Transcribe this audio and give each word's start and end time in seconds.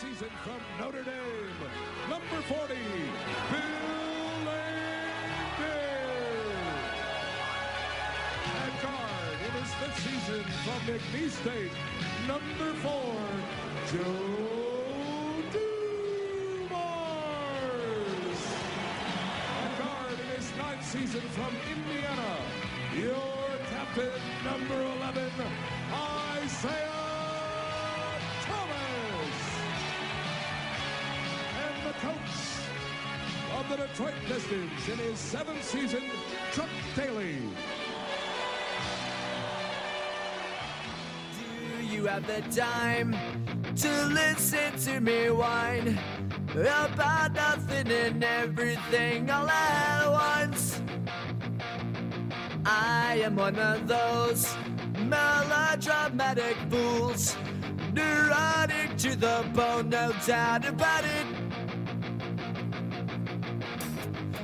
season 0.00 0.28
from 0.42 0.60
Notre 0.80 1.04
Dame, 1.04 1.54
number 2.10 2.40
40, 2.48 2.74
Bill 3.50 3.60
Landis. 4.44 5.68
And 8.60 8.74
guard 8.82 9.38
in 9.46 9.52
his 9.62 9.72
fifth 9.74 10.00
season 10.02 10.42
from 10.64 10.80
McNeese 10.88 11.36
State, 11.42 11.70
number 12.26 12.70
four, 12.82 13.14
Joe 13.92 15.42
Dumars. 15.52 16.70
And 19.62 19.72
guard 19.78 20.18
in 20.18 20.28
his 20.34 20.48
ninth 20.56 20.84
season 20.84 21.24
from 21.30 21.52
Indiana, 21.70 22.32
your 22.96 23.58
captain, 23.70 24.20
number 24.44 24.78
11, 24.98 25.30
Isaiah 26.42 26.93
coach 32.00 32.54
of 33.58 33.68
the 33.68 33.76
Detroit 33.76 34.14
Pistons 34.26 34.88
in 34.88 34.98
his 34.98 35.18
seventh 35.18 35.62
season, 35.62 36.02
Chuck 36.52 36.68
Daly. 36.96 37.38
Do 41.78 41.86
you 41.86 42.06
have 42.06 42.26
the 42.26 42.42
time 42.54 43.16
to 43.76 44.06
listen 44.06 44.76
to 44.78 45.00
me 45.00 45.30
whine 45.30 45.98
about 46.50 47.32
nothing 47.34 47.90
and 47.90 48.24
everything 48.24 49.30
all 49.30 49.48
at 49.48 50.08
once? 50.10 50.80
I 52.66 53.20
am 53.22 53.36
one 53.36 53.56
of 53.56 53.86
those 53.86 54.54
melodramatic 55.00 56.56
fools, 56.70 57.36
neurotic 57.92 58.96
to 58.98 59.14
the 59.14 59.44
bone, 59.54 59.90
no 59.90 60.12
doubt 60.26 60.66
about 60.66 61.04
it. 61.04 61.23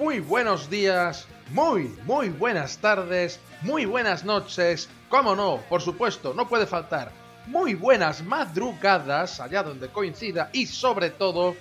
Muy 0.00 0.20
buenos 0.20 0.70
días, 0.70 1.26
muy, 1.50 1.94
muy 2.06 2.30
buenas 2.30 2.78
tardes, 2.78 3.38
muy 3.60 3.84
buenas 3.84 4.24
noches, 4.24 4.88
cómo 5.10 5.36
no, 5.36 5.60
por 5.68 5.82
supuesto, 5.82 6.32
no 6.32 6.48
puede 6.48 6.66
faltar, 6.66 7.12
muy 7.46 7.74
buenas 7.74 8.24
madrugadas, 8.24 9.40
allá 9.40 9.62
donde 9.62 9.88
coincida, 9.88 10.48
y 10.54 10.64
sobre 10.64 11.10
todo, 11.10 11.54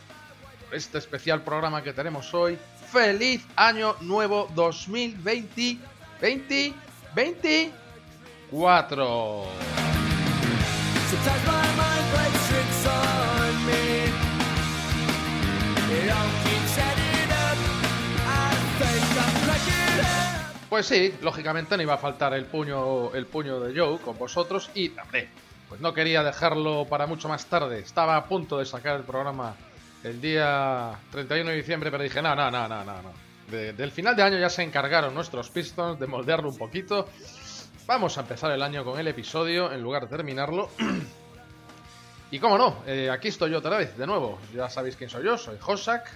este 0.71 0.99
especial 0.99 1.43
programa 1.43 1.83
que 1.83 1.91
tenemos 1.91 2.33
hoy, 2.33 2.57
feliz 2.89 3.45
año 3.57 3.97
nuevo 3.99 4.49
2020, 4.55 5.77
20, 6.21 6.73
24. 7.13 9.43
Pues 20.69 20.85
sí, 20.85 21.15
lógicamente 21.21 21.75
no 21.75 21.83
iba 21.83 21.95
a 21.95 21.97
faltar 21.97 22.33
el 22.33 22.45
puño, 22.45 23.13
el 23.15 23.25
puño 23.25 23.59
de 23.59 23.77
Joe 23.77 23.97
con 23.99 24.17
vosotros 24.17 24.69
y 24.75 24.91
hombre, 24.99 25.29
pues 25.67 25.81
no 25.81 25.93
quería 25.93 26.21
dejarlo 26.23 26.85
para 26.87 27.07
mucho 27.07 27.27
más 27.27 27.45
tarde. 27.47 27.79
Estaba 27.79 28.15
a 28.15 28.25
punto 28.25 28.59
de 28.59 28.65
sacar 28.65 28.97
el 28.97 29.03
programa 29.03 29.55
el 30.03 30.21
día 30.21 30.91
31 31.11 31.49
de 31.49 31.55
diciembre, 31.55 31.89
pero 31.89 32.03
dije, 32.03 32.21
no, 32.21 32.35
no, 32.35 32.51
no, 32.51 32.67
no, 32.67 32.83
no. 32.83 32.93
De- 33.49 33.73
del 33.73 33.91
final 33.91 34.15
de 34.15 34.21
año 34.21 34.37
ya 34.37 34.49
se 34.49 34.61
encargaron 34.61 35.13
nuestros 35.15 35.49
Pistons 35.49 35.99
de 35.99 36.05
moldearlo 36.05 36.49
un 36.49 36.57
poquito. 36.57 37.09
Vamos 37.87 38.15
a 38.19 38.21
empezar 38.21 38.51
el 38.51 38.61
año 38.61 38.83
con 38.85 38.99
el 38.99 39.07
episodio 39.07 39.71
en 39.71 39.81
lugar 39.81 40.03
de 40.03 40.09
terminarlo. 40.15 40.69
y 42.31 42.37
cómo 42.37 42.59
no, 42.59 42.83
eh, 42.85 43.09
aquí 43.09 43.29
estoy 43.29 43.49
yo 43.49 43.57
otra 43.57 43.75
vez, 43.75 43.97
de 43.97 44.05
nuevo. 44.05 44.37
Ya 44.53 44.69
sabéis 44.69 44.95
quién 44.95 45.09
soy 45.09 45.25
yo, 45.25 45.35
soy 45.35 45.57
Hosak, 45.65 46.07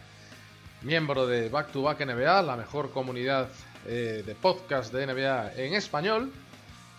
miembro 0.83 1.25
de 1.25 1.49
Back 1.49 1.71
to 1.71 1.81
Back 1.81 2.01
NBA, 2.05 2.43
la 2.43 2.55
mejor 2.55 2.91
comunidad 2.91 3.47
eh, 3.87 4.23
de 4.25 4.35
podcast 4.35 4.93
de 4.93 5.05
NBA 5.07 5.53
en 5.55 5.73
español. 5.73 6.31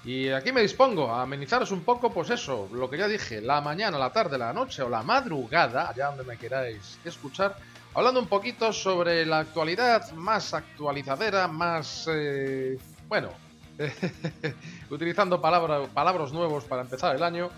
Y 0.04 0.28
aquí 0.28 0.52
me 0.52 0.60
dispongo 0.60 1.10
a 1.10 1.22
amenizaros 1.22 1.70
un 1.70 1.82
poco, 1.82 2.12
pues 2.12 2.28
eso, 2.30 2.68
lo 2.72 2.90
que 2.90 2.98
ya 2.98 3.08
dije, 3.08 3.40
la 3.40 3.60
mañana, 3.62 3.98
la 3.98 4.12
tarde, 4.12 4.36
la 4.36 4.52
noche 4.52 4.82
o 4.82 4.88
la 4.90 5.02
madrugada, 5.02 5.88
allá 5.88 6.08
donde 6.08 6.24
me 6.24 6.36
queráis 6.36 6.98
escuchar, 7.06 7.56
hablando 7.94 8.20
un 8.20 8.26
poquito 8.26 8.70
sobre 8.72 9.24
la 9.24 9.38
actualidad 9.38 10.12
más 10.12 10.52
actualizadera, 10.52 11.48
más... 11.48 12.06
eh, 12.12 12.78
bueno, 13.08 13.30
utilizando 14.90 15.40
palabra- 15.40 15.86
palabras 15.92 16.32
nuevos 16.32 16.64
para 16.64 16.82
empezar 16.82 17.16
el 17.16 17.22
año 17.22 17.50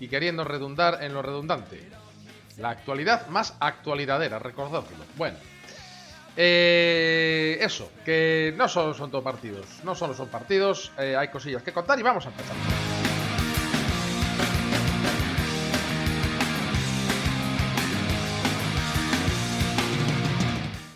y 0.00 0.08
queriendo 0.08 0.44
redundar 0.44 1.02
en 1.02 1.14
lo 1.14 1.22
redundante. 1.22 1.88
La 2.58 2.70
actualidad 2.70 3.28
más 3.28 3.54
actualidadera, 3.60 4.38
recordadlo. 4.40 4.82
Bueno, 5.16 5.36
eh, 6.40 7.58
eso, 7.60 7.90
que 8.04 8.54
no 8.56 8.68
solo 8.68 8.94
son 8.94 9.10
todo 9.10 9.24
partidos, 9.24 9.66
no 9.82 9.96
solo 9.96 10.14
son 10.14 10.28
partidos, 10.28 10.92
eh, 10.96 11.16
hay 11.16 11.26
cosillas 11.28 11.64
que 11.64 11.72
contar 11.72 11.98
y 11.98 12.02
vamos 12.04 12.26
a 12.26 12.28
empezar. 12.28 12.54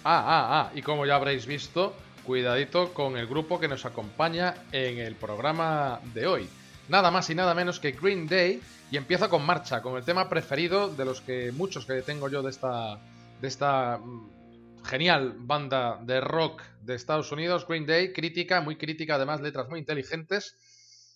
Ah, 0.05 0.23
ah, 0.25 0.47
ah, 0.61 0.71
y 0.77 0.83
como 0.83 1.07
ya 1.07 1.17
habréis 1.17 1.47
visto, 1.47 1.93
cuidadito 2.25 2.95
con 2.95 3.17
el 3.17 3.27
grupo 3.27 3.59
que 3.59 3.67
nos 3.67 3.85
acompaña 3.85 4.55
en 4.71 4.99
el 4.99 5.17
programa 5.17 5.99
de 6.15 6.29
hoy. 6.29 6.49
Nada 6.89 7.11
más 7.11 7.29
y 7.31 7.35
nada 7.35 7.53
menos 7.53 7.81
que 7.81 7.91
Green 7.91 8.29
Day 8.29 8.61
y 8.93 8.97
empieza 8.97 9.29
con 9.29 9.45
marcha, 9.45 9.83
con 9.83 9.97
el 9.97 10.05
tema 10.05 10.29
preferido 10.29 10.89
de 10.89 11.05
los 11.05 11.21
que 11.21 11.51
muchos 11.51 11.85
que 11.85 12.01
tengo 12.03 12.29
yo 12.29 12.43
de 12.43 12.51
esta 12.51 13.01
de 13.41 13.49
esta 13.49 13.99
mm, 13.99 14.42
genial 14.85 15.35
banda 15.39 15.99
de 16.03 16.21
rock 16.21 16.63
de 16.83 16.95
Estados 16.95 17.33
Unidos, 17.33 17.67
Green 17.67 17.87
Day, 17.87 18.13
crítica, 18.13 18.61
muy 18.61 18.77
crítica, 18.77 19.15
además 19.17 19.41
letras 19.41 19.69
muy 19.69 19.79
inteligentes. 19.79 20.57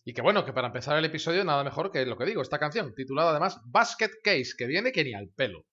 Y 0.04 0.12
que 0.14 0.22
bueno, 0.22 0.44
que 0.44 0.52
para 0.52 0.68
empezar 0.68 0.96
el 0.96 1.04
episodio 1.04 1.44
nada 1.44 1.64
mejor 1.64 1.90
que 1.90 2.06
lo 2.06 2.16
que 2.16 2.24
digo, 2.24 2.42
esta 2.42 2.58
canción, 2.58 2.94
titulada 2.94 3.30
además 3.30 3.60
Basket 3.64 4.10
Case, 4.22 4.54
que 4.56 4.66
viene 4.66 4.92
que 4.92 5.04
ni 5.04 5.14
al 5.14 5.28
pelo. 5.30 5.66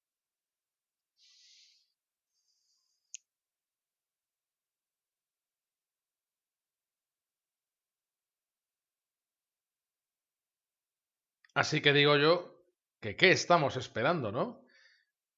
Así 11.56 11.82
que 11.82 11.94
digo 11.94 12.18
yo 12.18 12.64
que 13.00 13.16
qué 13.16 13.32
estamos 13.32 13.76
esperando, 13.78 14.32
¿no? 14.32 14.63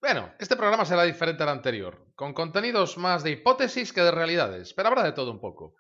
Bueno, 0.06 0.32
este 0.38 0.56
programa 0.56 0.86
será 0.86 1.02
diferente 1.02 1.42
al 1.42 1.50
anterior, 1.50 1.98
con 2.14 2.36
contenidos 2.36 2.96
más 2.96 3.24
de 3.24 3.32
hipótesis 3.32 3.92
que 3.92 4.02
de 4.02 4.12
realidades, 4.12 4.72
pero 4.72 4.90
habrá 4.90 5.02
de 5.02 5.14
todo 5.14 5.32
un 5.32 5.40
poco. 5.40 5.74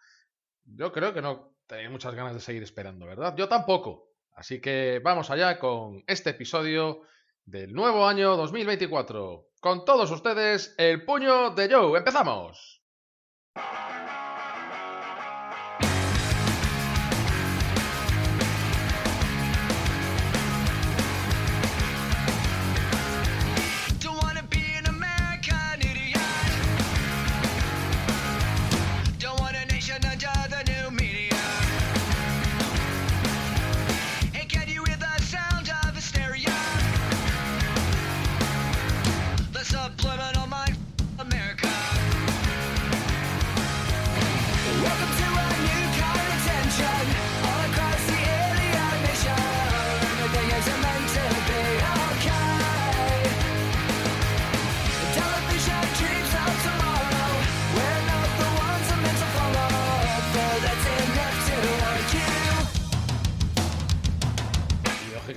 Yo 0.63 0.91
creo 0.91 1.13
que 1.13 1.21
no 1.21 1.53
tenéis 1.67 1.91
muchas 1.91 2.15
ganas 2.15 2.33
de 2.33 2.39
seguir 2.39 2.63
esperando, 2.63 3.05
¿verdad? 3.05 3.35
Yo 3.37 3.47
tampoco. 3.47 4.09
Así 4.33 4.59
que 4.59 4.99
vamos 5.03 5.29
allá 5.29 5.59
con 5.59 6.03
este 6.07 6.31
episodio 6.31 7.01
del 7.43 7.71
nuevo 7.71 8.07
año 8.07 8.35
2024. 8.35 9.51
Con 9.59 9.85
todos 9.85 10.09
ustedes, 10.09 10.73
el 10.79 11.05
puño 11.05 11.51
de 11.51 11.71
Joe. 11.71 11.95
¡Empezamos! 11.95 12.83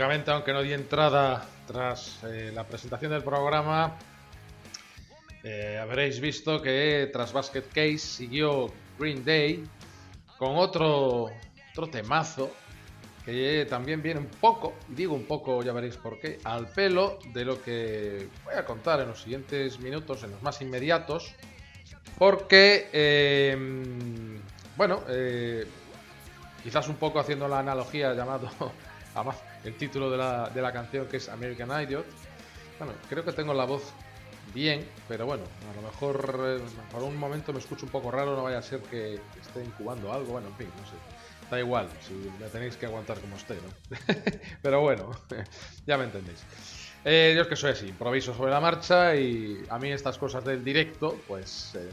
Aunque 0.00 0.52
no 0.52 0.62
di 0.62 0.72
entrada 0.72 1.44
tras 1.66 2.22
eh, 2.22 2.52
la 2.54 2.62
presentación 2.64 3.10
del 3.10 3.24
programa, 3.24 3.96
eh, 5.42 5.76
habréis 5.76 6.20
visto 6.20 6.62
que 6.62 7.10
tras 7.12 7.32
Basket 7.32 7.64
Case 7.66 7.98
siguió 7.98 8.72
Green 8.96 9.24
Day 9.24 9.64
con 10.38 10.56
otro, 10.56 11.30
otro 11.72 11.88
temazo 11.90 12.52
que 13.24 13.66
también 13.68 14.00
viene 14.00 14.20
un 14.20 14.28
poco, 14.28 14.74
digo 14.86 15.14
un 15.14 15.24
poco, 15.24 15.64
ya 15.64 15.72
veréis 15.72 15.96
por 15.96 16.20
qué, 16.20 16.38
al 16.44 16.68
pelo 16.68 17.18
de 17.34 17.44
lo 17.44 17.60
que 17.60 18.28
voy 18.44 18.54
a 18.54 18.64
contar 18.64 19.00
en 19.00 19.08
los 19.08 19.20
siguientes 19.20 19.80
minutos, 19.80 20.22
en 20.22 20.30
los 20.30 20.42
más 20.42 20.62
inmediatos, 20.62 21.34
porque, 22.16 22.88
em, 22.92 24.40
bueno, 24.76 25.02
eh, 25.08 25.66
quizás 26.62 26.88
un 26.88 26.96
poco 26.96 27.18
haciendo 27.18 27.48
la 27.48 27.58
analogía 27.58 28.14
llamado, 28.14 28.48
el 29.64 29.76
título 29.76 30.10
de 30.10 30.18
la, 30.18 30.50
de 30.50 30.62
la 30.62 30.72
canción 30.72 31.06
que 31.06 31.18
es 31.18 31.28
American 31.28 31.70
Idiot, 31.82 32.06
bueno, 32.78 32.94
creo 33.08 33.24
que 33.24 33.32
tengo 33.32 33.54
la 33.54 33.64
voz 33.64 33.92
bien, 34.54 34.86
pero 35.08 35.26
bueno, 35.26 35.44
a 35.70 35.76
lo 35.76 35.82
mejor 35.82 36.40
eh, 36.44 36.60
por 36.90 37.02
un 37.02 37.16
momento 37.16 37.52
me 37.52 37.58
escucho 37.58 37.86
un 37.86 37.92
poco 37.92 38.10
raro, 38.10 38.36
no 38.36 38.44
vaya 38.44 38.58
a 38.58 38.62
ser 38.62 38.80
que 38.80 39.14
esté 39.40 39.64
incubando 39.64 40.12
algo, 40.12 40.32
bueno, 40.32 40.48
en 40.48 40.56
fin, 40.56 40.68
no 40.78 40.86
sé. 40.86 40.94
Da 41.50 41.58
igual, 41.58 41.88
si 42.06 42.12
me 42.38 42.46
tenéis 42.48 42.76
que 42.76 42.86
aguantar 42.86 43.18
como 43.20 43.36
esté, 43.36 43.54
¿no? 43.54 43.96
Pero 44.62 44.80
bueno, 44.80 45.10
ya 45.86 45.96
me 45.96 46.04
entendéis. 46.04 46.44
Eh, 47.04 47.32
yo 47.34 47.42
es 47.42 47.48
que 47.48 47.56
soy 47.56 47.70
así, 47.70 47.86
improviso 47.86 48.34
sobre 48.34 48.50
la 48.50 48.60
marcha 48.60 49.16
y 49.16 49.64
a 49.70 49.78
mí 49.78 49.90
estas 49.90 50.18
cosas 50.18 50.44
del 50.44 50.62
directo, 50.62 51.24
pues, 51.26 51.74
eh, 51.74 51.88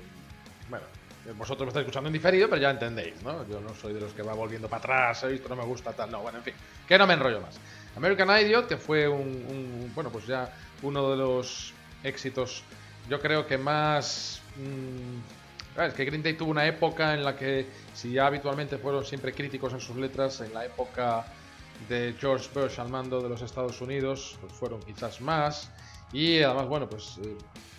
vosotros 1.34 1.66
me 1.66 1.70
estáis 1.70 1.86
escuchando 1.86 2.08
en 2.08 2.14
diferido, 2.14 2.50
pero 2.50 2.62
ya 2.62 2.70
entendéis, 2.70 3.22
¿no? 3.24 3.48
Yo 3.48 3.60
no 3.60 3.74
soy 3.74 3.94
de 3.94 4.02
los 4.02 4.14
que 4.14 4.22
va 4.22 4.34
volviendo 4.34 4.68
para 4.68 4.80
atrás, 4.80 5.24
he 5.24 5.30
visto, 5.30 5.50
no 5.50 5.56
me 5.56 5.66
gusta 5.66 5.94
tal, 5.94 6.12
no, 6.12 6.22
bueno, 6.22 6.38
en 6.38 6.44
fin, 6.44 6.54
que 6.88 6.98
no 6.98 7.08
me 7.08 7.16
enrollo 7.16 7.42
más. 7.42 7.60
American 7.96 8.30
Idiot, 8.30 8.68
que 8.68 8.78
fue 8.78 9.08
un, 9.08 9.92
bueno, 9.96 10.10
pues 10.12 10.28
ya 10.28 10.54
uno 10.84 11.10
de 11.10 11.18
los 11.18 11.74
éxitos, 12.04 12.64
yo 13.10 13.20
creo 13.20 13.46
que 13.48 13.58
más... 13.58 14.42
Mmm, 14.58 15.84
es 15.84 15.94
que 15.94 16.06
Green 16.06 16.24
Day 16.24 16.36
tuvo 16.36 16.52
una 16.52 16.66
época 16.66 17.14
en 17.14 17.24
la 17.24 17.36
que, 17.36 17.68
si 17.94 18.14
ya 18.14 18.28
habitualmente 18.28 18.78
fueron 18.78 19.04
siempre 19.04 19.34
críticos 19.34 19.74
en 19.74 19.82
sus 19.82 19.98
letras, 19.98 20.40
en 20.40 20.54
la 20.54 20.66
época 20.66 21.26
de 21.90 22.16
George 22.20 22.48
Bush 22.54 22.80
al 22.80 22.90
mando 22.90 23.22
de 23.22 23.28
los 23.28 23.42
Estados 23.42 23.82
Unidos, 23.82 24.38
pues 24.40 24.54
fueron 24.54 24.82
quizás 24.82 25.20
más. 25.20 25.70
Y 26.14 26.42
además, 26.42 26.68
bueno, 26.68 26.90
pues 26.90 27.18
eh, 27.22 27.28
mm, 27.28 27.75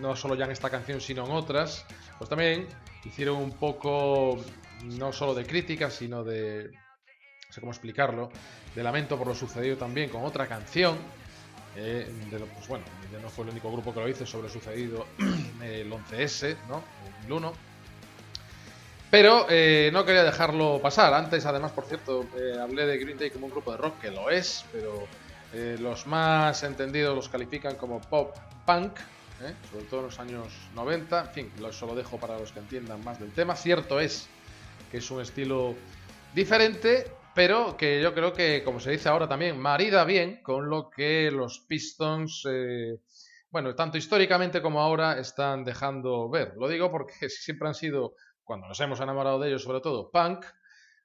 no 0.00 0.16
solo 0.16 0.34
ya 0.34 0.44
en 0.44 0.52
esta 0.52 0.70
canción, 0.70 1.00
sino 1.00 1.24
en 1.26 1.32
otras, 1.32 1.84
pues 2.18 2.28
también 2.28 2.66
hicieron 3.04 3.36
un 3.36 3.52
poco, 3.52 4.42
no 4.84 5.12
solo 5.12 5.34
de 5.34 5.44
crítica, 5.44 5.90
sino 5.90 6.24
de, 6.24 6.70
no 6.72 7.52
sé 7.52 7.60
cómo 7.60 7.72
explicarlo, 7.72 8.30
de 8.74 8.82
lamento 8.82 9.18
por 9.18 9.26
lo 9.26 9.34
sucedido 9.34 9.76
también 9.76 10.08
con 10.08 10.24
otra 10.24 10.46
canción 10.46 10.96
eh, 11.74 12.06
pues 12.54 12.68
bueno, 12.68 12.84
ya 13.10 13.18
no 13.18 13.28
fue 13.30 13.44
el 13.44 13.50
único 13.50 13.72
grupo 13.72 13.94
que 13.94 14.00
lo 14.00 14.08
hizo 14.08 14.26
sobre 14.26 14.48
sucedido 14.48 15.06
el 15.62 15.90
11S, 15.90 16.56
¿no? 16.68 16.82
El 17.24 17.32
1. 17.32 17.52
Pero 19.10 19.46
eh, 19.48 19.90
no 19.92 20.04
quería 20.04 20.22
dejarlo 20.22 20.80
pasar. 20.80 21.12
Antes, 21.14 21.44
además, 21.46 21.72
por 21.72 21.84
cierto, 21.84 22.26
eh, 22.36 22.58
hablé 22.60 22.86
de 22.86 22.98
Green 22.98 23.18
Day 23.18 23.30
como 23.30 23.46
un 23.46 23.52
grupo 23.52 23.72
de 23.72 23.78
rock, 23.78 24.00
que 24.00 24.10
lo 24.10 24.30
es, 24.30 24.64
pero 24.72 25.06
los 25.52 26.06
más 26.06 26.62
entendidos 26.62 27.14
los 27.14 27.28
califican 27.28 27.76
como 27.76 28.00
pop 28.00 28.36
punk, 28.66 28.98
sobre 29.70 29.84
todo 29.86 30.00
en 30.00 30.06
los 30.06 30.18
años 30.18 30.46
90. 30.74 31.20
En 31.20 31.28
fin, 31.28 31.52
eso 31.68 31.86
lo 31.86 31.94
dejo 31.94 32.18
para 32.18 32.38
los 32.38 32.52
que 32.52 32.60
entiendan 32.60 33.02
más 33.04 33.18
del 33.18 33.32
tema. 33.32 33.56
Cierto 33.56 34.00
es 34.00 34.28
que 34.90 34.98
es 34.98 35.10
un 35.10 35.20
estilo 35.20 35.74
diferente, 36.34 37.10
pero 37.34 37.76
que 37.76 38.02
yo 38.02 38.14
creo 38.14 38.32
que, 38.32 38.62
como 38.64 38.80
se 38.80 38.90
dice 38.90 39.08
ahora 39.08 39.28
también, 39.28 39.58
marida 39.58 40.04
bien 40.04 40.42
con 40.42 40.68
lo 40.68 40.90
que 40.90 41.30
los 41.30 41.60
Pistons, 41.60 42.46
eh, 42.50 42.98
bueno, 43.50 43.74
tanto 43.74 43.98
históricamente 43.98 44.60
como 44.60 44.80
ahora, 44.80 45.18
están 45.18 45.64
dejando 45.64 46.28
ver. 46.28 46.54
Lo 46.58 46.68
digo 46.68 46.90
porque 46.90 47.14
siempre 47.28 47.68
han 47.68 47.74
sido, 47.74 48.14
cuando 48.44 48.68
nos 48.68 48.78
hemos 48.80 49.00
enamorado 49.00 49.38
de 49.40 49.48
ellos, 49.48 49.62
sobre 49.62 49.80
todo 49.80 50.10
punk, 50.10 50.44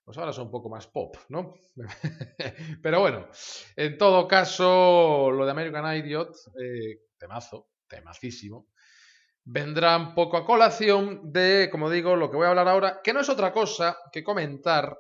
pues 0.07 0.18
ahora 0.19 0.31
son 0.31 0.45
un 0.45 0.51
poco 0.51 0.69
más 0.69 0.88
pop, 0.88 1.18
¿no? 1.27 1.56
Pero 2.81 3.01
bueno, 3.01 3.27
en 3.75 3.98
todo 3.98 4.25
caso, 4.25 5.30
lo 5.30 5.44
de 5.44 5.51
American 5.51 5.98
Idiot, 5.98 6.33
eh, 6.63 7.01
temazo, 7.18 7.71
temacísimo, 7.89 8.69
vendrá 9.44 9.98
un 9.98 10.15
poco 10.15 10.38
a 10.38 10.45
colación 10.45 11.33
de, 11.33 11.68
como 11.69 11.89
digo, 11.89 12.15
lo 12.15 12.31
que 12.31 12.38
voy 12.38 12.45
a 12.45 12.51
hablar 12.51 12.69
ahora, 12.69 13.01
que 13.04 13.12
no 13.12 13.19
es 13.19 13.27
otra 13.27 13.51
cosa 13.51 13.98
que 14.09 14.24
comentar 14.24 14.98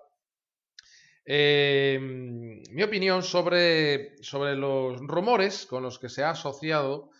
eh, 1.23 1.97
mi 2.01 2.83
opinión 2.83 3.23
sobre, 3.23 4.21
sobre, 4.21 4.57
los 4.57 4.99
rumores 4.99 5.65
con 5.65 5.83
los 5.83 5.99
que 5.99 6.09
se 6.09 6.25
ha 6.25 6.31
asociado 6.31 7.11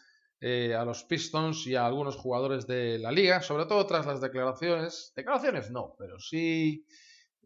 eh, 0.42 0.76
a 0.76 0.84
los 0.84 1.06
Pistons 1.06 1.66
y 1.68 1.76
a 1.76 1.86
algunos 1.86 2.18
jugadores 2.18 2.68
de 2.68 3.00
la 3.00 3.14
liga, 3.14 3.42
sobre 3.42 3.66
todo 3.66 3.88
tras 3.88 4.06
las 4.06 4.20
declaraciones, 4.20 5.14
declaraciones 5.16 5.72
no, 5.72 5.96
pero 5.98 6.20
sí, 6.20 6.86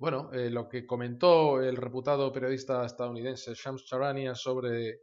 bueno, 0.02 0.32
eh, 0.34 0.50
lo 0.50 0.68
que 0.68 0.84
comentó 0.84 1.62
el 1.62 1.78
reputado 1.78 2.34
periodista 2.34 2.84
estadounidense 2.84 3.54
Shams 3.54 3.86
Charania 3.86 4.34
sobre, 4.34 5.00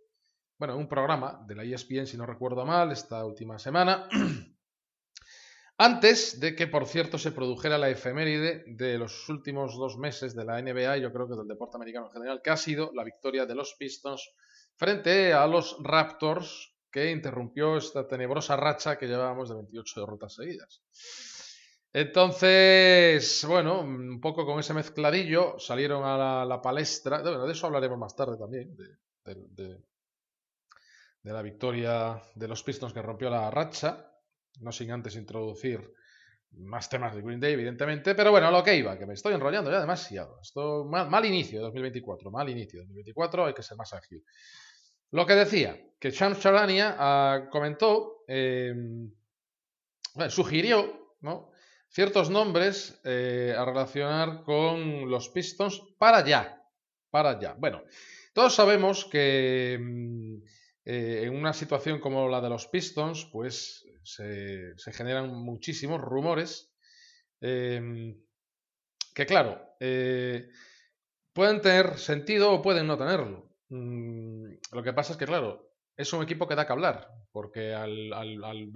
bueno, 0.59 0.77
un 0.77 0.89
programa 0.89 1.41
de 1.47 1.55
la 1.55 1.63
ESPN, 1.63 2.05
si 2.05 2.17
no 2.17 2.27
recuerdo 2.27 2.67
mal, 2.67 2.91
esta 2.91 3.25
última 3.25 3.61
semana. 3.61 4.09
Antes 5.79 6.41
de 6.41 6.57
que, 6.57 6.67
por 6.67 6.85
cierto, 6.87 7.17
se 7.17 7.31
produjera 7.31 7.79
la 7.79 7.89
efeméride 7.89 8.65
de 8.67 8.99
los 8.99 9.29
últimos 9.29 9.77
dos 9.77 9.97
meses 9.99 10.35
de 10.35 10.45
la 10.45 10.61
NBA 10.61 10.99
y 10.99 11.03
yo 11.03 11.13
creo 11.13 11.29
que 11.29 11.37
del 11.37 11.47
deporte 11.47 11.77
americano 11.77 12.07
en 12.07 12.13
general, 12.13 12.41
que 12.43 12.51
ha 12.51 12.57
sido 12.57 12.91
la 12.93 13.05
victoria 13.05 13.47
de 13.47 13.55
los 13.55 13.77
Pistons 13.79 14.29
frente 14.75 15.33
a 15.33 15.47
los 15.47 15.77
Raptors, 15.81 16.75
que 16.91 17.13
interrumpió 17.13 17.77
esta 17.77 18.09
tenebrosa 18.09 18.57
racha 18.57 18.99
que 18.99 19.07
llevábamos 19.07 19.49
de 19.49 19.55
28 19.55 20.01
derrotas 20.01 20.35
seguidas. 20.35 20.83
Entonces, 21.93 23.45
bueno, 23.49 23.81
un 23.81 24.21
poco 24.21 24.45
con 24.45 24.61
ese 24.61 24.75
mezcladillo 24.75 25.59
salieron 25.59 26.05
a 26.05 26.45
la, 26.45 26.61
palestra, 26.61 27.23
de, 27.23 27.39
de, 27.39 27.53
eso 27.53 27.67
hablaremos 27.67 27.99
más 27.99 28.15
tarde 28.15 28.37
también, 28.37 28.77
de 29.25 29.83
la 31.23 31.43
victoria 31.43 32.23
de 32.35 32.49
los 32.49 32.63
Pistons 32.63 32.93
que 32.93 33.03
rompió 33.03 33.31
la 33.31 33.51
racha 33.51 34.09
no 34.61 34.73
sin 34.73 34.91
antes 34.91 35.17
introducir 35.17 35.95
más 36.53 36.89
temas 36.89 37.15
de 37.15 37.23
Green 37.23 37.41
Day, 37.41 37.53
evidentemente, 37.53 38.15
pero 38.15 38.31
bueno, 38.31 38.51
lo 38.51 38.63
que 38.65 38.75
iba, 38.75 38.99
que 38.99 39.07
me 39.07 39.15
estoy 39.15 39.35
enrollando 39.35 39.71
ya 39.71 39.81
demasiado. 39.81 40.41
Esto, 40.41 40.85
mal, 40.85 41.25
inicio 41.25 41.59
de 41.59 41.65
2024, 41.65 42.31
mal 42.31 42.49
inicio 42.49 42.81
de 42.81 42.87
2024, 42.87 43.47
hay 43.47 43.55
que 43.55 43.63
ser 43.63 43.77
más 43.77 43.93
ágil. 43.93 44.25
Lo 45.11 45.27
que 45.27 45.35
decía, 45.35 45.79
que 45.99 46.11
Shams 46.11 46.41
Charania 46.41 46.97
ah, 46.99 47.49
comentó, 47.51 48.25
em, 48.27 49.11
sugirió 50.29 51.17
¿no? 51.21 51.51
Ciertos 51.89 52.31
nombres 52.31 53.01
eh, 53.05 53.55
a 53.57 53.65
relacionar 53.65 54.43
con 54.45 55.11
los 55.11 55.29
Pistons 55.31 55.83
para 55.99 56.25
ya, 56.25 56.63
para 57.11 57.41
ya. 57.41 57.55
Bueno, 57.55 57.83
todos 58.33 58.55
sabemos 58.55 59.05
que 59.07 59.75
em, 59.75 60.43
eh, 60.85 61.25
en 61.25 61.35
una 61.35 61.53
situación 61.53 62.01
como 62.01 62.29
la 62.29 62.41
de 62.41 62.51
los 62.51 62.67
Pistons, 62.67 63.29
pues 63.33 63.85
se, 64.03 64.75
generan 64.93 65.31
muchísimos 65.31 66.01
rumores 66.01 66.73
em, 67.41 68.17
que, 69.15 69.27
claro, 69.27 69.61
eh, 69.81 70.49
pueden 71.33 71.61
tener 71.61 71.99
sentido 71.99 72.53
o 72.53 72.63
pueden 72.63 72.87
no 72.87 72.97
tenerlo. 72.97 73.51
Mm, 73.71 74.47
lo 74.73 74.83
que 74.83 74.93
pasa 74.93 75.13
es 75.13 75.19
que, 75.19 75.27
claro, 75.27 75.73
es 75.97 76.13
un 76.13 76.23
equipo 76.23 76.47
que 76.47 76.55
da 76.55 76.67
que 76.67 76.73
hablar, 76.73 77.09
porque 77.33 77.75
al 77.75 78.71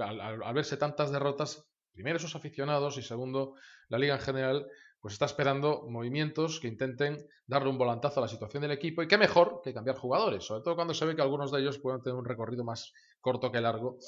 verse 0.54 0.76
tantas 0.76 1.12
derrotas, 1.12 1.71
primero 1.92 2.18
sus 2.18 2.34
aficionados 2.36 2.98
y 2.98 3.02
segundo 3.02 3.54
la 3.88 3.98
liga 3.98 4.14
en 4.14 4.20
general, 4.20 4.66
pues 5.00 5.14
está 5.14 5.26
esperando 5.26 5.86
movimientos 5.88 6.60
que 6.60 6.68
intenten 6.68 7.26
darle 7.46 7.70
un 7.70 7.78
volantazo 7.78 8.20
a 8.20 8.22
la 8.22 8.28
situación 8.28 8.62
del 8.62 8.70
equipo 8.70 9.02
y 9.02 9.08
qué 9.08 9.18
mejor 9.18 9.60
que 9.62 9.74
cambiar 9.74 9.96
jugadores, 9.96 10.44
sobre 10.44 10.62
todo 10.62 10.76
cuando 10.76 10.94
se 10.94 11.04
ve 11.04 11.16
que 11.16 11.22
algunos 11.22 11.50
de 11.50 11.60
ellos 11.60 11.78
pueden 11.78 12.02
tener 12.02 12.18
un 12.18 12.24
recorrido 12.24 12.64
más 12.64 12.92
corto 13.20 13.50
que 13.50 13.60
largo 13.60 13.98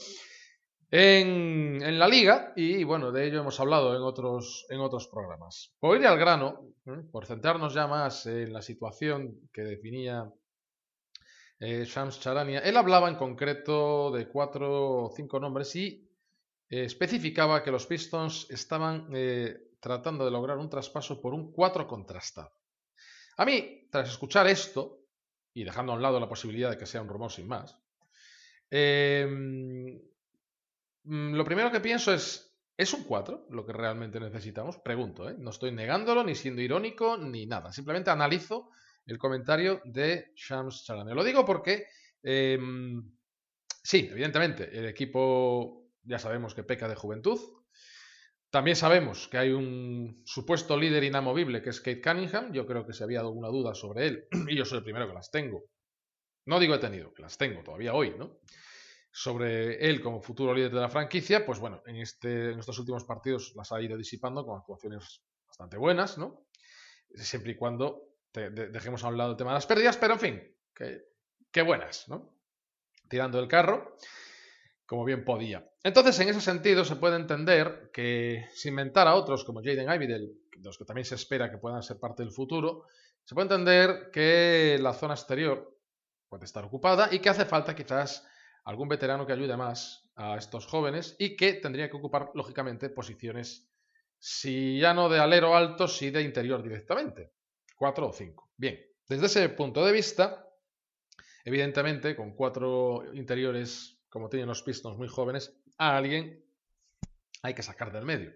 en, 0.96 1.98
la 1.98 2.06
liga 2.06 2.52
y 2.54 2.84
bueno, 2.84 3.10
de 3.10 3.26
ello 3.26 3.40
hemos 3.40 3.58
hablado 3.58 3.96
en 3.96 4.02
otros, 4.02 4.64
en 4.68 4.78
otros 4.78 5.08
programas. 5.08 5.74
Por 5.80 5.98
ir 5.98 6.06
al 6.06 6.18
grano, 6.18 6.68
¿eh? 6.86 7.02
por 7.10 7.26
centrarnos 7.26 7.74
ya 7.74 7.88
más 7.88 8.26
en 8.26 8.52
la 8.52 8.62
situación 8.62 9.48
que 9.52 9.62
definía 9.62 10.30
eh, 11.58 11.84
Shams 11.84 12.20
Charania, 12.20 12.60
él 12.60 12.76
hablaba 12.76 13.08
en 13.08 13.16
concreto 13.16 14.12
de 14.12 14.28
cuatro 14.28 15.06
o 15.06 15.10
cinco 15.10 15.40
nombres 15.40 15.74
y 15.74 16.03
eh, 16.68 16.84
especificaba 16.84 17.62
que 17.62 17.70
los 17.70 17.86
Pistons 17.86 18.46
estaban 18.50 19.08
tratando 19.84 20.24
de 20.24 20.30
lograr 20.30 20.56
un 20.56 20.70
traspaso 20.70 21.20
por 21.20 21.34
un 21.34 21.52
4 21.52 21.86
contrastado. 21.86 22.52
A 23.36 23.44
mí, 23.44 23.86
tras 23.90 24.08
escuchar 24.08 24.46
esto, 24.46 25.04
y 25.52 25.62
dejando 25.62 25.92
a 25.92 25.96
un 25.96 26.00
lado 26.02 26.18
la 26.18 26.28
posibilidad 26.28 26.70
de 26.70 26.78
que 26.78 26.86
sea 26.86 27.02
un 27.02 27.08
rumor 27.08 27.30
sin 27.30 27.46
más, 27.46 27.78
em, 28.70 30.00
mm, 31.04 31.34
lo 31.34 31.44
primero 31.44 31.70
que 31.70 31.80
pienso 31.80 32.14
es, 32.14 32.56
¿es 32.76 32.94
un 32.94 33.04
4 33.04 33.46
lo 33.50 33.66
que 33.66 33.74
realmente 33.74 34.18
necesitamos? 34.18 34.78
Pregunto, 34.78 35.28
¿eh? 35.28 35.36
no 35.38 35.50
estoy 35.50 35.70
negándolo, 35.70 36.24
ni 36.24 36.34
siendo 36.34 36.62
irónico, 36.62 37.18
ni 37.18 37.44
nada. 37.44 37.70
Simplemente 37.70 38.10
analizo 38.10 38.70
el 39.04 39.18
comentario 39.18 39.82
de 39.84 40.32
Shams 40.34 40.84
Charania. 40.84 41.14
Lo 41.14 41.22
digo 41.22 41.44
porque, 41.44 41.88
em, 42.22 43.02
sí, 43.82 44.08
evidentemente, 44.10 44.76
el 44.76 44.86
equipo 44.86 45.83
ya 46.04 46.18
sabemos 46.18 46.54
que 46.54 46.62
peca 46.62 46.88
de 46.88 46.94
juventud. 46.94 47.40
También 48.50 48.76
sabemos 48.76 49.26
que 49.28 49.38
hay 49.38 49.50
un 49.50 50.22
supuesto 50.24 50.76
líder 50.76 51.02
inamovible 51.02 51.60
que 51.60 51.70
es 51.70 51.80
Kate 51.80 52.00
Cunningham. 52.00 52.52
Yo 52.52 52.66
creo 52.66 52.86
que 52.86 52.92
si 52.92 53.02
había 53.02 53.20
alguna 53.20 53.48
duda 53.48 53.74
sobre 53.74 54.06
él, 54.06 54.28
y 54.48 54.56
yo 54.56 54.64
soy 54.64 54.78
el 54.78 54.84
primero 54.84 55.08
que 55.08 55.14
las 55.14 55.30
tengo. 55.30 55.64
No 56.46 56.60
digo 56.60 56.74
he 56.74 56.78
tenido, 56.78 57.12
que 57.12 57.22
las 57.22 57.36
tengo 57.36 57.62
todavía 57.62 57.94
hoy, 57.94 58.14
¿no? 58.16 58.38
Sobre 59.10 59.88
él 59.88 60.00
como 60.00 60.20
futuro 60.20 60.54
líder 60.54 60.72
de 60.72 60.80
la 60.80 60.88
franquicia, 60.88 61.46
pues 61.46 61.58
bueno, 61.58 61.82
en, 61.86 61.96
este, 61.96 62.52
en 62.52 62.58
estos 62.58 62.78
últimos 62.78 63.04
partidos 63.04 63.54
las 63.56 63.72
ha 63.72 63.80
ido 63.80 63.96
disipando 63.96 64.44
con 64.44 64.58
actuaciones 64.58 65.22
bastante 65.46 65.76
buenas, 65.76 66.18
¿no? 66.18 66.46
Siempre 67.14 67.52
y 67.52 67.56
cuando 67.56 68.08
dejemos 68.32 69.04
a 69.04 69.08
un 69.08 69.16
lado 69.16 69.32
el 69.32 69.36
tema 69.36 69.50
de 69.50 69.54
las 69.54 69.66
pérdidas, 69.66 69.96
pero 69.96 70.14
en 70.14 70.20
fin, 70.20 70.56
qué 71.50 71.62
buenas, 71.62 72.08
¿no? 72.08 72.36
Tirando 73.08 73.38
el 73.38 73.46
carro, 73.46 73.96
como 74.94 75.04
bien 75.04 75.24
podía. 75.24 75.68
Entonces, 75.82 76.20
en 76.20 76.28
ese 76.28 76.40
sentido, 76.40 76.84
se 76.84 76.94
puede 76.94 77.16
entender 77.16 77.90
que 77.92 78.46
si 78.54 78.68
inventar 78.68 79.08
a 79.08 79.16
otros 79.16 79.42
como 79.42 79.60
Jaden 79.60 79.90
Ivy, 79.90 80.06
de 80.06 80.30
los 80.62 80.78
que 80.78 80.84
también 80.84 81.04
se 81.04 81.16
espera 81.16 81.50
que 81.50 81.58
puedan 81.58 81.82
ser 81.82 81.98
parte 81.98 82.22
del 82.22 82.30
futuro, 82.30 82.84
se 83.24 83.34
puede 83.34 83.46
entender 83.46 84.12
que 84.12 84.78
la 84.80 84.92
zona 84.92 85.14
exterior 85.14 85.76
puede 86.28 86.44
estar 86.44 86.64
ocupada 86.64 87.08
y 87.10 87.18
que 87.18 87.28
hace 87.28 87.44
falta 87.44 87.74
quizás 87.74 88.24
algún 88.66 88.88
veterano 88.88 89.26
que 89.26 89.32
ayude 89.32 89.56
más 89.56 90.08
a 90.14 90.36
estos 90.36 90.64
jóvenes 90.66 91.16
y 91.18 91.34
que 91.34 91.54
tendría 91.54 91.90
que 91.90 91.96
ocupar, 91.96 92.30
lógicamente, 92.34 92.88
posiciones, 92.88 93.68
si 94.20 94.78
ya 94.78 94.94
no 94.94 95.08
de 95.08 95.18
alero 95.18 95.56
alto, 95.56 95.88
si 95.88 96.10
de 96.10 96.22
interior 96.22 96.62
directamente. 96.62 97.32
Cuatro 97.74 98.10
o 98.10 98.12
cinco. 98.12 98.52
Bien, 98.56 98.78
desde 99.08 99.26
ese 99.26 99.48
punto 99.48 99.84
de 99.84 99.90
vista, 99.90 100.48
evidentemente, 101.44 102.14
con 102.14 102.36
cuatro 102.36 103.12
interiores, 103.12 103.93
como 104.14 104.28
tienen 104.28 104.46
los 104.46 104.62
Pistons 104.62 104.96
muy 104.96 105.08
jóvenes, 105.08 105.60
a 105.76 105.96
alguien 105.96 106.40
hay 107.42 107.52
que 107.52 107.64
sacar 107.64 107.92
del 107.92 108.04
medio. 108.04 108.32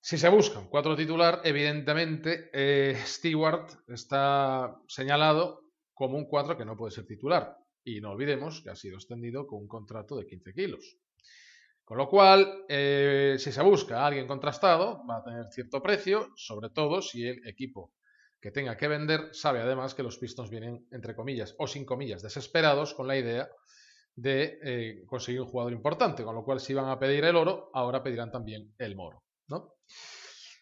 Si 0.00 0.16
se 0.16 0.30
buscan 0.30 0.66
cuatro 0.70 0.96
titular, 0.96 1.42
evidentemente 1.44 2.48
eh, 2.54 2.96
Stewart 3.04 3.70
está 3.88 4.80
señalado 4.88 5.66
como 5.92 6.16
un 6.16 6.24
cuatro 6.24 6.56
que 6.56 6.64
no 6.64 6.74
puede 6.74 6.90
ser 6.90 7.04
titular. 7.04 7.54
Y 7.84 8.00
no 8.00 8.12
olvidemos 8.12 8.62
que 8.62 8.70
ha 8.70 8.74
sido 8.74 8.96
extendido 8.96 9.46
con 9.46 9.58
un 9.58 9.68
contrato 9.68 10.16
de 10.16 10.24
15 10.24 10.54
kilos. 10.54 10.96
Con 11.84 11.98
lo 11.98 12.08
cual, 12.08 12.64
eh, 12.66 13.36
si 13.38 13.52
se 13.52 13.62
busca 13.62 14.00
a 14.00 14.06
alguien 14.06 14.26
contrastado, 14.26 15.06
va 15.06 15.18
a 15.18 15.22
tener 15.22 15.44
cierto 15.50 15.82
precio, 15.82 16.30
sobre 16.34 16.70
todo 16.70 17.02
si 17.02 17.26
el 17.26 17.46
equipo 17.46 17.92
que 18.40 18.52
tenga 18.52 18.78
que 18.78 18.88
vender 18.88 19.34
sabe 19.34 19.60
además 19.60 19.94
que 19.94 20.02
los 20.02 20.16
Pistons 20.16 20.48
vienen, 20.48 20.88
entre 20.92 21.14
comillas, 21.14 21.54
o 21.58 21.66
sin 21.66 21.84
comillas, 21.84 22.22
desesperados 22.22 22.94
con 22.94 23.06
la 23.06 23.18
idea 23.18 23.50
de 24.14 24.58
eh, 24.62 25.04
conseguir 25.06 25.40
un 25.40 25.48
jugador 25.48 25.72
importante. 25.72 26.24
Con 26.24 26.34
lo 26.34 26.44
cual, 26.44 26.60
si 26.60 26.74
van 26.74 26.88
a 26.88 26.98
pedir 26.98 27.24
el 27.24 27.36
oro, 27.36 27.70
ahora 27.74 28.02
pedirán 28.02 28.30
también 28.30 28.74
el 28.78 28.96
moro. 28.96 29.22
¿no? 29.48 29.74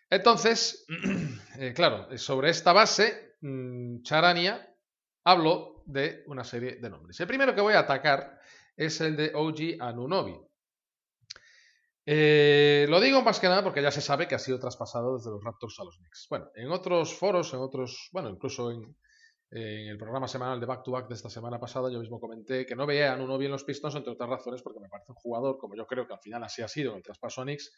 Entonces, 0.08 0.86
eh, 1.58 1.72
claro, 1.74 2.16
sobre 2.18 2.50
esta 2.50 2.72
base, 2.72 3.36
mm, 3.40 4.02
Charania 4.02 4.66
hablo 5.24 5.82
de 5.86 6.24
una 6.26 6.44
serie 6.44 6.76
de 6.76 6.90
nombres. 6.90 7.18
El 7.20 7.26
primero 7.26 7.54
que 7.54 7.60
voy 7.60 7.74
a 7.74 7.80
atacar 7.80 8.40
es 8.76 9.00
el 9.00 9.16
de 9.16 9.32
OG 9.34 9.80
Anunobi. 9.80 10.36
Eh, 12.06 12.86
lo 12.88 12.98
digo 13.00 13.22
más 13.22 13.38
que 13.38 13.46
nada 13.46 13.62
porque 13.62 13.82
ya 13.82 13.90
se 13.90 14.00
sabe 14.00 14.26
que 14.26 14.34
ha 14.34 14.38
sido 14.38 14.58
traspasado 14.58 15.16
desde 15.16 15.30
los 15.30 15.44
Raptors 15.44 15.78
a 15.78 15.84
los 15.84 15.96
Knicks. 15.98 16.26
Bueno, 16.30 16.46
en 16.54 16.70
otros 16.72 17.14
foros, 17.14 17.52
en 17.52 17.60
otros, 17.60 18.08
bueno, 18.12 18.30
incluso 18.30 18.70
en, 18.70 18.96
el 19.50 19.98
programa 19.98 20.28
semanal 20.28 20.60
de 20.60 20.66
Back 20.66 20.84
to 20.84 20.92
Back 20.92 21.08
de 21.08 21.14
esta 21.14 21.28
semana 21.28 21.58
pasada, 21.58 21.90
yo 21.90 21.98
mismo 21.98 22.20
comenté 22.20 22.64
que 22.64 22.76
no 22.76 22.86
veía 22.86 23.10
a 23.10 23.14
Anunobi 23.14 23.46
en 23.46 23.52
los 23.52 23.64
Pistons, 23.64 23.96
entre 23.96 24.12
otras 24.12 24.30
razones, 24.30 24.62
porque 24.62 24.78
me 24.78 24.88
parece 24.88 25.10
un 25.10 25.16
jugador, 25.16 25.58
como 25.58 25.74
yo 25.74 25.86
creo 25.86 26.06
que 26.06 26.12
al 26.12 26.20
final 26.20 26.44
así 26.44 26.62
ha 26.62 26.68
sido 26.68 26.92
en 26.92 26.98
el 26.98 27.02
traspaso 27.02 27.40
a 27.40 27.44
Knicks, 27.44 27.72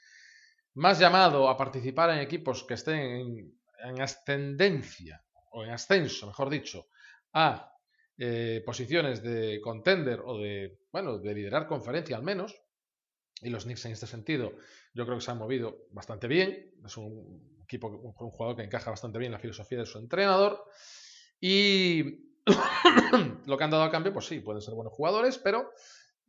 más 0.75 0.99
llamado 0.99 1.49
a 1.49 1.57
participar 1.57 2.11
en 2.11 2.19
equipos 2.19 2.65
que 2.65 2.75
estén 2.75 2.99
en, 2.99 3.61
en 3.85 4.01
ascendencia, 4.03 5.25
o 5.51 5.65
en 5.65 5.71
ascenso, 5.71 6.27
mejor 6.27 6.51
dicho, 6.51 6.87
a 7.33 7.73
eh, 8.19 8.63
posiciones 8.67 9.23
de 9.23 9.61
contender 9.63 10.21
o 10.25 10.39
de, 10.39 10.81
bueno, 10.93 11.19
de 11.19 11.35
liderar 11.35 11.67
conferencia 11.67 12.17
al 12.17 12.23
menos, 12.23 12.55
y 13.41 13.49
los 13.49 13.65
Knicks 13.65 13.87
en 13.87 13.93
este 13.93 14.07
sentido 14.07 14.53
yo 14.95 15.05
creo 15.05 15.17
que 15.17 15.25
se 15.25 15.31
han 15.31 15.39
movido 15.39 15.87
bastante 15.91 16.29
bien, 16.29 16.71
es 16.85 16.97
un 16.99 17.61
equipo, 17.65 17.89
un, 17.89 18.15
un 18.17 18.31
jugador 18.31 18.57
que 18.57 18.63
encaja 18.63 18.91
bastante 18.91 19.19
bien 19.19 19.31
en 19.31 19.33
la 19.33 19.39
filosofía 19.39 19.79
de 19.79 19.87
su 19.87 19.99
entrenador, 19.99 20.63
y 21.45 22.05
lo 23.47 23.59
que 23.59 23.65
han 23.65 23.71
dado 23.71 23.83
a 23.83 23.91
cambio, 23.91 24.13
pues 24.13 24.27
sí, 24.27 24.39
pueden 24.39 24.63
ser 24.63 24.75
buenos 24.75 24.93
jugadores, 24.93 25.39
pero 25.39 25.73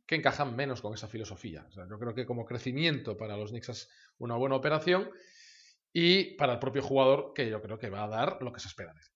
que 0.04 0.16
encajan 0.16 0.56
menos 0.56 0.82
con 0.82 0.92
esa 0.92 1.06
filosofía. 1.06 1.66
yo 1.70 1.98
creo 1.98 2.14
que 2.14 2.26
como 2.26 2.44
crecimiento 2.44 3.16
para 3.16 3.36
los 3.36 3.50
Knicks 3.50 3.68
es 3.68 3.90
una 4.18 4.34
buena 4.34 4.56
operación 4.56 5.08
y 5.92 6.34
para 6.34 6.54
el 6.54 6.58
propio 6.58 6.82
jugador 6.82 7.32
que 7.32 7.48
yo 7.48 7.62
creo 7.62 7.78
que 7.78 7.90
va 7.90 8.04
a 8.04 8.08
dar 8.08 8.42
lo 8.42 8.52
que 8.52 8.58
se 8.58 8.66
espera 8.66 8.92
de 8.92 9.00
él. 9.00 9.06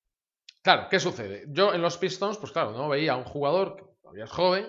Claro, 0.62 0.86
¿qué 0.88 1.00
sucede? 1.00 1.46
Yo 1.48 1.74
en 1.74 1.82
los 1.82 1.98
Pistons, 1.98 2.38
pues 2.38 2.52
claro, 2.52 2.70
no 2.70 2.88
veía 2.88 3.14
a 3.14 3.16
un 3.16 3.24
jugador 3.24 3.76
que 3.76 3.84
todavía 4.00 4.24
es 4.24 4.30
joven 4.30 4.68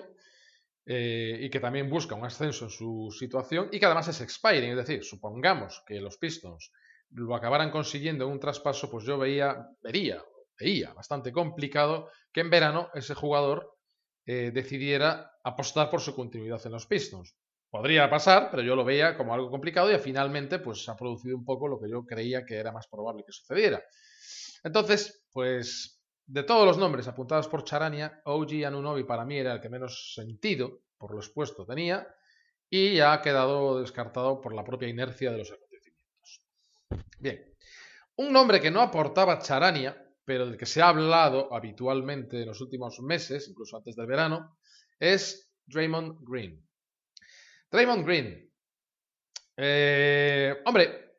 eh, 0.84 1.38
y 1.42 1.48
que 1.48 1.60
también 1.60 1.88
busca 1.88 2.16
un 2.16 2.24
ascenso 2.24 2.64
en 2.64 2.70
su 2.70 3.14
situación 3.16 3.68
y 3.70 3.78
que 3.78 3.86
además 3.86 4.08
es 4.08 4.20
expiring, 4.20 4.70
es 4.70 4.76
decir, 4.76 5.04
supongamos 5.04 5.84
que 5.86 6.00
los 6.00 6.18
Pistons 6.18 6.72
lo 7.12 7.34
acabaran 7.36 7.70
consiguiendo 7.70 8.24
en 8.24 8.32
un 8.32 8.40
traspaso, 8.40 8.90
pues 8.90 9.04
yo 9.04 9.16
veía, 9.16 9.68
vería, 9.82 10.22
veía 10.60 10.92
bastante 10.92 11.32
complicado 11.32 12.10
que 12.32 12.40
en 12.40 12.50
verano 12.50 12.90
ese 12.94 13.14
jugador 13.14 13.76
eh, 14.26 14.50
decidiera 14.52 15.32
apostar 15.42 15.88
por 15.90 16.00
su 16.00 16.14
continuidad 16.14 16.60
en 16.66 16.72
los 16.72 16.86
Pistons. 16.86 17.34
Podría 17.70 18.10
pasar, 18.10 18.48
pero 18.50 18.62
yo 18.62 18.76
lo 18.76 18.84
veía 18.84 19.16
como 19.16 19.32
algo 19.32 19.50
complicado 19.50 19.92
y 19.92 19.98
finalmente 19.98 20.58
pues 20.58 20.88
ha 20.88 20.96
producido 20.96 21.36
un 21.36 21.44
poco 21.44 21.68
lo 21.68 21.80
que 21.80 21.88
yo 21.88 22.04
creía 22.04 22.44
que 22.44 22.56
era 22.56 22.72
más 22.72 22.86
probable 22.88 23.24
que 23.24 23.32
sucediera. 23.32 23.82
Entonces, 24.62 25.24
pues 25.32 26.02
de 26.26 26.42
todos 26.42 26.66
los 26.66 26.78
nombres 26.78 27.08
apuntados 27.08 27.48
por 27.48 27.64
Charania, 27.64 28.20
OG 28.24 28.66
Anunobi 28.66 29.04
para 29.04 29.24
mí 29.24 29.38
era 29.38 29.54
el 29.54 29.60
que 29.60 29.68
menos 29.68 30.14
sentido 30.14 30.82
por 30.98 31.14
lo 31.14 31.20
expuesto 31.20 31.64
tenía 31.64 32.06
y 32.68 32.96
ya 32.96 33.12
ha 33.12 33.22
quedado 33.22 33.80
descartado 33.80 34.40
por 34.40 34.54
la 34.54 34.62
propia 34.62 34.88
inercia 34.88 35.32
de 35.32 35.38
los 35.38 35.50
acontecimientos. 35.50 36.40
Bien, 37.18 37.56
un 38.16 38.32
nombre 38.32 38.60
que 38.60 38.70
no 38.70 38.80
aportaba 38.80 39.38
Charania, 39.38 40.09
pero 40.30 40.46
del 40.46 40.56
que 40.56 40.64
se 40.64 40.80
ha 40.80 40.90
hablado 40.90 41.52
habitualmente 41.52 42.40
en 42.40 42.46
los 42.46 42.60
últimos 42.60 43.00
meses, 43.00 43.48
incluso 43.48 43.76
antes 43.76 43.96
del 43.96 44.06
verano, 44.06 44.58
es 44.96 45.50
Draymond 45.66 46.20
Green. 46.20 46.64
Draymond 47.68 48.06
Green. 48.06 48.48
Eh, 49.56 50.54
hombre, 50.64 51.16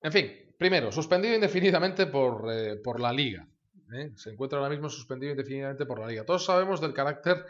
en 0.00 0.10
fin, 0.10 0.32
primero, 0.56 0.90
suspendido 0.90 1.34
indefinidamente 1.34 2.06
por, 2.06 2.50
eh, 2.50 2.80
la 2.98 3.12
liga. 3.12 3.46
¿eh? 3.92 4.12
Se 4.16 4.30
encuentra 4.30 4.60
ahora 4.60 4.70
mismo 4.70 4.88
suspendido 4.88 5.32
indefinidamente 5.32 5.84
por 5.84 6.00
la 6.00 6.06
liga. 6.06 6.24
Todos 6.24 6.46
sabemos 6.46 6.80
del 6.80 6.94
carácter 6.94 7.44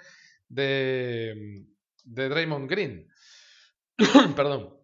de, 0.48 1.64
de 2.02 2.28
Draymond 2.28 2.68
Green. 2.68 3.08
Perdón. 4.34 4.76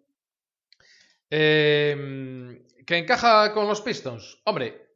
¿Que 1.29 2.63
encaja 2.87 3.53
con 3.53 3.67
los 3.67 3.81
Pistons? 3.81 4.41
Hombre, 4.45 4.92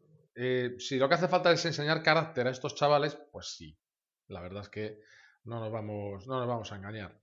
si 0.78 0.98
lo 0.98 1.08
que 1.08 1.14
hace 1.14 1.28
falta 1.28 1.50
es 1.50 1.64
enseñar 1.64 2.02
carácter 2.02 2.46
a 2.46 2.50
estos 2.50 2.74
chavales, 2.74 3.18
pues 3.32 3.56
sí. 3.56 3.76
La 4.28 4.40
verdad 4.40 4.62
es 4.62 4.68
que 4.68 5.00
no 5.44 5.60
nos 5.60 5.72
vamos, 5.72 6.26
no 6.26 6.38
nos 6.38 6.48
vamos 6.48 6.70
a 6.72 6.76
engañar. 6.76 7.18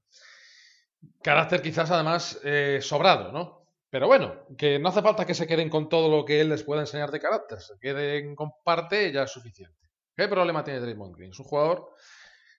Carácter 1.22 1.62
quizás 1.62 1.92
además 1.92 2.40
sobrado, 2.82 3.32
¿no? 3.32 3.68
Pero 3.90 4.08
bueno, 4.08 4.48
que 4.58 4.80
no 4.80 4.90
hace 4.90 5.04
falta 5.04 5.26
que 5.26 5.36
se 5.36 5.46
queden 5.46 5.70
con 5.70 5.88
todo 5.88 6.10
lo 6.10 6.26
que 6.26 6.42
él 6.42 6.50
les 6.50 6.64
pueda 6.64 6.82
enseñar 6.82 7.12
de 7.12 7.20
carácter, 7.20 7.60
se 7.60 7.78
queden 7.80 8.36
con 8.36 8.52
parte 8.64 9.12
ya 9.12 9.24
es 9.24 9.32
suficiente. 9.32 9.90
¿Qué 10.16 10.28
problema 10.28 10.64
tiene 10.64 10.80
Draymond 10.80 11.16
Green? 11.16 11.32
Es 11.32 11.40
un 11.40 11.46
jugador 11.46 11.90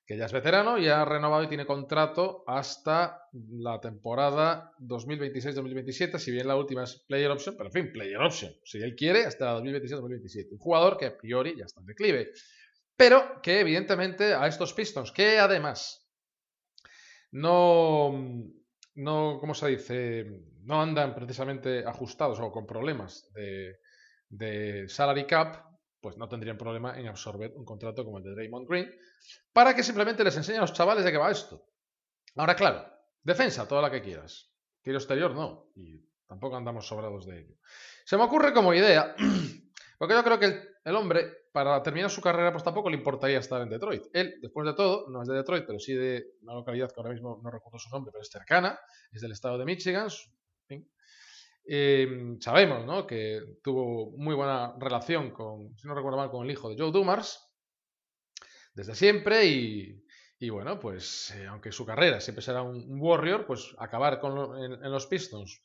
que 0.06 0.16
ya 0.16 0.26
es 0.26 0.32
veterano, 0.32 0.78
ya 0.78 1.02
ha 1.02 1.04
renovado 1.04 1.44
y 1.44 1.48
tiene 1.48 1.66
contrato 1.66 2.44
hasta 2.46 3.28
la 3.32 3.80
temporada 3.80 4.72
2026-2027, 4.80 6.18
si 6.18 6.30
bien 6.30 6.46
la 6.46 6.56
última 6.56 6.84
es 6.84 7.04
player 7.06 7.30
option, 7.30 7.56
pero 7.56 7.68
en 7.68 7.72
fin, 7.72 7.92
player 7.92 8.18
option, 8.18 8.52
si 8.64 8.82
él 8.82 8.94
quiere, 8.94 9.24
hasta 9.24 9.46
la 9.46 9.60
2026-2027. 9.60 10.52
Un 10.52 10.58
jugador 10.58 10.96
que 10.96 11.06
a 11.06 11.16
priori 11.16 11.56
ya 11.56 11.64
está 11.64 11.80
en 11.80 11.86
declive, 11.86 12.32
pero 12.96 13.40
que 13.42 13.60
evidentemente 13.60 14.34
a 14.34 14.46
estos 14.46 14.74
Pistons, 14.74 15.10
que 15.10 15.38
además 15.38 16.06
no, 17.32 18.12
no, 18.94 19.38
¿cómo 19.40 19.54
se 19.54 19.68
dice? 19.68 20.54
no 20.64 20.80
andan 20.80 21.14
precisamente 21.14 21.84
ajustados 21.84 22.40
o 22.40 22.50
con 22.50 22.66
problemas 22.66 23.30
de, 23.34 24.88
salary 24.88 25.26
cap, 25.26 25.73
pues 26.04 26.18
no 26.18 26.28
tendrían 26.28 26.58
problema 26.58 27.00
en 27.00 27.08
absorber 27.08 27.54
un 27.56 27.64
contrato 27.64 28.04
como 28.04 28.18
el 28.18 28.24
de 28.24 28.32
Draymond 28.32 28.68
Green, 28.68 28.94
para 29.54 29.74
que 29.74 29.82
simplemente 29.82 30.22
les 30.22 30.36
enseñe 30.36 30.58
a 30.58 30.60
los 30.60 30.74
chavales 30.74 31.02
de 31.02 31.10
qué 31.10 31.16
va 31.16 31.30
esto. 31.30 31.64
Ahora, 32.36 32.54
claro, 32.54 32.84
defensa, 33.22 33.66
toda 33.66 33.80
la 33.80 33.90
que 33.90 34.02
quieras. 34.02 34.52
Tiro 34.82 34.98
exterior, 34.98 35.34
no. 35.34 35.70
Y 35.76 36.06
tampoco 36.26 36.58
andamos 36.58 36.86
sobrados 36.86 37.24
de 37.24 37.40
ello. 37.40 37.54
Se 38.04 38.18
me 38.18 38.24
ocurre 38.24 38.52
como 38.52 38.74
idea, 38.74 39.16
porque 39.98 40.12
yo 40.12 40.22
creo 40.22 40.38
que 40.38 40.74
el, 40.84 40.94
hombre 40.94 41.48
para 41.50 41.82
terminar 41.82 42.10
su 42.10 42.20
carrera, 42.20 42.52
pues 42.52 42.62
tampoco 42.62 42.90
le 42.90 42.98
importaría 42.98 43.38
estar 43.38 43.62
en 43.62 43.70
Detroit. 43.70 44.04
Él, 44.12 44.34
después 44.42 44.66
de 44.66 44.74
todo, 44.74 45.08
no 45.08 45.22
es 45.22 45.28
de 45.28 45.36
Detroit, 45.36 45.64
pero 45.66 45.78
sí 45.78 45.94
de 45.94 46.34
una 46.42 46.52
localidad 46.52 46.92
que 46.92 47.00
ahora 47.00 47.14
mismo 47.14 47.40
no 47.42 47.50
recuerdo 47.50 47.78
su 47.78 47.88
nombre, 47.88 48.12
pero 48.12 48.20
es 48.20 48.28
cercana, 48.28 48.78
es 49.10 49.22
del 49.22 49.32
estado 49.32 49.56
de 49.56 49.64
Michigan. 49.64 50.08
Eh, 51.66 52.36
sabemos 52.40 52.84
¿no? 52.84 53.06
que 53.06 53.40
tuvo 53.62 54.10
muy 54.18 54.34
buena 54.34 54.74
relación 54.78 55.30
con, 55.30 55.76
si 55.78 55.88
no 55.88 55.94
recuerdo 55.94 56.18
mal, 56.18 56.30
con 56.30 56.44
el 56.44 56.52
hijo 56.52 56.68
de 56.68 56.76
Joe 56.78 56.92
Dumars 56.92 57.54
desde 58.74 58.94
siempre 58.94 59.46
y, 59.46 60.50
bueno, 60.50 60.78
pues 60.78 61.30
eh, 61.30 61.46
aunque 61.46 61.72
su 61.72 61.86
carrera 61.86 62.20
siempre 62.20 62.42
será 62.42 62.62
un, 62.62 63.00
Warrior, 63.00 63.46
pues 63.46 63.74
acabar 63.78 64.20
con 64.20 64.62
en, 64.62 64.90
los 64.90 65.06
Pistons 65.06 65.62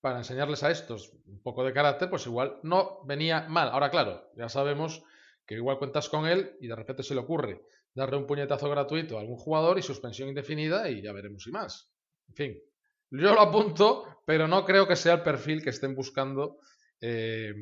para 0.00 0.18
enseñarles 0.18 0.62
a 0.62 0.70
estos 0.70 1.14
un 1.26 1.42
poco 1.42 1.64
de 1.64 1.72
carácter, 1.72 2.10
pues 2.10 2.26
igual 2.26 2.58
no 2.62 3.02
venía 3.06 3.46
mal. 3.48 3.70
Ahora, 3.70 3.90
claro, 3.90 4.30
ya 4.36 4.50
sabemos 4.50 5.02
que 5.46 5.54
igual 5.54 5.78
cuentas 5.78 6.10
con 6.10 6.26
él 6.26 6.56
y 6.60 6.66
de 6.66 6.76
repente 6.76 7.02
se 7.02 7.14
le 7.14 7.20
ocurre 7.20 7.62
darle 7.94 8.16
un 8.16 8.26
puñetazo 8.26 8.68
gratuito 8.68 9.16
a 9.16 9.20
algún 9.20 9.36
jugador 9.36 9.78
y 9.78 9.82
suspensión 9.82 10.28
indefinida 10.28 10.90
y 10.90 11.00
ya 11.00 11.12
veremos 11.12 11.44
si 11.44 11.50
más. 11.50 11.90
En 12.28 12.34
fin, 12.34 12.62
yo 13.10 13.34
lo 13.34 13.40
apunto, 13.40 14.04
pero 14.26 14.48
no 14.48 14.64
creo 14.64 14.86
que 14.86 14.96
sea 14.96 15.14
el 15.14 15.22
perfil 15.22 15.62
que 15.62 15.70
estén 15.70 15.94
buscando, 15.94 16.58
eh, 17.00 17.52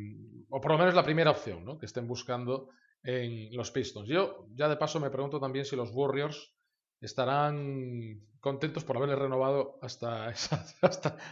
o 0.49 0.61
por 0.61 0.73
lo 0.73 0.79
menos 0.79 0.95
la 0.95 1.05
primera 1.05 1.31
opción, 1.31 1.65
¿no? 1.65 1.79
que 1.79 1.87
estén 1.87 2.07
buscando 2.07 2.69
en 3.03 3.55
los 3.57 3.71
Pistons. 3.71 4.09
Yo 4.09 4.47
ya 4.55 4.69
de 4.69 4.77
paso 4.77 5.01
me 5.01 5.11
pregunto 5.11 5.41
también 5.41 5.65
si 5.65 5.77
los 5.77 5.91
Warriors 5.93 6.55
estarán 7.01 8.21
contentos 8.41 8.85
por 8.85 8.97
haberle 8.97 9.17
renovado 9.17 9.79
hasta 9.83 10.31
esa, 10.31 10.65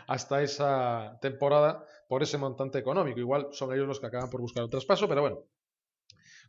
hasta, 0.06 0.42
esa 0.42 1.18
temporada 1.20 1.84
por 2.08 2.22
ese 2.22 2.38
montante 2.38 2.78
económico. 2.78 3.20
Igual 3.20 3.48
son 3.52 3.72
ellos 3.72 3.86
los 3.86 4.00
que 4.00 4.06
acaban 4.06 4.30
por 4.30 4.40
buscar 4.40 4.64
un 4.64 4.70
traspaso, 4.70 5.08
pero 5.08 5.20
bueno, 5.20 5.44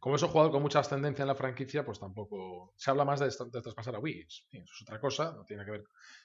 como 0.02 0.16
es 0.16 0.24
un 0.24 0.30
jugador 0.30 0.52
con 0.52 0.64
mucha 0.64 0.80
ascendencia 0.80 1.22
en 1.22 1.28
la 1.28 1.36
franquicia, 1.36 1.86
pues 1.86 2.00
tampoco 2.00 2.74
se 2.76 2.90
habla 2.90 3.06
más 3.06 3.20
de, 3.20 3.30
traspasar 3.62 3.96
a 3.96 4.00
Wiggins. 4.00 4.48
Eso 4.52 4.74
es 4.74 4.82
otra 4.82 5.00
cosa, 5.00 5.32
no 5.32 5.46
tiene 5.46 5.64
que 5.64 5.70
ver 5.70 5.84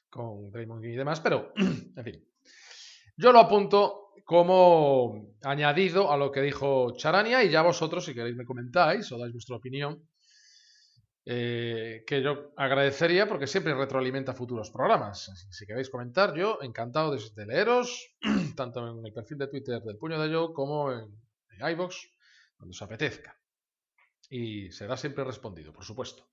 con 0.09 0.51
Draymond 0.51 0.83
y 0.87 0.97
demás, 0.97 1.21
pero 1.21 1.53
en 1.57 2.03
fin. 2.03 2.27
Yo 3.19 3.33
lo 3.33 3.39
apunto 3.39 4.13
como 4.25 5.37
añadido 5.43 6.11
a 6.11 6.17
lo 6.17 6.33
que 6.33 6.41
dijo 6.41 6.97
Charania 6.97 7.45
y 7.45 7.51
ya 7.51 7.61
vosotros, 7.61 8.07
si 8.07 8.15
queréis, 8.15 8.35
me 8.35 8.47
comentáis 8.47 9.13
o 9.13 9.19
dais 9.19 9.35
vuestra 9.35 9.57
opinión, 9.57 10.09
eh, 11.27 12.03
que 12.07 12.23
yo 12.23 12.53
agradecería 12.57 13.29
porque 13.29 13.47
siempre 13.47 13.75
retroalimenta 13.75 14.33
futuros 14.33 14.71
programas. 14.71 15.31
Si 15.51 15.67
queréis 15.67 15.91
comentar, 15.91 16.35
yo 16.35 16.61
encantado 16.63 17.15
de, 17.15 17.47
leeros, 17.47 18.17
tanto 18.57 18.89
en 18.89 19.05
el 19.05 19.13
perfil 19.13 19.37
de 19.37 19.49
Twitter 19.49 19.83
del 19.83 19.99
Puño 19.99 20.19
de 20.19 20.31
Yo 20.31 20.55
como 20.55 20.91
en, 20.93 21.11
en 21.51 21.77
cuando 22.57 22.71
os 22.71 22.81
apetezca. 22.81 23.36
Y 24.31 24.71
será 24.73 24.97
siempre 24.97 25.25
respondido, 25.25 25.73
por 25.73 25.85
supuesto. 25.85 26.29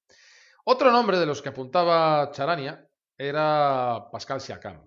Otro 0.66 0.92
nombre 0.92 1.20
de 1.20 1.26
los 1.26 1.42
que 1.42 1.50
apuntaba 1.50 2.32
Charania 2.32 2.88
era 3.18 4.08
Pascal 4.12 4.42
Siakam, 4.42 4.82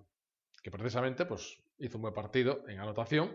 que 0.61 0.71
precisamente 0.71 1.25
pues, 1.25 1.61
hizo 1.79 1.97
un 1.97 2.03
buen 2.03 2.13
partido 2.13 2.63
en 2.67 2.79
anotación 2.79 3.33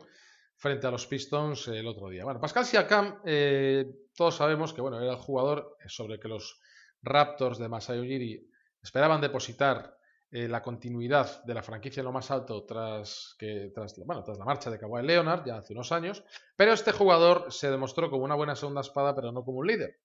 frente 0.56 0.86
a 0.86 0.90
los 0.90 1.06
Pistons 1.06 1.68
el 1.68 1.86
otro 1.86 2.08
día. 2.08 2.24
Bueno, 2.24 2.40
Pascal 2.40 2.64
Siakam, 2.64 3.20
eh, 3.24 3.86
todos 4.14 4.36
sabemos 4.36 4.72
que 4.72 4.80
bueno, 4.80 5.00
era 5.00 5.12
el 5.12 5.18
jugador 5.18 5.76
sobre 5.86 6.14
el 6.14 6.20
que 6.20 6.28
los 6.28 6.60
Raptors 7.02 7.58
de 7.58 7.68
Masai 7.68 8.00
Ujiri 8.00 8.48
esperaban 8.82 9.20
depositar 9.20 9.96
eh, 10.34 10.48
la 10.48 10.62
continuidad 10.62 11.44
de 11.44 11.52
la 11.52 11.62
franquicia 11.62 12.00
en 12.00 12.06
lo 12.06 12.12
más 12.12 12.30
alto 12.30 12.64
tras, 12.64 13.36
que, 13.38 13.70
tras, 13.74 13.94
bueno, 13.98 14.24
tras 14.24 14.38
la 14.38 14.46
marcha 14.46 14.70
de 14.70 14.78
Kawhi 14.78 15.02
Leonard 15.02 15.44
ya 15.44 15.58
hace 15.58 15.74
unos 15.74 15.92
años, 15.92 16.24
pero 16.56 16.72
este 16.72 16.90
jugador 16.90 17.52
se 17.52 17.70
demostró 17.70 18.08
como 18.08 18.24
una 18.24 18.34
buena 18.34 18.56
segunda 18.56 18.80
espada, 18.80 19.14
pero 19.14 19.30
no 19.30 19.44
como 19.44 19.58
un 19.58 19.66
líder. 19.66 20.00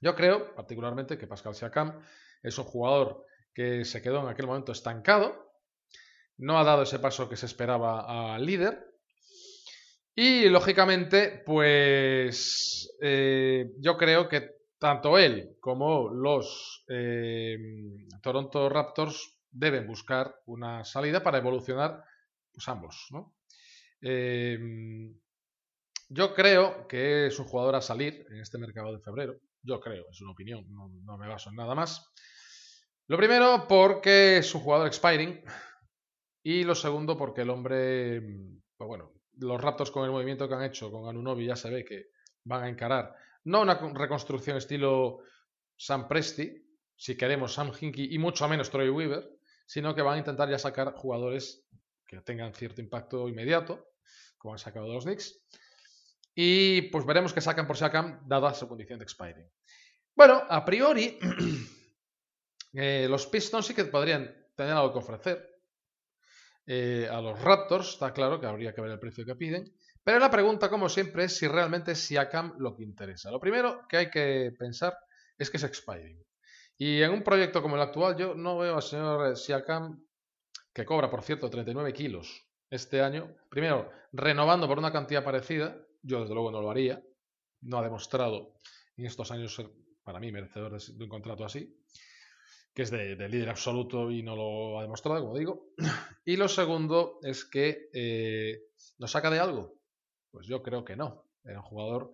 Yo 0.00 0.16
creo, 0.16 0.56
particularmente, 0.56 1.16
que 1.16 1.28
Pascal 1.28 1.54
Siakam 1.54 2.00
es 2.42 2.58
un 2.58 2.64
jugador 2.64 3.26
que 3.54 3.84
se 3.84 4.02
quedó 4.02 4.22
en 4.22 4.28
aquel 4.28 4.48
momento 4.48 4.72
estancado, 4.72 5.52
no 6.36 6.58
ha 6.58 6.64
dado 6.64 6.82
ese 6.82 6.98
paso 6.98 7.28
que 7.28 7.36
se 7.36 7.46
esperaba 7.46 8.34
al 8.34 8.44
líder. 8.44 8.84
Y 10.16 10.48
lógicamente, 10.48 11.44
pues 11.46 12.92
eh, 13.00 13.72
yo 13.78 13.96
creo 13.96 14.28
que 14.28 14.50
tanto 14.80 15.16
él 15.16 15.56
como 15.60 16.08
los 16.10 16.84
eh, 16.88 17.56
Toronto 18.20 18.68
Raptors 18.68 19.33
deben 19.54 19.86
buscar 19.86 20.34
una 20.46 20.84
salida 20.84 21.22
para 21.22 21.38
evolucionar, 21.38 22.04
pues 22.52 22.68
ambos, 22.68 23.06
¿no? 23.10 23.36
Eh, 24.02 24.58
yo 26.08 26.34
creo 26.34 26.86
que 26.86 27.26
es 27.26 27.38
un 27.38 27.46
jugador 27.46 27.76
a 27.76 27.80
salir 27.80 28.26
en 28.30 28.40
este 28.40 28.58
mercado 28.58 28.92
de 28.92 29.00
febrero. 29.00 29.34
Yo 29.62 29.80
creo, 29.80 30.04
es 30.10 30.20
una 30.20 30.32
opinión, 30.32 30.66
no, 30.68 30.88
no 30.88 31.16
me 31.16 31.28
baso 31.28 31.48
en 31.50 31.56
nada 31.56 31.74
más. 31.74 32.12
Lo 33.06 33.16
primero, 33.16 33.66
porque 33.68 34.38
es 34.38 34.54
un 34.54 34.60
jugador 34.60 34.86
expiring, 34.86 35.42
y 36.42 36.64
lo 36.64 36.74
segundo, 36.74 37.16
porque 37.16 37.42
el 37.42 37.50
hombre, 37.50 38.20
pues 38.76 38.86
bueno, 38.86 39.12
los 39.38 39.60
Raptors 39.60 39.90
con 39.90 40.04
el 40.04 40.10
movimiento 40.10 40.48
que 40.48 40.54
han 40.54 40.64
hecho 40.64 40.90
con 40.90 41.08
Anunobi 41.08 41.46
ya 41.46 41.56
se 41.56 41.70
ve 41.70 41.84
que 41.84 42.08
van 42.44 42.64
a 42.64 42.68
encarar 42.68 43.14
no 43.44 43.62
una 43.62 43.74
reconstrucción 43.74 44.56
estilo 44.56 45.18
Sam 45.76 46.08
Presti, 46.08 46.66
si 46.96 47.16
queremos 47.16 47.54
Sam 47.54 47.72
Hinkie 47.78 48.14
y 48.14 48.18
mucho 48.18 48.48
menos 48.48 48.70
Troy 48.70 48.88
Weaver, 48.88 49.38
sino 49.66 49.94
que 49.94 50.02
van 50.02 50.14
a 50.14 50.18
intentar 50.18 50.48
ya 50.48 50.58
sacar 50.58 50.94
jugadores 50.94 51.64
que 52.06 52.20
tengan 52.20 52.54
cierto 52.54 52.80
impacto 52.80 53.28
inmediato, 53.28 53.92
como 54.38 54.54
han 54.54 54.58
sacado 54.58 54.92
los 54.92 55.04
Knicks. 55.04 55.40
Y 56.34 56.82
pues 56.90 57.06
veremos 57.06 57.32
qué 57.32 57.40
sacan 57.40 57.66
por 57.66 57.76
sacan, 57.76 58.20
dada 58.26 58.54
su 58.54 58.68
condición 58.68 58.98
de 58.98 59.04
expiring. 59.04 59.50
Bueno, 60.14 60.42
a 60.48 60.64
priori, 60.64 61.18
eh, 62.72 63.06
los 63.08 63.26
Pistons 63.26 63.66
sí 63.66 63.74
que 63.74 63.84
podrían 63.84 64.34
tener 64.54 64.72
algo 64.72 64.92
que 64.92 64.98
ofrecer. 64.98 65.50
Eh, 66.66 67.06
a 67.10 67.20
los 67.20 67.40
Raptors, 67.40 67.90
está 67.90 68.12
claro 68.12 68.40
que 68.40 68.46
habría 68.46 68.74
que 68.74 68.80
ver 68.80 68.90
el 68.90 68.98
precio 68.98 69.24
que 69.24 69.34
piden. 69.34 69.74
Pero 70.02 70.18
la 70.18 70.30
pregunta, 70.30 70.68
como 70.68 70.88
siempre, 70.88 71.24
es 71.24 71.36
si 71.36 71.48
realmente 71.48 71.94
Siakam 71.94 72.56
lo 72.58 72.74
que 72.74 72.82
interesa. 72.82 73.30
Lo 73.30 73.40
primero 73.40 73.86
que 73.88 73.96
hay 73.96 74.10
que 74.10 74.52
pensar 74.58 74.96
es 75.38 75.50
que 75.50 75.56
es 75.56 75.64
expiring. 75.64 76.22
Y 76.84 77.00
en 77.00 77.12
un 77.12 77.22
proyecto 77.22 77.62
como 77.62 77.76
el 77.76 77.80
actual, 77.80 78.14
yo 78.14 78.34
no 78.34 78.58
veo 78.58 78.76
al 78.76 78.82
señor 78.82 79.38
Siakam, 79.38 80.04
que 80.70 80.84
cobra, 80.84 81.08
por 81.08 81.22
cierto, 81.22 81.48
39 81.48 81.94
kilos 81.94 82.46
este 82.68 83.00
año, 83.00 83.34
primero, 83.48 83.90
renovando 84.12 84.68
por 84.68 84.78
una 84.78 84.92
cantidad 84.92 85.24
parecida, 85.24 85.80
yo 86.02 86.20
desde 86.20 86.34
luego 86.34 86.50
no 86.50 86.60
lo 86.60 86.70
haría, 86.70 87.02
no 87.62 87.78
ha 87.78 87.82
demostrado 87.82 88.60
en 88.98 89.06
estos 89.06 89.30
años 89.30 89.54
ser, 89.54 89.70
para 90.02 90.20
mí, 90.20 90.30
merecedor 90.30 90.78
de 90.78 91.04
un 91.04 91.08
contrato 91.08 91.46
así 91.46 91.74
que 92.74 92.82
es 92.82 92.90
de, 92.90 93.16
líder 93.30 93.48
absoluto 93.48 94.10
y 94.10 94.22
no 94.22 94.36
lo 94.36 94.78
ha 94.78 94.82
demostrado, 94.82 95.20
como 95.22 95.38
digo. 95.38 95.68
Y 96.26 96.36
lo 96.36 96.48
segundo 96.48 97.18
es 97.22 97.46
que 97.46 97.88
eh, 97.94 98.64
¿nos 98.98 99.12
saca 99.12 99.30
de 99.30 99.38
algo? 99.38 99.78
Pues 100.30 100.46
yo 100.46 100.62
creo 100.62 100.84
que 100.84 100.96
no. 100.96 101.30
Era 101.44 101.60
un 101.60 101.64
jugador 101.64 102.12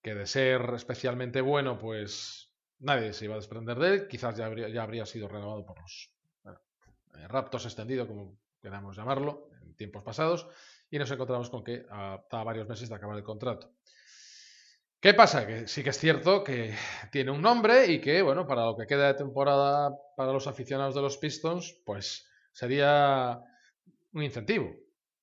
que 0.00 0.14
de 0.14 0.26
ser 0.26 0.62
especialmente 0.74 1.42
bueno, 1.42 1.78
pues 1.78 2.47
nadie 2.80 3.12
se 3.12 3.24
iba 3.24 3.34
a 3.34 3.38
desprender 3.38 3.78
de 3.78 3.88
él. 3.88 4.08
Quizás 4.08 4.36
ya 4.36 4.46
habría, 4.46 4.68
ya 4.68 4.82
habría 4.82 5.06
sido 5.06 5.28
renovado 5.28 5.64
por 5.64 5.80
los 5.80 6.10
eh, 6.44 7.28
raptos 7.28 7.64
extendido, 7.64 8.06
como 8.06 8.38
queramos 8.60 8.96
llamarlo, 8.96 9.50
en 9.62 9.74
tiempos 9.74 10.02
pasados. 10.02 10.48
Y 10.90 10.98
nos 10.98 11.10
encontramos 11.10 11.50
con 11.50 11.62
que 11.62 11.76
estaba 11.76 12.44
varios 12.44 12.68
meses 12.68 12.88
de 12.88 12.94
acabar 12.94 13.16
el 13.16 13.24
contrato. 13.24 13.72
¿Qué 15.00 15.14
pasa? 15.14 15.46
Que 15.46 15.68
sí 15.68 15.84
que 15.84 15.90
es 15.90 15.98
cierto 15.98 16.42
que 16.42 16.74
tiene 17.12 17.30
un 17.30 17.40
nombre 17.40 17.86
y 17.86 18.00
que, 18.00 18.20
bueno, 18.20 18.48
para 18.48 18.64
lo 18.64 18.76
que 18.76 18.86
queda 18.86 19.06
de 19.06 19.14
temporada 19.14 19.96
para 20.16 20.32
los 20.32 20.48
aficionados 20.48 20.96
de 20.96 21.02
los 21.02 21.18
Pistons, 21.18 21.80
pues 21.84 22.26
sería 22.50 23.40
un 24.12 24.22
incentivo, 24.24 24.74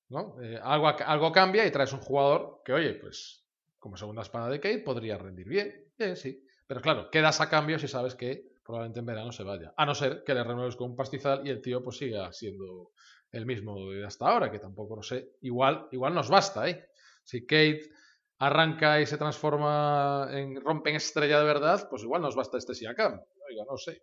¿no? 0.08 0.40
Eh, 0.42 0.58
algo, 0.62 1.30
cambia 1.30 1.66
y 1.66 1.70
traes 1.70 1.92
un 1.92 2.00
jugador 2.00 2.62
que, 2.64 2.72
oye, 2.72 2.94
pues 2.94 3.44
como 3.78 3.98
segunda 3.98 4.22
espada 4.22 4.48
de 4.48 4.60
Kate 4.60 4.78
podría 4.78 5.18
rendir 5.18 5.46
bien, 5.46 5.92
bien, 5.98 6.16
sí. 6.16 6.45
Pero 6.66 6.80
claro, 6.80 7.10
quedas 7.10 7.40
a 7.40 7.48
cambio 7.48 7.78
si 7.78 7.88
sabes 7.88 8.14
que 8.14 8.56
probablemente 8.64 9.00
en 9.00 9.06
verano 9.06 9.32
se 9.32 9.44
vaya. 9.44 9.72
A 9.76 9.86
no 9.86 9.94
ser 9.94 10.24
que 10.24 10.34
le 10.34 10.42
renueves 10.42 10.76
con 10.76 10.90
un 10.90 10.96
pastizal 10.96 11.46
y 11.46 11.50
el 11.50 11.60
tío 11.60 11.82
pues 11.82 11.98
siga 11.98 12.32
siendo 12.32 12.92
el 13.30 13.46
mismo 13.46 13.90
de 13.90 14.04
hasta 14.04 14.28
ahora, 14.28 14.50
que 14.50 14.58
tampoco 14.58 14.96
lo 14.96 15.02
sé. 15.02 15.32
Igual, 15.42 15.88
igual 15.92 16.14
nos 16.14 16.28
basta, 16.28 16.68
¿eh? 16.68 16.88
Si 17.22 17.46
Kate 17.46 17.90
arranca 18.38 19.00
y 19.00 19.06
se 19.06 19.16
transforma 19.16 20.28
en 20.30 20.60
rompe 20.60 20.90
en 20.90 20.96
estrella 20.96 21.38
de 21.38 21.46
verdad, 21.46 21.88
pues 21.88 22.02
igual 22.02 22.22
nos 22.22 22.34
basta 22.34 22.58
este 22.58 22.74
Siakam. 22.74 23.20
Oiga, 23.48 23.64
no 23.68 23.76
sé. 23.76 24.02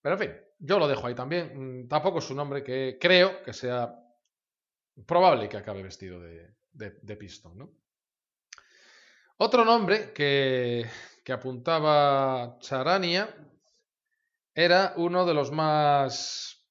Pero 0.00 0.16
en 0.16 0.20
fin, 0.20 0.32
yo 0.58 0.78
lo 0.78 0.88
dejo 0.88 1.06
ahí 1.06 1.14
también. 1.14 1.82
Mm, 1.82 1.88
tampoco 1.88 2.18
es 2.18 2.30
un 2.30 2.36
nombre 2.36 2.62
que 2.62 2.98
creo 3.00 3.42
que 3.42 3.52
sea 3.52 3.94
probable 5.06 5.48
que 5.48 5.56
acabe 5.56 5.82
vestido 5.82 6.20
de, 6.20 6.54
de, 6.72 6.92
¿no? 7.54 7.70
Otro 9.36 9.64
nombre 9.64 10.12
que, 10.12 10.86
que, 11.24 11.32
apuntaba 11.32 12.56
Charania 12.60 13.34
era 14.54 14.94
uno 14.96 15.26
de 15.26 15.34
los 15.34 15.50
más. 15.50 16.64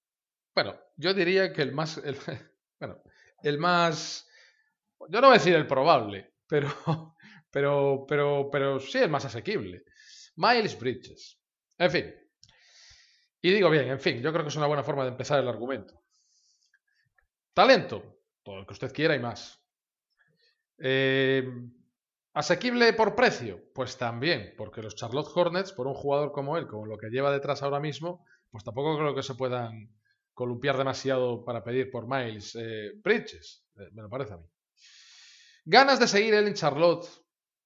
Bueno, 0.56 0.80
yo 0.96 1.14
diría 1.14 1.52
que 1.52 1.62
el 1.62 1.74
más. 1.74 1.98
El, 1.98 2.18
bueno, 2.80 3.04
el 3.44 3.58
más. 3.58 4.30
Yo 5.10 5.20
no 5.20 5.28
voy 5.28 5.36
a 5.36 5.40
decir 5.40 5.56
el 5.56 5.68
probable, 5.68 6.36
pero, 6.48 6.70
pero, 7.52 8.06
pero, 8.08 8.50
pero 8.50 8.80
sí 8.80 9.00
es 9.00 9.10
más 9.10 9.26
asequible. 9.26 9.84
Miles 10.38 10.80
Bridges. 10.80 11.38
En 11.78 11.92
fin. 11.92 12.16
Y 13.42 13.52
digo 13.52 13.70
bien, 13.70 13.90
en 13.90 14.00
fin, 14.00 14.22
yo 14.22 14.32
creo 14.32 14.44
que 14.46 14.50
es 14.50 14.56
una 14.56 14.68
buena 14.68 14.84
forma 14.84 15.04
de 15.04 15.10
empezar 15.10 15.42
el 15.42 15.50
argumento. 15.50 16.02
Talento, 17.54 18.22
todo 18.42 18.60
lo 18.60 18.66
que 18.66 18.74
usted 18.74 18.94
quiera 18.94 19.16
y 19.16 19.20
más. 19.20 19.62
Eh, 20.78 21.44
¿Asequible 22.34 22.94
por 22.94 23.16
precio? 23.16 23.62
Pues 23.76 23.98
también, 23.98 24.56
porque 24.58 24.82
los 24.82 24.96
Charlotte 24.96 25.30
Hornets, 25.36 25.72
por 25.72 25.86
un 25.86 25.94
jugador 25.94 26.32
como 26.32 26.58
él, 26.58 26.66
con 26.66 26.90
lo 26.90 26.98
que 26.98 27.10
lleva 27.10 27.32
detrás 27.32 27.62
ahora 27.62 27.80
mismo, 27.80 28.26
pues 28.50 28.64
tampoco 28.64 28.98
creo 28.98 29.14
que 29.14 29.22
se 29.22 29.36
puedan 29.36 29.94
columpiar 30.34 30.76
demasiado 30.78 31.46
para 31.46 31.64
pedir 31.64 31.92
por 31.92 32.08
Miles 32.08 32.56
eh, 32.56 32.94
Bridges, 33.04 33.66
eh, 33.76 33.90
me 33.94 34.02
lo 34.02 34.10
parece 34.10 34.34
a 34.34 34.38
mí. 34.38 34.48
Ganas 35.66 36.00
de 36.00 36.08
seguir 36.08 36.34
él 36.34 36.48
en 36.48 36.56
Charlotte, 36.56 37.08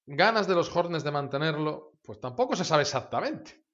ganas 0.04 0.46
de 0.46 0.54
los 0.54 0.74
Hornets 0.74 1.02
de 1.02 1.12
mantenerlo, 1.12 1.94
pues 2.02 2.20
tampoco 2.20 2.54
se 2.54 2.64
sabe 2.64 2.82
exactamente. 2.82 3.64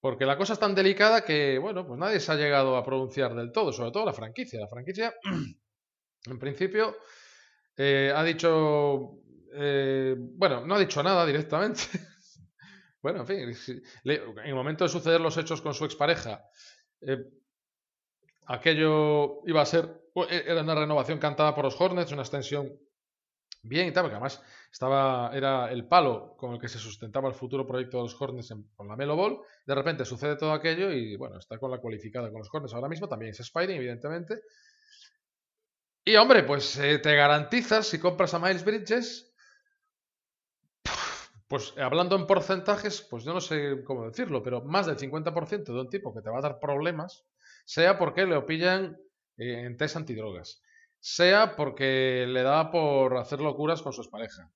Porque 0.00 0.26
la 0.26 0.36
cosa 0.36 0.52
es 0.52 0.60
tan 0.60 0.76
delicada 0.76 1.24
que, 1.24 1.58
bueno, 1.58 1.86
pues 1.86 1.98
nadie 1.98 2.20
se 2.20 2.30
ha 2.30 2.36
llegado 2.36 2.76
a 2.76 2.84
pronunciar 2.84 3.34
del 3.34 3.50
todo, 3.50 3.72
sobre 3.72 3.90
todo 3.90 4.04
la 4.04 4.12
franquicia. 4.12 4.60
La 4.60 4.68
franquicia, 4.68 5.14
en 6.26 6.38
principio, 6.38 6.94
eh, 7.76 8.12
ha 8.14 8.22
dicho 8.22 9.23
eh, 9.56 10.14
bueno, 10.18 10.66
no 10.66 10.74
ha 10.74 10.78
dicho 10.78 11.02
nada 11.02 11.24
directamente. 11.24 11.82
bueno, 13.02 13.20
en 13.20 13.26
fin, 13.26 13.38
en 14.04 14.38
el 14.44 14.54
momento 14.54 14.84
de 14.84 14.90
suceder 14.90 15.20
los 15.20 15.36
hechos 15.36 15.62
con 15.62 15.74
su 15.74 15.84
expareja, 15.84 16.44
eh, 17.00 17.24
aquello 18.46 19.46
iba 19.46 19.62
a 19.62 19.66
ser, 19.66 20.10
e, 20.28 20.44
era 20.46 20.62
una 20.62 20.74
renovación 20.74 21.18
cantada 21.18 21.54
por 21.54 21.64
los 21.64 21.80
Hornets, 21.80 22.12
una 22.12 22.22
extensión 22.22 22.72
bien 23.62 23.88
y 23.88 23.92
tal, 23.92 24.04
porque 24.04 24.16
además 24.16 24.42
estaba, 24.70 25.30
era 25.34 25.70
el 25.70 25.86
palo 25.86 26.34
con 26.36 26.54
el 26.54 26.60
que 26.60 26.68
se 26.68 26.78
sustentaba 26.78 27.28
el 27.28 27.34
futuro 27.34 27.66
proyecto 27.66 27.98
de 27.98 28.02
los 28.04 28.20
Hornets 28.20 28.54
con 28.74 28.88
la 28.88 28.96
Melo. 28.96 29.44
De 29.64 29.74
repente 29.74 30.04
sucede 30.04 30.36
todo 30.36 30.52
aquello 30.52 30.90
y 30.90 31.16
bueno, 31.16 31.38
está 31.38 31.58
con 31.58 31.70
la 31.70 31.78
cualificada 31.78 32.30
con 32.30 32.40
los 32.40 32.48
Hornets 32.52 32.74
ahora 32.74 32.88
mismo, 32.88 33.08
también 33.08 33.30
es 33.30 33.40
Spiring, 33.40 33.76
evidentemente. 33.76 34.42
Y 36.04 36.16
hombre, 36.16 36.42
pues 36.42 36.76
eh, 36.78 36.98
te 36.98 37.14
garantizas 37.14 37.86
si 37.86 37.98
compras 37.98 38.34
a 38.34 38.38
Miles 38.38 38.64
Bridges 38.64 39.33
pues 41.48 41.74
hablando 41.76 42.16
en 42.16 42.26
porcentajes, 42.26 43.02
pues 43.02 43.24
yo 43.24 43.34
no 43.34 43.40
sé 43.40 43.84
cómo 43.84 44.06
decirlo, 44.06 44.42
pero 44.42 44.62
más 44.62 44.86
del 44.86 44.96
50% 44.96 45.64
de 45.64 45.80
un 45.80 45.90
tipo 45.90 46.14
que 46.14 46.22
te 46.22 46.30
va 46.30 46.38
a 46.38 46.42
dar 46.42 46.58
problemas, 46.58 47.24
sea 47.64 47.98
porque 47.98 48.26
le 48.26 48.40
pillan 48.42 48.98
en 49.36 49.76
test 49.76 49.96
antidrogas, 49.96 50.62
sea 51.00 51.56
porque 51.56 52.26
le 52.28 52.42
da 52.42 52.70
por 52.70 53.16
hacer 53.16 53.40
locuras 53.40 53.82
con 53.82 53.92
su 53.92 54.08
pareja, 54.10 54.50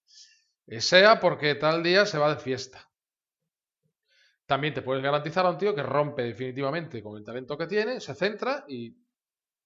eh, 0.66 0.80
sea 0.80 1.20
porque 1.20 1.54
tal 1.54 1.82
día 1.82 2.06
se 2.06 2.18
va 2.18 2.34
de 2.34 2.40
fiesta. 2.40 2.88
También 4.46 4.72
te 4.72 4.80
puedes 4.80 5.02
garantizar 5.02 5.44
a 5.44 5.50
un 5.50 5.58
tío 5.58 5.74
que 5.74 5.82
rompe 5.82 6.22
definitivamente 6.22 7.02
con 7.02 7.18
el 7.18 7.24
talento 7.24 7.58
que 7.58 7.66
tiene, 7.66 8.00
se 8.00 8.14
centra 8.14 8.64
y... 8.66 8.96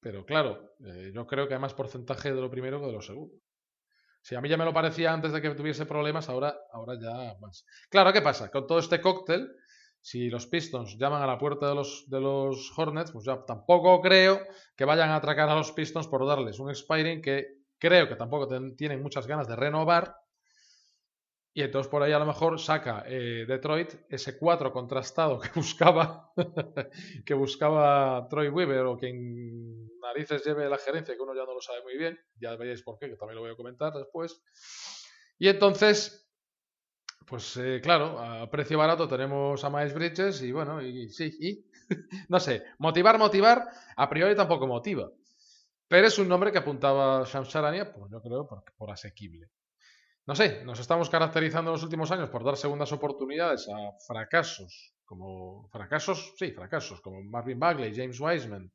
Pero 0.00 0.24
claro, 0.26 0.74
eh, 0.84 1.12
yo 1.14 1.24
creo 1.24 1.46
que 1.46 1.54
hay 1.54 1.60
más 1.60 1.74
porcentaje 1.74 2.32
de 2.34 2.40
lo 2.40 2.50
primero 2.50 2.80
que 2.80 2.86
de 2.86 2.92
lo 2.92 3.00
segundo. 3.00 3.36
Si 4.22 4.36
a 4.36 4.40
mí 4.40 4.48
ya 4.48 4.56
me 4.56 4.64
lo 4.64 4.72
parecía 4.72 5.12
antes 5.12 5.32
de 5.32 5.42
que 5.42 5.50
tuviese 5.50 5.84
problemas, 5.84 6.28
ahora, 6.28 6.56
ahora 6.72 6.94
ya 6.98 7.36
más. 7.40 7.66
Claro, 7.90 8.12
¿qué 8.12 8.22
pasa? 8.22 8.50
Con 8.50 8.66
todo 8.66 8.78
este 8.78 9.00
cóctel, 9.00 9.50
si 10.00 10.30
los 10.30 10.46
Pistons 10.46 10.96
llaman 10.96 11.22
a 11.22 11.26
la 11.26 11.38
puerta 11.38 11.68
de 11.68 11.74
los, 11.74 12.04
de 12.08 12.20
los 12.20 12.72
Hornets, 12.76 13.10
pues 13.12 13.24
ya 13.24 13.44
tampoco 13.44 14.00
creo 14.00 14.40
que 14.76 14.84
vayan 14.84 15.10
a 15.10 15.16
atracar 15.16 15.48
a 15.48 15.56
los 15.56 15.72
Pistons 15.72 16.06
por 16.06 16.26
darles 16.26 16.60
un 16.60 16.70
expiring 16.70 17.20
que 17.20 17.62
creo 17.78 18.08
que 18.08 18.16
tampoco 18.16 18.48
tienen 18.76 19.02
muchas 19.02 19.26
ganas 19.26 19.48
de 19.48 19.56
renovar. 19.56 20.16
Y 21.54 21.62
entonces 21.62 21.90
por 21.90 22.02
ahí 22.02 22.12
a 22.12 22.18
lo 22.18 22.26
mejor 22.26 22.58
saca 22.58 23.04
eh, 23.06 23.44
Detroit 23.46 23.94
ese 24.08 24.38
4 24.38 24.72
contrastado 24.72 25.38
que 25.40 25.50
buscaba 25.54 26.32
que 27.26 27.34
buscaba 27.34 28.26
Troy 28.28 28.48
Weaver 28.48 28.86
o 28.86 28.96
quien 28.96 29.90
narices 30.12 30.44
lleve 30.44 30.68
la 30.68 30.78
gerencia, 30.78 31.14
que 31.14 31.22
uno 31.22 31.34
ya 31.34 31.44
no 31.44 31.54
lo 31.54 31.60
sabe 31.60 31.82
muy 31.82 31.96
bien, 31.96 32.18
ya 32.38 32.54
veréis 32.56 32.82
por 32.82 32.98
qué, 32.98 33.08
que 33.08 33.16
también 33.16 33.36
lo 33.36 33.42
voy 33.42 33.52
a 33.52 33.56
comentar 33.56 33.92
después. 33.92 34.42
Y 35.38 35.48
entonces, 35.48 36.28
pues 37.26 37.56
eh, 37.56 37.80
claro, 37.82 38.18
a 38.18 38.50
precio 38.50 38.78
barato 38.78 39.08
tenemos 39.08 39.62
a 39.64 39.70
Miles 39.70 39.94
Bridges 39.94 40.42
y 40.42 40.52
bueno, 40.52 40.82
y, 40.82 41.08
sí, 41.08 41.36
y 41.40 41.66
no 42.28 42.38
sé, 42.38 42.64
motivar, 42.78 43.18
motivar, 43.18 43.68
a 43.96 44.08
priori 44.08 44.34
tampoco 44.34 44.66
motiva. 44.66 45.10
Pero 45.88 46.06
es 46.06 46.18
un 46.18 46.28
nombre 46.28 46.52
que 46.52 46.58
apuntaba 46.58 47.24
Shams 47.24 47.48
Charania, 47.48 47.92
pues 47.92 48.10
yo 48.10 48.22
creo 48.22 48.46
por, 48.46 48.64
por 48.76 48.90
asequible. 48.90 49.50
No 50.24 50.34
sé, 50.34 50.64
nos 50.64 50.78
estamos 50.78 51.10
caracterizando 51.10 51.70
en 51.70 51.74
los 51.74 51.82
últimos 51.82 52.10
años 52.12 52.30
por 52.30 52.44
dar 52.44 52.56
segundas 52.56 52.92
oportunidades 52.92 53.68
a 53.68 53.92
fracasos, 54.06 54.94
como 55.04 55.68
fracasos, 55.68 56.32
sí, 56.36 56.52
fracasos, 56.52 57.00
como 57.00 57.22
Marvin 57.24 57.58
Bagley, 57.58 57.92
James 57.94 58.20
Wiseman, 58.20 58.72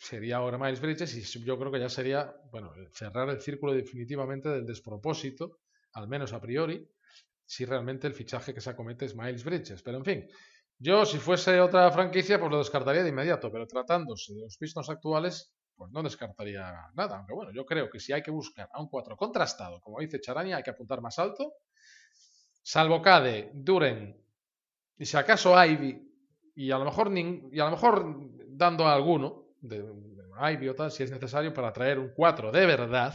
sería 0.00 0.38
ahora 0.38 0.56
Miles 0.56 0.80
Bridges 0.80 1.14
y 1.14 1.44
yo 1.44 1.58
creo 1.58 1.70
que 1.70 1.78
ya 1.78 1.90
sería, 1.90 2.34
bueno, 2.50 2.72
cerrar 2.90 3.28
el 3.28 3.40
círculo 3.40 3.74
definitivamente 3.74 4.48
del 4.48 4.64
despropósito, 4.64 5.58
al 5.92 6.08
menos 6.08 6.32
a 6.32 6.40
priori, 6.40 6.88
si 7.44 7.66
realmente 7.66 8.06
el 8.06 8.14
fichaje 8.14 8.54
que 8.54 8.62
se 8.62 8.70
acomete 8.70 9.04
es 9.04 9.14
Miles 9.14 9.44
Bridges. 9.44 9.82
Pero 9.82 9.98
en 9.98 10.04
fin, 10.04 10.28
yo 10.78 11.04
si 11.04 11.18
fuese 11.18 11.60
otra 11.60 11.90
franquicia, 11.90 12.40
pues 12.40 12.50
lo 12.50 12.58
descartaría 12.58 13.02
de 13.02 13.10
inmediato, 13.10 13.52
pero 13.52 13.66
tratándose 13.66 14.32
de 14.32 14.40
los 14.40 14.56
Pistons 14.56 14.88
actuales, 14.88 15.52
pues 15.76 15.90
no 15.92 16.02
descartaría 16.02 16.90
nada. 16.94 17.18
Aunque 17.18 17.34
bueno, 17.34 17.52
yo 17.52 17.66
creo 17.66 17.90
que 17.90 18.00
si 18.00 18.14
hay 18.14 18.22
que 18.22 18.30
buscar 18.30 18.70
a 18.72 18.80
un 18.80 18.88
4 18.88 19.16
contrastado, 19.18 19.80
como 19.82 20.00
dice 20.00 20.18
Charania, 20.18 20.56
hay 20.56 20.62
que 20.62 20.70
apuntar 20.70 21.02
más 21.02 21.18
alto. 21.18 21.52
Salvo 22.62 23.02
Cade, 23.02 23.50
Duren 23.52 24.16
y 24.96 25.04
si 25.04 25.16
acaso 25.18 25.62
Ivy, 25.62 26.08
y 26.54 26.70
a 26.70 26.78
lo 26.78 26.86
mejor, 26.86 27.10
y 27.16 27.60
a 27.60 27.64
lo 27.64 27.70
mejor 27.70 28.04
dando 28.48 28.86
a 28.86 28.94
alguno, 28.94 29.39
de, 29.60 29.82
de 29.82 30.90
si 30.90 31.02
es 31.02 31.10
necesario, 31.10 31.52
para 31.52 31.72
traer 31.72 31.98
un 31.98 32.12
4 32.14 32.50
de 32.50 32.66
verdad, 32.66 33.14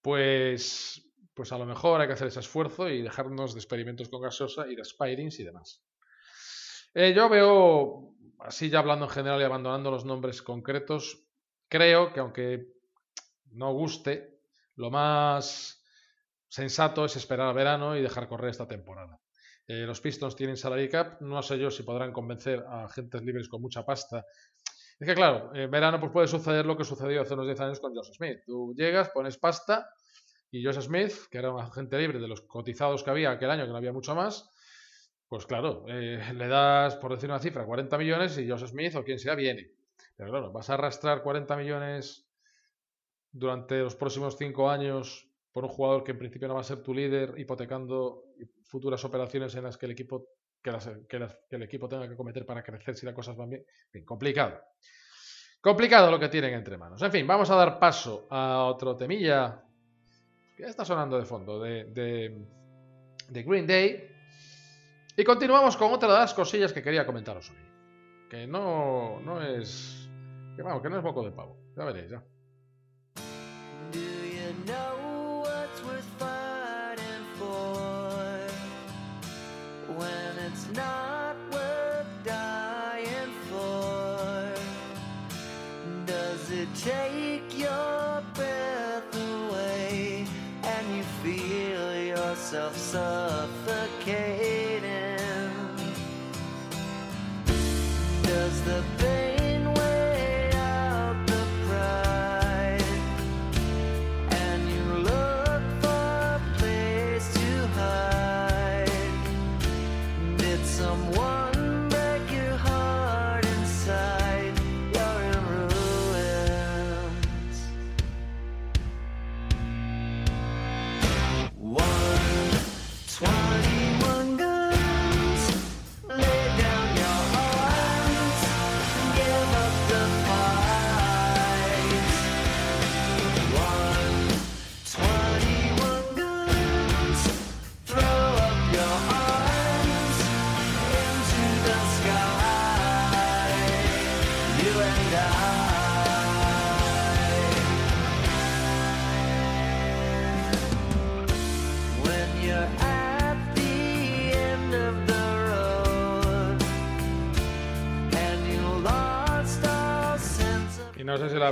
pues, 0.00 1.02
pues 1.34 1.52
a 1.52 1.58
lo 1.58 1.66
mejor 1.66 2.00
hay 2.00 2.06
que 2.06 2.14
hacer 2.14 2.28
ese 2.28 2.40
esfuerzo 2.40 2.88
y 2.88 3.02
dejarnos 3.02 3.54
de 3.54 3.60
experimentos 3.60 4.08
con 4.08 4.22
gaseosa 4.22 4.66
y 4.68 4.76
de 4.76 4.84
spirings 4.84 5.38
y 5.40 5.44
demás. 5.44 5.82
Eh, 6.94 7.14
yo 7.14 7.28
veo, 7.28 8.14
así 8.40 8.68
ya 8.68 8.80
hablando 8.80 9.06
en 9.06 9.10
general 9.10 9.40
y 9.40 9.44
abandonando 9.44 9.90
los 9.90 10.04
nombres 10.04 10.42
concretos, 10.42 11.26
creo 11.68 12.12
que 12.12 12.20
aunque 12.20 12.66
no 13.52 13.72
guste, 13.72 14.40
lo 14.76 14.90
más 14.90 15.82
sensato 16.48 17.04
es 17.04 17.16
esperar 17.16 17.48
al 17.48 17.54
verano 17.54 17.96
y 17.96 18.02
dejar 18.02 18.28
correr 18.28 18.50
esta 18.50 18.68
temporada. 18.68 19.18
Eh, 19.66 19.86
los 19.86 20.00
Pistons 20.00 20.36
tienen 20.36 20.56
salary 20.56 20.88
cap, 20.88 21.20
no 21.20 21.40
sé 21.42 21.58
yo 21.58 21.70
si 21.70 21.82
podrán 21.82 22.12
convencer 22.12 22.64
a 22.68 22.84
agentes 22.84 23.22
libres 23.22 23.48
con 23.48 23.62
mucha 23.62 23.86
pasta 23.86 24.24
es 25.00 25.06
que 25.06 25.14
claro, 25.14 25.54
en 25.54 25.70
verano 25.70 25.98
pues 25.98 26.12
puede 26.12 26.28
suceder 26.28 26.66
lo 26.66 26.76
que 26.76 26.84
sucedió 26.84 27.22
hace 27.22 27.34
unos 27.34 27.46
10 27.46 27.60
años 27.60 27.80
con 27.80 27.94
Josh 27.94 28.12
Smith. 28.12 28.40
Tú 28.46 28.74
llegas, 28.76 29.10
pones 29.10 29.38
pasta 29.38 29.88
y 30.50 30.64
Josh 30.64 30.80
Smith, 30.80 31.12
que 31.30 31.38
era 31.38 31.50
un 31.52 31.60
agente 31.60 31.98
libre 31.98 32.18
de 32.18 32.28
los 32.28 32.42
cotizados 32.42 33.02
que 33.02 33.10
había 33.10 33.30
aquel 33.30 33.50
año, 33.50 33.64
que 33.64 33.70
no 33.70 33.76
había 33.76 33.92
mucho 33.92 34.14
más, 34.14 34.50
pues 35.32 35.46
claro, 35.46 35.86
eh, 35.88 36.22
le 36.34 36.46
das, 36.46 36.96
por 36.96 37.14
decir 37.14 37.30
una 37.30 37.38
cifra, 37.38 37.64
40 37.64 37.96
millones 37.96 38.36
y 38.38 38.48
Josh 38.48 38.66
Smith 38.66 38.94
o 38.96 39.02
quien 39.02 39.18
sea 39.18 39.34
viene. 39.34 39.70
Pero 40.14 40.30
claro, 40.30 40.52
vas 40.52 40.68
a 40.68 40.74
arrastrar 40.74 41.22
40 41.22 41.56
millones 41.56 42.28
durante 43.30 43.78
los 43.78 43.96
próximos 43.96 44.36
5 44.36 44.68
años 44.68 45.26
por 45.50 45.64
un 45.64 45.70
jugador 45.70 46.04
que 46.04 46.12
en 46.12 46.18
principio 46.18 46.48
no 46.48 46.54
va 46.54 46.60
a 46.60 46.64
ser 46.64 46.82
tu 46.82 46.92
líder, 46.92 47.34
hipotecando 47.38 48.24
futuras 48.64 49.04
operaciones 49.04 49.54
en 49.54 49.64
las 49.64 49.76
que 49.76 49.86
el 49.86 49.92
equipo 49.92 50.28
que, 50.62 51.16
el 51.50 51.62
equipo 51.62 51.88
tenga 51.88 52.08
que 52.08 52.16
cometer 52.16 52.46
para 52.46 52.62
crecer 52.62 52.94
si 52.94 53.06
las 53.06 53.14
cosas 53.14 53.36
van 53.36 53.50
bien. 53.50 53.64
bien. 53.92 54.04
complicado. 54.04 54.60
Complicado 55.60 56.10
lo 56.10 56.18
que 56.18 56.28
tienen 56.28 56.54
entre 56.54 56.76
manos. 56.76 57.00
En 57.02 57.12
fin, 57.12 57.26
vamos 57.26 57.50
a 57.50 57.54
dar 57.54 57.78
paso 57.78 58.26
a 58.30 58.64
otro 58.64 58.96
temilla 58.96 59.62
que 60.56 60.64
está 60.64 60.84
sonando 60.84 61.18
de 61.18 61.24
fondo 61.24 61.60
de, 61.60 61.84
de, 63.28 63.42
Green 63.42 63.66
Day. 63.66 64.08
Y 65.16 65.24
continuamos 65.24 65.76
con 65.76 65.92
otra 65.92 66.12
de 66.12 66.18
las 66.18 66.34
cosillas 66.34 66.72
que 66.72 66.82
quería 66.82 67.06
comentaros 67.06 67.50
hoy. 67.50 67.56
Que 68.30 68.46
no, 68.46 69.20
no 69.20 69.42
es. 69.42 70.08
Que 70.56 70.62
vamos, 70.62 70.82
que 70.82 70.88
no 70.88 70.96
es 70.96 71.02
poco 71.02 71.24
de 71.24 71.32
pavo. 71.32 71.56
Ya 71.76 71.84
veréis, 71.84 72.10
ya. 72.10 72.22
not 74.66 75.01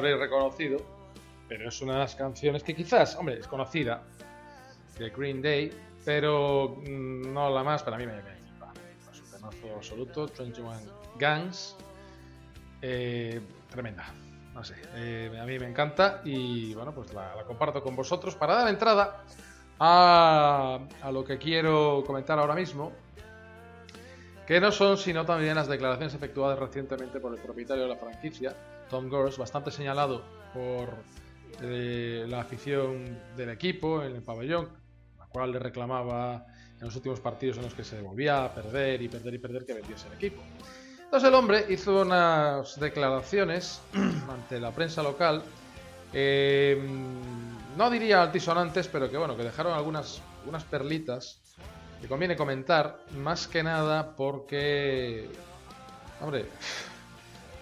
habréis 0.00 0.18
reconocido, 0.18 0.78
pero 1.48 1.68
es 1.68 1.80
una 1.80 1.94
de 1.94 1.98
las 2.00 2.14
canciones 2.14 2.62
que 2.62 2.74
quizás, 2.74 3.16
hombre, 3.16 3.38
es 3.38 3.46
conocida, 3.46 4.02
de 4.98 5.10
Green 5.10 5.40
Day, 5.40 5.72
pero 6.04 6.76
mm, 6.86 7.32
no 7.32 7.50
la 7.50 7.62
más, 7.62 7.82
para 7.82 7.96
mí 7.96 8.06
me, 8.06 8.14
me 8.14 8.30
Es 9.12 9.20
un 9.20 9.30
temazo 9.30 9.74
absoluto, 9.76 10.30
21 10.38 10.78
Guns. 11.18 11.76
Eh, 12.82 13.40
tremenda. 13.70 14.06
No 14.54 14.64
sé, 14.64 14.74
eh, 14.94 15.38
a 15.40 15.44
mí 15.44 15.58
me 15.58 15.68
encanta 15.68 16.22
y 16.24 16.74
bueno, 16.74 16.92
pues 16.92 17.14
la, 17.14 17.44
comparto 17.46 17.82
con 17.82 17.94
vosotros 17.94 18.34
para 18.34 18.54
dar 18.56 18.68
entrada 18.68 19.24
a 19.78 21.10
lo 21.12 21.24
que 21.24 21.38
quiero 21.38 22.02
comentar 22.06 22.38
ahora 22.38 22.54
mismo, 22.54 22.92
que 24.46 24.60
no 24.60 24.72
son 24.72 24.98
sino 24.98 25.24
también 25.24 25.54
las 25.54 25.68
declaraciones 25.68 26.12
efectuadas 26.14 26.58
recientemente 26.58 27.20
por 27.20 27.32
el 27.32 27.40
propietario 27.40 27.84
de 27.84 27.90
la 27.90 27.96
franquicia, 27.96 28.54
Tom 28.90 29.08
Gores, 29.08 29.38
bastante 29.38 29.70
señalado 29.70 30.22
por 30.52 30.90
eh, 31.62 32.26
la 32.28 32.40
afición 32.40 33.18
del 33.36 33.50
equipo 33.50 34.02
en 34.02 34.16
el 34.16 34.22
pabellón, 34.22 34.68
la 35.18 35.26
cual 35.26 35.52
le 35.52 35.58
reclamaba 35.58 36.44
en 36.78 36.86
los 36.86 36.96
últimos 36.96 37.20
partidos 37.20 37.56
en 37.58 37.64
los 37.64 37.74
que 37.74 37.84
se 37.84 38.00
volvía 38.02 38.44
a 38.44 38.54
perder 38.54 39.00
y 39.00 39.08
perder 39.08 39.34
y 39.34 39.38
perder 39.38 39.64
que 39.64 39.74
vendiese 39.74 40.08
el 40.08 40.14
equipo. 40.14 40.42
Entonces 41.04 41.28
el 41.28 41.34
hombre 41.34 41.66
hizo 41.68 42.02
unas 42.02 42.78
declaraciones 42.80 43.80
ante 44.28 44.58
la 44.60 44.72
prensa 44.72 45.02
local, 45.02 45.42
eh, 46.12 46.82
no 47.76 47.90
diría 47.90 48.22
altisonantes, 48.22 48.88
pero 48.88 49.10
que 49.10 49.16
bueno, 49.16 49.36
que 49.36 49.44
dejaron 49.44 49.72
algunas, 49.72 50.20
algunas 50.40 50.64
perlitas 50.64 51.40
que 52.00 52.08
conviene 52.08 52.36
comentar, 52.36 53.00
más 53.18 53.46
que 53.46 53.62
nada 53.62 54.16
porque, 54.16 55.28
hombre, 56.20 56.46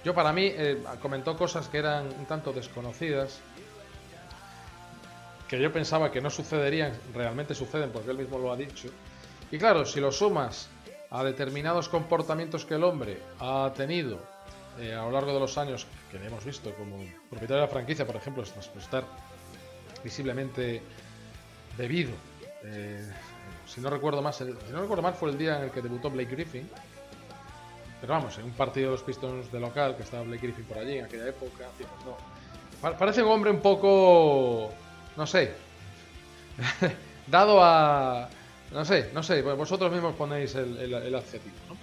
yo 0.09 0.15
para 0.15 0.33
mí 0.33 0.47
eh, 0.47 0.83
comentó 1.03 1.37
cosas 1.37 1.69
que 1.69 1.77
eran 1.77 2.07
un 2.07 2.25
tanto 2.25 2.51
desconocidas, 2.51 3.41
que 5.47 5.61
yo 5.61 5.71
pensaba 5.71 6.11
que 6.11 6.23
no 6.23 6.31
sucederían, 6.31 6.95
realmente 7.13 7.55
suceden 7.55 7.91
porque 7.91 8.11
él 8.13 8.17
mismo 8.17 8.39
lo 8.39 8.51
ha 8.51 8.57
dicho. 8.57 8.89
Y 9.51 9.59
claro, 9.59 9.85
si 9.85 10.01
lo 10.01 10.11
sumas 10.11 10.71
a 11.11 11.23
determinados 11.23 11.91
comportamientos 11.91 12.65
que 12.65 12.77
el 12.77 12.85
hombre 12.85 13.19
ha 13.39 13.71
tenido 13.77 14.19
eh, 14.79 14.95
a 14.95 15.03
lo 15.03 15.11
largo 15.11 15.35
de 15.35 15.41
los 15.41 15.59
años, 15.59 15.87
que 16.11 16.19
le 16.19 16.29
hemos 16.29 16.43
visto 16.43 16.73
como 16.73 16.97
propietario 17.29 17.57
de 17.57 17.67
la 17.67 17.69
franquicia, 17.69 18.07
por 18.07 18.17
ejemplo, 18.17 18.43
estar 18.43 19.05
visiblemente 20.03 20.81
bebido. 21.77 22.13
Eh, 22.65 23.07
si 23.67 23.83
no 23.83 23.91
recuerdo 23.91 24.23
más, 24.23 24.37
si 24.37 24.45
no 24.73 24.81
recuerdo 24.81 25.03
mal 25.03 25.13
fue 25.13 25.29
el 25.29 25.37
día 25.37 25.59
en 25.59 25.65
el 25.65 25.71
que 25.71 25.83
debutó 25.83 26.09
Blake 26.11 26.31
Griffin. 26.31 26.67
Pero 28.01 28.13
vamos, 28.13 28.39
en 28.39 28.45
un 28.45 28.53
partido 28.53 28.91
de 28.91 28.93
los 28.93 29.03
Pistons 29.03 29.51
de 29.51 29.61
local, 29.61 29.97
que 29.97 30.03
estaba 30.03 30.23
Blake 30.23 30.47
Griffin 30.47 30.65
por 30.65 30.79
allí 30.79 30.99
en 30.99 31.05
aquella 31.05 31.29
época. 31.29 31.67
no. 32.05 32.17
Parece 32.97 33.23
un 33.23 33.31
hombre 33.31 33.51
un 33.51 33.61
poco, 33.61 34.73
no 35.17 35.27
sé, 35.27 35.53
dado 37.27 37.63
a, 37.63 38.29
no 38.71 38.85
sé, 38.85 39.11
no 39.13 39.23
sé, 39.23 39.43
vosotros 39.43 39.91
mismos 39.91 40.15
ponéis 40.15 40.55
el, 40.55 40.95
adjetivo. 41.15 41.57
¿no? 41.69 41.77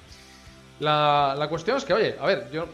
La, 0.80 1.36
la, 1.38 1.50
cuestión 1.50 1.78
es 1.78 1.84
que, 1.84 1.94
oye, 1.94 2.16
a 2.18 2.26
ver, 2.26 2.50
yo 2.50 2.66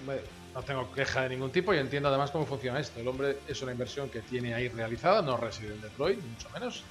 no 0.53 0.61
tengo 0.63 0.91
queja 0.91 1.23
de 1.23 1.29
ningún 1.29 1.51
tipo 1.51 1.73
y 1.73 1.77
entiendo 1.77 2.09
además 2.09 2.29
cómo 2.29 2.45
funciona 2.45 2.79
esto. 2.79 2.99
El 2.99 3.07
hombre 3.07 3.39
es 3.47 3.59
una 3.63 3.71
inversión 3.71 4.09
que 4.09 4.21
tiene 4.21 4.53
ahí 4.53 4.67
realizada, 4.67 5.23
no 5.23 5.35
reside 5.37 5.73
en 5.73 5.81
Detroit, 5.81 6.19
mucho 6.21 6.49
menos 6.51 6.83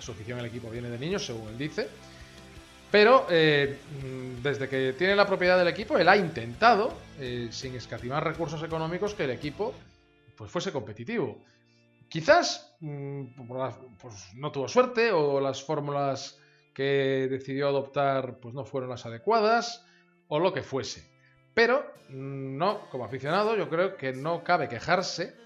su 0.00 0.12
afición 0.12 0.38
al 0.38 0.46
equipo 0.46 0.70
viene 0.70 0.88
de 0.88 0.98
niños, 0.98 1.24
según 1.24 1.48
él 1.48 1.58
dice. 1.58 1.88
Pero 2.90 3.26
eh, 3.30 3.78
mm, 4.02 4.42
desde 4.42 4.68
que 4.68 4.94
tiene 4.94 5.14
la 5.14 5.26
propiedad 5.26 5.58
del 5.58 5.68
equipo, 5.68 5.96
él 5.96 6.08
ha 6.08 6.16
intentado, 6.16 6.92
eh, 7.18 7.48
sin 7.50 7.74
escatimar 7.76 8.24
recursos 8.24 8.62
económicos, 8.62 9.14
que 9.14 9.24
el 9.24 9.30
equipo 9.30 9.74
pues, 10.36 10.50
fuese 10.50 10.72
competitivo. 10.72 11.38
Quizás 12.08 12.74
mm, 12.80 13.46
pues, 13.98 14.34
no 14.34 14.50
tuvo 14.50 14.66
suerte 14.66 15.12
o 15.12 15.40
las 15.40 15.62
fórmulas 15.62 16.38
que 16.74 17.28
decidió 17.30 17.68
adoptar 17.68 18.38
pues, 18.40 18.54
no 18.54 18.64
fueron 18.64 18.90
las 18.90 19.06
adecuadas 19.06 19.86
o 20.28 20.40
lo 20.40 20.52
que 20.52 20.62
fuese. 20.62 21.08
Pero 21.54 21.84
mm, 22.08 22.56
no, 22.56 22.88
como 22.90 23.04
aficionado, 23.04 23.56
yo 23.56 23.68
creo 23.68 23.96
que 23.96 24.12
no 24.12 24.42
cabe 24.42 24.68
quejarse 24.68 25.36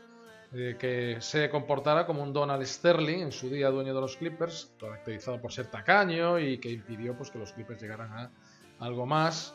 que 0.54 1.16
se 1.20 1.50
comportara 1.50 2.06
como 2.06 2.22
un 2.22 2.32
Donald 2.32 2.64
Sterling 2.64 3.18
en 3.18 3.32
su 3.32 3.50
día 3.50 3.70
dueño 3.70 3.92
de 3.92 4.00
los 4.00 4.16
Clippers, 4.16 4.72
caracterizado 4.78 5.40
por 5.40 5.52
ser 5.52 5.66
tacaño 5.66 6.38
y 6.38 6.58
que 6.58 6.70
impidió 6.70 7.16
pues, 7.16 7.30
que 7.30 7.38
los 7.38 7.52
Clippers 7.52 7.82
llegaran 7.82 8.12
a 8.12 8.30
algo 8.78 9.04
más 9.04 9.54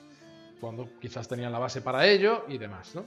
cuando 0.59 0.89
quizás 0.99 1.27
tenían 1.27 1.53
la 1.53 1.59
base 1.59 1.81
para 1.81 2.05
ello 2.05 2.43
y 2.49 2.57
demás, 2.57 2.95
¿no? 2.95 3.05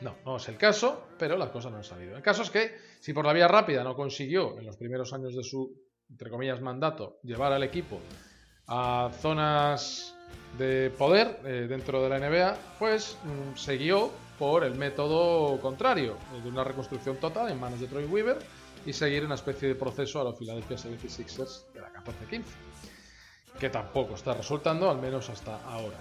No, 0.00 0.16
no 0.24 0.36
es 0.36 0.48
el 0.48 0.56
caso, 0.56 1.08
pero 1.18 1.36
las 1.36 1.50
cosas 1.50 1.70
no 1.70 1.78
han 1.78 1.84
salido. 1.84 2.16
El 2.16 2.22
caso 2.22 2.42
es 2.42 2.50
que 2.50 2.74
si 2.98 3.12
por 3.12 3.26
la 3.26 3.32
vía 3.32 3.46
rápida 3.46 3.84
no 3.84 3.94
consiguió 3.94 4.58
en 4.58 4.64
los 4.64 4.76
primeros 4.76 5.12
años 5.12 5.36
de 5.36 5.44
su, 5.44 5.70
entre 6.10 6.30
comillas, 6.30 6.60
mandato 6.60 7.18
llevar 7.22 7.52
al 7.52 7.62
equipo 7.62 8.00
a 8.68 9.10
zonas 9.20 10.16
de 10.58 10.90
poder 10.96 11.40
eh, 11.44 11.66
dentro 11.68 12.02
de 12.02 12.08
la 12.08 12.18
NBA, 12.18 12.56
pues 12.78 13.16
mm, 13.22 13.56
siguió 13.56 14.10
por 14.42 14.64
el 14.64 14.74
método 14.74 15.60
contrario, 15.60 16.16
de 16.42 16.48
una 16.48 16.64
reconstrucción 16.64 17.16
total 17.18 17.48
en 17.52 17.60
manos 17.60 17.78
de 17.78 17.86
Troy 17.86 18.06
Weaver 18.06 18.38
y 18.84 18.92
seguir 18.92 19.24
una 19.24 19.36
especie 19.36 19.68
de 19.68 19.76
proceso 19.76 20.20
a 20.20 20.24
los 20.24 20.36
Philadelphia 20.36 20.76
76ers 20.76 21.72
de 21.72 21.80
la 21.80 21.92
14-15, 21.92 22.42
que 23.60 23.70
tampoco 23.70 24.16
está 24.16 24.34
resultando, 24.34 24.90
al 24.90 24.98
menos 24.98 25.30
hasta 25.30 25.62
ahora. 25.62 25.98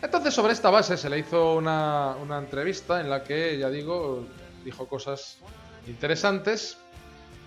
Entonces, 0.00 0.32
sobre 0.32 0.52
esta 0.52 0.70
base 0.70 0.96
se 0.96 1.10
le 1.10 1.18
hizo 1.18 1.56
una, 1.56 2.14
entrevista 2.38 3.00
en 3.00 3.10
la 3.10 3.24
que, 3.24 3.58
ya 3.58 3.68
digo, 3.68 4.24
dijo 4.64 4.86
cosas 4.86 5.38
interesantes 5.88 6.78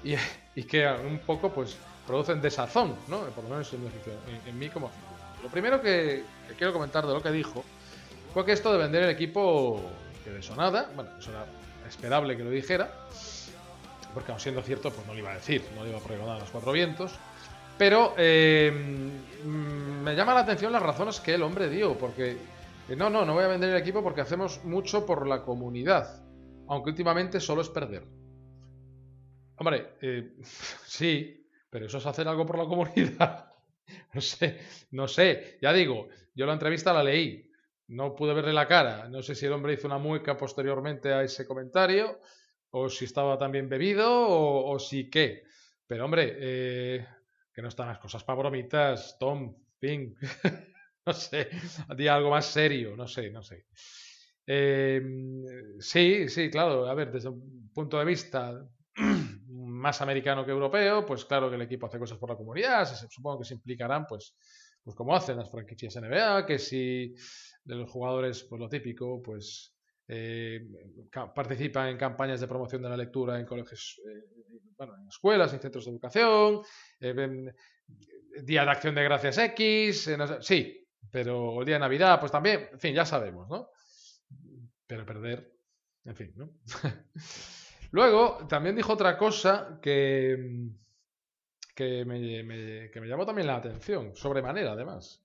y, 0.03 0.63
que 0.63 0.85
un 0.85 1.19
poco 1.19 1.49
pues 1.53 1.77
producen 2.05 2.41
desazón, 2.41 2.93
¿no? 3.07 3.21
por 3.27 3.45
lo 3.45 3.51
menos 3.51 3.71
en, 3.71 4.59
mí 4.59 4.67
como 4.67 4.91
Lo 5.41 5.47
primero 5.47 5.81
que 5.81 6.25
quiero 6.57 6.73
comentar 6.73 7.07
de 7.07 7.13
lo 7.13 7.23
que 7.23 7.31
dijo 7.31 7.63
fue 8.33 8.45
que 8.45 8.51
esto 8.51 8.71
de 8.71 8.79
vender 8.79 9.03
el 9.03 9.09
equipo 9.09 9.79
que 10.23 10.31
de 10.31 10.55
nada, 10.55 10.89
bueno, 10.95 11.11
eso 11.19 11.31
era 11.31 11.45
esperable 11.87 12.35
que 12.35 12.43
lo 12.43 12.49
dijera, 12.49 12.91
porque 14.13 14.31
aun 14.31 14.39
siendo 14.39 14.61
cierto, 14.61 14.91
pues 14.91 15.05
no 15.05 15.13
lo 15.13 15.19
iba 15.19 15.31
a 15.31 15.35
decir, 15.35 15.63
no 15.75 15.83
lo 15.83 15.89
iba 15.89 15.99
a 15.99 16.01
pregonar 16.01 16.37
a 16.37 16.39
los 16.39 16.49
cuatro 16.49 16.71
vientos, 16.71 17.13
pero 17.77 18.13
eh, 18.17 18.71
me 19.43 20.15
llama 20.15 20.33
la 20.33 20.41
atención 20.41 20.71
las 20.71 20.81
razones 20.81 21.19
que 21.19 21.35
el 21.35 21.43
hombre 21.43 21.69
dio, 21.69 21.97
porque 21.97 22.37
eh, 22.89 22.95
no, 22.95 23.09
no, 23.09 23.25
no 23.25 23.33
voy 23.33 23.43
a 23.43 23.47
vender 23.47 23.69
el 23.69 23.77
equipo 23.77 24.01
porque 24.01 24.21
hacemos 24.21 24.63
mucho 24.63 25.05
por 25.05 25.27
la 25.27 25.43
comunidad, 25.43 26.23
aunque 26.67 26.89
últimamente 26.89 27.39
solo 27.39 27.61
es 27.61 27.69
perder. 27.69 28.05
Hombre, 29.57 29.95
eh, 30.01 30.33
sí, 30.85 31.47
pero 31.69 31.85
eso 31.85 31.97
es 31.99 32.05
hacer 32.05 32.27
algo 32.27 32.45
por 32.45 32.57
la 32.57 32.65
comunidad. 32.65 33.51
no 34.13 34.21
sé, 34.21 34.59
no 34.91 35.07
sé, 35.07 35.57
ya 35.61 35.73
digo, 35.73 36.07
yo 36.33 36.45
la 36.45 36.53
entrevista 36.53 36.93
la 36.93 37.03
leí, 37.03 37.52
no 37.87 38.15
pude 38.15 38.33
verle 38.33 38.53
la 38.53 38.67
cara. 38.67 39.07
No 39.09 39.21
sé 39.21 39.35
si 39.35 39.45
el 39.45 39.53
hombre 39.53 39.73
hizo 39.73 39.87
una 39.87 39.97
mueca 39.97 40.37
posteriormente 40.37 41.13
a 41.13 41.23
ese 41.23 41.45
comentario, 41.45 42.19
o 42.71 42.89
si 42.89 43.05
estaba 43.05 43.37
también 43.37 43.69
bebido, 43.69 44.09
o, 44.09 44.79
si 44.79 45.09
qué. 45.09 45.43
Pero 45.85 46.05
hombre, 46.05 46.35
eh, 46.39 47.05
que 47.53 47.61
no 47.61 47.67
están 47.67 47.87
las 47.87 47.99
cosas 47.99 48.23
para 48.23 48.39
bromitas, 48.39 49.17
Tom, 49.19 49.55
Pink. 49.79 50.17
no 51.05 51.13
sé, 51.13 51.49
di 51.97 52.07
algo 52.07 52.29
más 52.29 52.45
serio, 52.45 52.95
no 52.95 53.07
sé, 53.07 53.29
no 53.29 53.43
sé. 53.43 53.65
Em, 54.45 55.43
sí, 55.79 56.27
sí, 56.29 56.49
claro, 56.49 56.87
a 56.87 56.93
ver, 56.93 57.11
desde 57.11 57.29
un 57.29 57.69
punto 57.73 57.99
de 57.99 58.05
vista 58.05 58.65
más 59.47 60.01
americano 60.01 60.45
que 60.45 60.51
europeo, 60.51 61.05
pues 61.05 61.25
claro 61.25 61.49
que 61.49 61.55
el 61.55 61.61
equipo 61.61 61.87
hace 61.87 61.99
cosas 61.99 62.17
por 62.17 62.29
la 62.29 62.35
comunidad, 62.35 62.85
supongo 63.09 63.39
que 63.39 63.45
se 63.45 63.53
implicarán, 63.53 64.05
pues, 64.07 64.35
pues 64.83 64.95
como 64.95 65.15
hacen 65.15 65.37
las 65.37 65.49
franquicias 65.49 65.95
NBA, 65.95 66.45
que 66.45 66.59
si 66.59 67.15
de 67.63 67.75
los 67.75 67.89
jugadores, 67.89 68.43
pues 68.43 68.59
lo 68.59 68.69
típico, 68.69 69.21
pues 69.21 69.73
eh, 70.07 70.67
participan 71.33 71.89
en 71.89 71.97
campañas 71.97 72.41
de 72.41 72.47
promoción 72.47 72.81
de 72.81 72.89
la 72.89 72.97
lectura 72.97 73.39
en 73.39 73.45
colegios, 73.45 74.01
eh, 74.05 74.25
bueno, 74.77 74.95
en 74.97 75.07
escuelas, 75.07 75.53
en 75.53 75.61
centros 75.61 75.85
de 75.85 75.91
educación, 75.91 76.61
eh, 76.99 77.53
Día 78.43 78.65
de 78.65 78.71
Acción 78.71 78.95
de 78.95 79.03
Gracias 79.03 79.37
X, 79.37 80.09
sí, 80.41 80.87
pero 81.09 81.59
el 81.59 81.65
día 81.65 81.75
de 81.75 81.79
Navidad, 81.79 82.19
pues 82.19 82.31
también, 82.31 82.69
en 82.71 82.79
fin, 82.79 82.95
ya 82.95 83.05
sabemos, 83.05 83.47
¿no? 83.47 83.69
Pero 84.87 85.05
perder, 85.05 85.53
en 86.03 86.15
fin, 86.15 86.33
¿no? 86.35 86.49
Luego, 87.91 88.47
también 88.47 88.75
dijo 88.75 88.93
otra 88.93 89.17
cosa 89.17 89.79
que, 89.81 90.35
que 91.73 92.05
me, 92.05 92.89
que 92.91 93.01
me 93.01 93.07
llamó 93.07 93.25
también 93.25 93.47
la 93.47 93.57
atención, 93.57 94.15
sobremanera 94.15 94.73
además. 94.73 95.23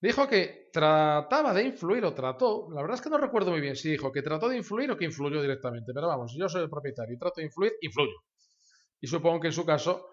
Dijo 0.00 0.28
que 0.28 0.68
trataba 0.72 1.54
de 1.54 1.62
influir 1.64 2.04
o 2.04 2.14
trató, 2.14 2.68
la 2.70 2.82
verdad 2.82 2.96
es 2.96 3.00
que 3.00 3.10
no 3.10 3.18
recuerdo 3.18 3.50
muy 3.50 3.60
bien 3.60 3.76
si 3.76 3.90
dijo 3.90 4.12
que 4.12 4.22
trató 4.22 4.48
de 4.48 4.58
influir 4.58 4.90
o 4.90 4.96
que 4.96 5.06
influyó 5.06 5.40
directamente, 5.40 5.92
pero 5.94 6.06
vamos, 6.06 6.34
yo 6.36 6.48
soy 6.48 6.62
el 6.62 6.70
propietario 6.70 7.14
y 7.14 7.18
trato 7.18 7.40
de 7.40 7.46
influir, 7.46 7.72
influyo. 7.80 8.22
Y 9.00 9.06
supongo 9.06 9.40
que 9.40 9.48
en 9.48 9.52
su 9.52 9.64
caso 9.64 10.08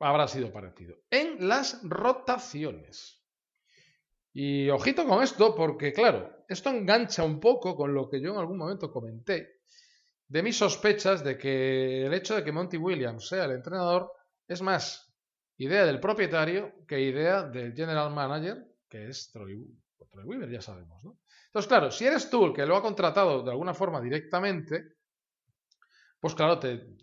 habrá 0.00 0.28
sido 0.28 0.52
parecido. 0.52 0.96
En 1.10 1.48
las 1.48 1.80
rotaciones. 1.82 3.22
Y 4.32 4.68
ojito 4.68 5.06
con 5.06 5.22
esto, 5.22 5.54
porque 5.54 5.92
claro, 5.92 6.44
esto 6.48 6.70
engancha 6.70 7.22
un 7.22 7.40
poco 7.40 7.76
con 7.76 7.94
lo 7.94 8.08
que 8.08 8.20
yo 8.20 8.32
en 8.32 8.38
algún 8.38 8.58
momento 8.58 8.90
comenté 8.90 9.60
de 10.28 10.42
mis 10.42 10.56
sospechas 10.56 11.22
de 11.22 11.38
que 11.38 12.06
el 12.06 12.14
hecho 12.14 12.34
de 12.34 12.44
que 12.44 12.52
Monty 12.52 12.76
Williams 12.76 13.28
sea 13.28 13.44
el 13.44 13.52
entrenador 13.52 14.10
es 14.48 14.62
más 14.62 15.12
idea 15.56 15.84
del 15.84 16.00
propietario 16.00 16.84
que 16.86 17.00
idea 17.00 17.42
del 17.42 17.74
general 17.74 18.12
manager, 18.12 18.66
que 18.88 19.08
es 19.08 19.30
Troy, 19.32 19.64
Weaver, 20.24 20.50
ya 20.50 20.60
sabemos, 20.60 21.02
¿no? 21.02 21.18
Entonces, 21.46 21.68
claro, 21.68 21.90
si 21.90 22.04
eres 22.04 22.30
tú 22.30 22.46
el 22.46 22.52
que 22.52 22.66
lo 22.66 22.76
ha 22.76 22.82
contratado 22.82 23.42
de 23.42 23.50
alguna 23.50 23.74
forma 23.74 24.00
directamente, 24.00 24.96
pues 26.18 26.34
claro, 26.34 26.58
te, 26.58 26.96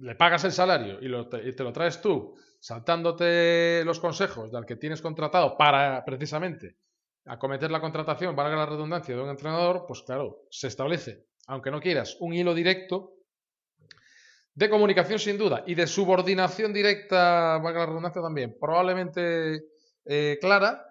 le 0.00 0.14
pagas 0.16 0.44
el 0.44 0.52
salario 0.52 0.98
y, 1.00 1.48
y 1.48 1.52
te 1.52 1.64
lo 1.64 1.72
traes 1.72 2.00
tú 2.00 2.36
saltándote 2.60 3.82
los 3.84 4.00
consejos 4.00 4.50
del 4.52 4.66
que 4.66 4.76
tienes 4.76 5.00
contratado 5.00 5.56
para 5.56 6.04
precisamente 6.04 6.76
acometer 7.24 7.70
la 7.70 7.80
contratación, 7.80 8.36
valga 8.36 8.56
la 8.56 8.66
redundancia, 8.66 9.14
de 9.14 9.22
un 9.22 9.30
entrenador, 9.30 9.84
pues 9.86 10.02
claro, 10.02 10.42
se 10.50 10.68
establece, 10.68 11.26
aunque 11.46 11.70
no 11.70 11.80
quieras, 11.80 12.16
un 12.20 12.34
hilo 12.34 12.54
directo 12.54 13.15
de 14.56 14.70
comunicación 14.70 15.18
sin 15.18 15.36
duda 15.36 15.62
y 15.66 15.74
de 15.74 15.86
subordinación 15.86 16.72
directa, 16.72 17.58
valga 17.58 17.80
la 17.80 17.86
redundancia 17.86 18.22
también, 18.22 18.56
probablemente 18.58 19.66
eh, 20.06 20.38
clara, 20.40 20.82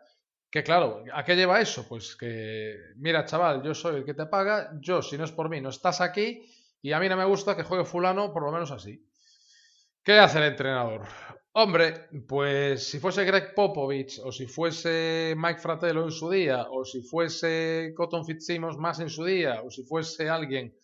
que 0.51 0.63
claro, 0.63 1.03
¿a 1.11 1.25
qué 1.25 1.35
lleva 1.35 1.59
eso? 1.59 1.87
Pues 1.89 2.15
que, 2.15 2.75
mira 2.97 3.25
chaval, 3.25 3.63
yo 3.63 3.73
soy 3.73 3.97
el 3.97 4.05
que 4.05 4.13
te 4.13 4.27
paga, 4.27 4.71
yo 4.79 5.01
si 5.01 5.17
no 5.17 5.25
es 5.25 5.31
por 5.31 5.49
mí 5.49 5.61
no 5.61 5.69
estás 5.69 5.99
aquí 5.99 6.45
y 6.79 6.91
a 6.91 6.99
mí 6.99 7.09
no 7.09 7.17
me 7.17 7.25
gusta 7.25 7.57
que 7.57 7.63
juegue 7.63 7.85
fulano 7.85 8.31
por 8.31 8.43
lo 8.43 8.51
menos 8.51 8.69
así. 8.69 9.03
¿Qué 10.03 10.19
hace 10.19 10.37
el 10.37 10.43
entrenador? 10.43 11.01
Hombre, 11.53 12.09
pues 12.27 12.87
si 12.87 12.99
fuese 12.99 13.25
Greg 13.25 13.55
Popovich 13.55 14.19
o 14.23 14.31
si 14.31 14.45
fuese 14.45 15.33
Mike 15.35 15.59
Fratello 15.59 16.03
en 16.03 16.11
su 16.11 16.29
día 16.29 16.67
o 16.69 16.85
si 16.85 17.01
fuese 17.01 17.93
Cotton 17.97 18.25
Fitzsimmons 18.25 18.77
más 18.77 18.99
en 18.99 19.09
su 19.09 19.25
día 19.25 19.63
o 19.63 19.71
si 19.71 19.83
fuese 19.83 20.29
alguien 20.29 20.75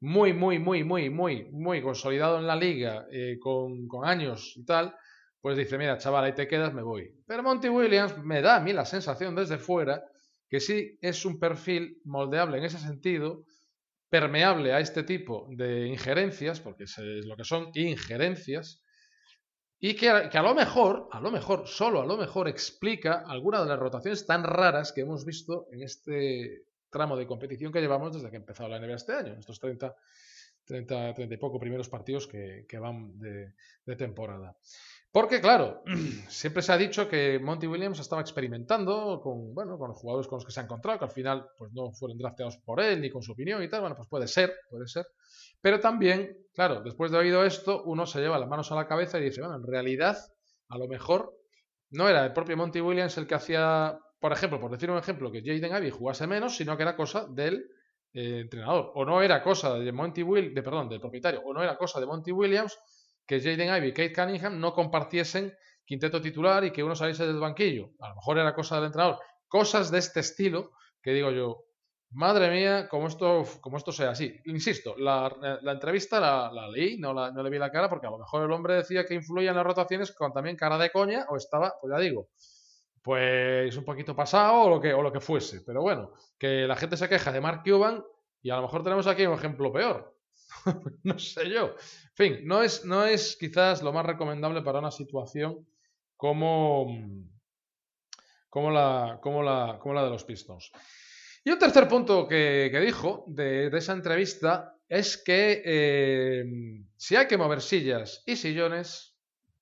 muy, 0.00 0.32
muy, 0.32 0.58
muy, 0.58 0.82
muy, 0.84 1.10
muy, 1.10 1.44
muy 1.52 1.82
consolidado 1.82 2.38
en 2.38 2.46
la 2.46 2.56
liga 2.56 3.06
eh, 3.12 3.38
con, 3.38 3.86
con, 3.86 4.06
años 4.06 4.54
y 4.56 4.64
tal, 4.64 4.94
pues 5.40 5.56
dice, 5.56 5.78
mira, 5.78 5.98
chaval, 5.98 6.24
ahí 6.24 6.34
te 6.34 6.48
quedas, 6.48 6.72
me 6.72 6.82
voy. 6.82 7.14
Pero 7.26 7.42
Monty 7.42 7.68
Williams 7.68 8.16
me 8.18 8.42
da 8.42 8.56
a 8.56 8.60
mí 8.60 8.72
la 8.72 8.84
sensación 8.84 9.34
desde 9.34 9.58
fuera 9.58 10.02
que 10.48 10.60
sí 10.60 10.98
es 11.00 11.24
un 11.24 11.38
perfil 11.38 12.00
moldeable 12.04 12.58
en 12.58 12.64
ese 12.64 12.78
sentido, 12.78 13.44
permeable 14.08 14.72
a 14.72 14.80
este 14.80 15.04
tipo 15.04 15.46
de 15.50 15.86
injerencias, 15.86 16.60
porque 16.60 16.84
es 16.84 16.98
lo 16.98 17.36
que 17.36 17.44
son 17.44 17.70
injerencias, 17.74 18.82
y 19.78 19.94
que 19.94 20.10
a, 20.10 20.42
lo 20.42 20.54
mejor, 20.54 21.08
a 21.12 21.20
lo 21.20 21.30
mejor, 21.30 21.66
solo 21.66 22.02
a 22.02 22.06
lo 22.06 22.18
mejor 22.18 22.48
explica 22.48 23.22
alguna 23.26 23.62
de 23.62 23.68
las 23.68 23.78
rotaciones 23.78 24.26
tan 24.26 24.44
raras 24.44 24.92
que 24.92 25.02
hemos 25.02 25.24
visto 25.24 25.68
en 25.72 25.82
este 25.82 26.64
tramo 26.90 27.16
de 27.16 27.26
competición 27.26 27.72
que 27.72 27.80
llevamos 27.80 28.12
desde 28.12 28.30
que 28.30 28.36
ha 28.36 28.40
empezado 28.40 28.68
la 28.68 28.78
NBA 28.78 28.94
este 28.94 29.12
año, 29.12 29.34
estos 29.38 29.58
30, 29.60 29.94
30, 30.64 31.14
30 31.14 31.34
y 31.34 31.38
poco 31.38 31.58
primeros 31.58 31.88
partidos 31.88 32.26
que, 32.26 32.66
van 32.78 33.18
de, 33.18 33.96
temporada. 33.96 34.56
Porque, 35.12 35.40
claro, 35.40 35.82
siempre 36.28 36.62
se 36.62 36.72
ha 36.72 36.76
dicho 36.76 37.08
que 37.08 37.38
Monty 37.40 37.66
Williams 37.66 37.98
estaba 37.98 38.22
experimentando 38.22 39.20
con, 39.20 39.54
bueno, 39.54 39.76
con 39.78 39.88
los 39.88 39.98
jugadores 39.98 40.28
con 40.28 40.36
los 40.36 40.44
que 40.44 40.52
se 40.52 40.60
ha 40.60 40.64
encontrado, 40.64 40.98
que 40.98 41.04
al 41.06 41.10
final 41.10 41.48
pues, 41.58 41.72
no 41.72 41.92
fueron 41.92 42.18
drafteados 42.18 42.58
por 42.58 42.80
él 42.80 43.00
ni 43.00 43.10
con 43.10 43.22
su 43.22 43.32
opinión 43.32 43.62
y 43.62 43.68
tal. 43.68 43.80
Bueno, 43.80 43.96
pues 43.96 44.08
puede 44.08 44.28
ser, 44.28 44.54
puede 44.68 44.86
ser. 44.86 45.06
Pero 45.60 45.80
también, 45.80 46.36
claro, 46.54 46.80
después 46.82 47.10
de 47.10 47.18
oído 47.18 47.44
esto, 47.44 47.82
uno 47.84 48.06
se 48.06 48.20
lleva 48.20 48.38
las 48.38 48.48
manos 48.48 48.70
a 48.72 48.76
la 48.76 48.86
cabeza 48.86 49.18
y 49.18 49.24
dice, 49.24 49.40
bueno, 49.40 49.56
en 49.56 49.66
realidad, 49.66 50.16
a 50.68 50.78
lo 50.78 50.86
mejor 50.86 51.34
no 51.90 52.08
era 52.08 52.24
el 52.24 52.32
propio 52.32 52.56
Monty 52.56 52.80
Williams 52.80 53.18
el 53.18 53.26
que 53.26 53.34
hacía, 53.34 53.98
por 54.20 54.32
ejemplo, 54.32 54.60
por 54.60 54.70
decir 54.70 54.90
un 54.90 54.98
ejemplo, 54.98 55.32
que 55.32 55.40
Jaden 55.40 55.76
Ivey 55.76 55.90
jugase 55.90 56.26
menos, 56.26 56.56
sino 56.56 56.76
que 56.76 56.82
era 56.82 56.94
cosa 56.94 57.26
del 57.28 57.70
eh, 58.12 58.40
entrenador. 58.40 58.92
O 58.94 59.04
no 59.04 59.22
era 59.22 59.42
cosa 59.42 59.74
de 59.74 59.92
Monty 59.92 60.22
Will, 60.22 60.54
de, 60.54 60.62
perdón, 60.62 60.88
del 60.88 61.00
propietario, 61.00 61.40
o 61.44 61.52
no 61.52 61.62
era 61.62 61.76
cosa 61.76 61.98
de 62.00 62.06
Monty 62.06 62.30
Williams 62.32 62.78
que 63.26 63.40
Jaden 63.40 63.74
Ivey 63.76 63.88
y 63.88 63.92
Kate 63.92 64.12
Cunningham 64.12 64.60
no 64.60 64.72
compartiesen 64.74 65.56
quinteto 65.84 66.20
titular 66.20 66.64
y 66.64 66.70
que 66.70 66.82
uno 66.82 66.94
saliese 66.94 67.26
del 67.26 67.40
banquillo. 67.40 67.90
A 68.00 68.10
lo 68.10 68.16
mejor 68.16 68.38
era 68.38 68.54
cosa 68.54 68.76
del 68.76 68.86
entrenador. 68.86 69.18
Cosas 69.48 69.90
de 69.90 69.98
este 69.98 70.20
estilo 70.20 70.72
que 71.02 71.12
digo 71.12 71.30
yo, 71.30 71.64
Madre 72.12 72.50
mía, 72.50 72.88
como 72.88 73.06
esto, 73.06 73.44
como 73.60 73.76
esto 73.76 73.92
sea 73.92 74.10
así. 74.10 74.34
Insisto, 74.46 74.96
la, 74.98 75.32
entrevista 75.62 76.18
la, 76.18 76.68
leí, 76.68 76.98
no, 76.98 77.14
no, 77.14 77.42
le 77.42 77.50
vi 77.50 77.58
la 77.58 77.70
cara, 77.70 77.88
porque 77.88 78.08
a 78.08 78.10
lo 78.10 78.18
mejor 78.18 78.44
el 78.44 78.50
hombre 78.50 78.74
decía 78.74 79.06
que 79.06 79.14
influía 79.14 79.50
en 79.50 79.56
las 79.56 79.64
rotaciones 79.64 80.10
con 80.10 80.32
también 80.32 80.56
cara 80.56 80.76
de 80.76 80.90
coña, 80.90 81.26
o 81.28 81.36
estaba, 81.36 81.74
pues 81.80 81.92
ya 81.92 82.00
digo, 82.00 82.30
pues 83.02 83.76
un 83.76 83.84
poquito 83.84 84.14
pasado 84.14 84.62
o 84.62 84.70
lo 84.70 84.80
que, 84.80 84.92
o 84.92 85.02
lo 85.02 85.12
que 85.12 85.20
fuese. 85.20 85.62
Pero 85.62 85.82
bueno, 85.82 86.12
que 86.38 86.66
la 86.66 86.76
gente 86.76 86.96
se 86.96 87.08
queja 87.08 87.32
de 87.32 87.40
Mark 87.40 87.62
Cuban 87.64 88.04
y 88.42 88.50
a 88.50 88.56
lo 88.56 88.62
mejor 88.62 88.82
tenemos 88.82 89.06
aquí 89.06 89.26
un 89.26 89.34
ejemplo 89.34 89.72
peor. 89.72 90.16
no 91.04 91.18
sé 91.18 91.48
yo. 91.48 91.74
En 91.76 92.14
fin, 92.14 92.40
no 92.44 92.62
es, 92.62 92.84
no 92.84 93.04
es 93.04 93.36
quizás 93.36 93.82
lo 93.82 93.92
más 93.92 94.06
recomendable 94.06 94.62
para 94.62 94.80
una 94.80 94.90
situación 94.90 95.66
como, 96.16 96.86
como, 98.48 98.70
la, 98.70 99.18
como, 99.22 99.42
la, 99.42 99.78
como 99.80 99.94
la 99.94 100.04
de 100.04 100.10
los 100.10 100.24
Pistons. 100.24 100.70
Y 101.42 101.50
un 101.50 101.58
tercer 101.58 101.88
punto 101.88 102.28
que, 102.28 102.70
dijo 102.84 103.24
de, 103.26 103.68
esa 103.68 103.94
entrevista 103.94 104.76
es 104.86 105.16
que 105.16 105.62
eh, 105.64 106.44
si 106.96 107.16
hay 107.16 107.26
que 107.26 107.38
mover 107.38 107.62
sillas 107.62 108.22
y 108.26 108.36
sillones, 108.36 109.16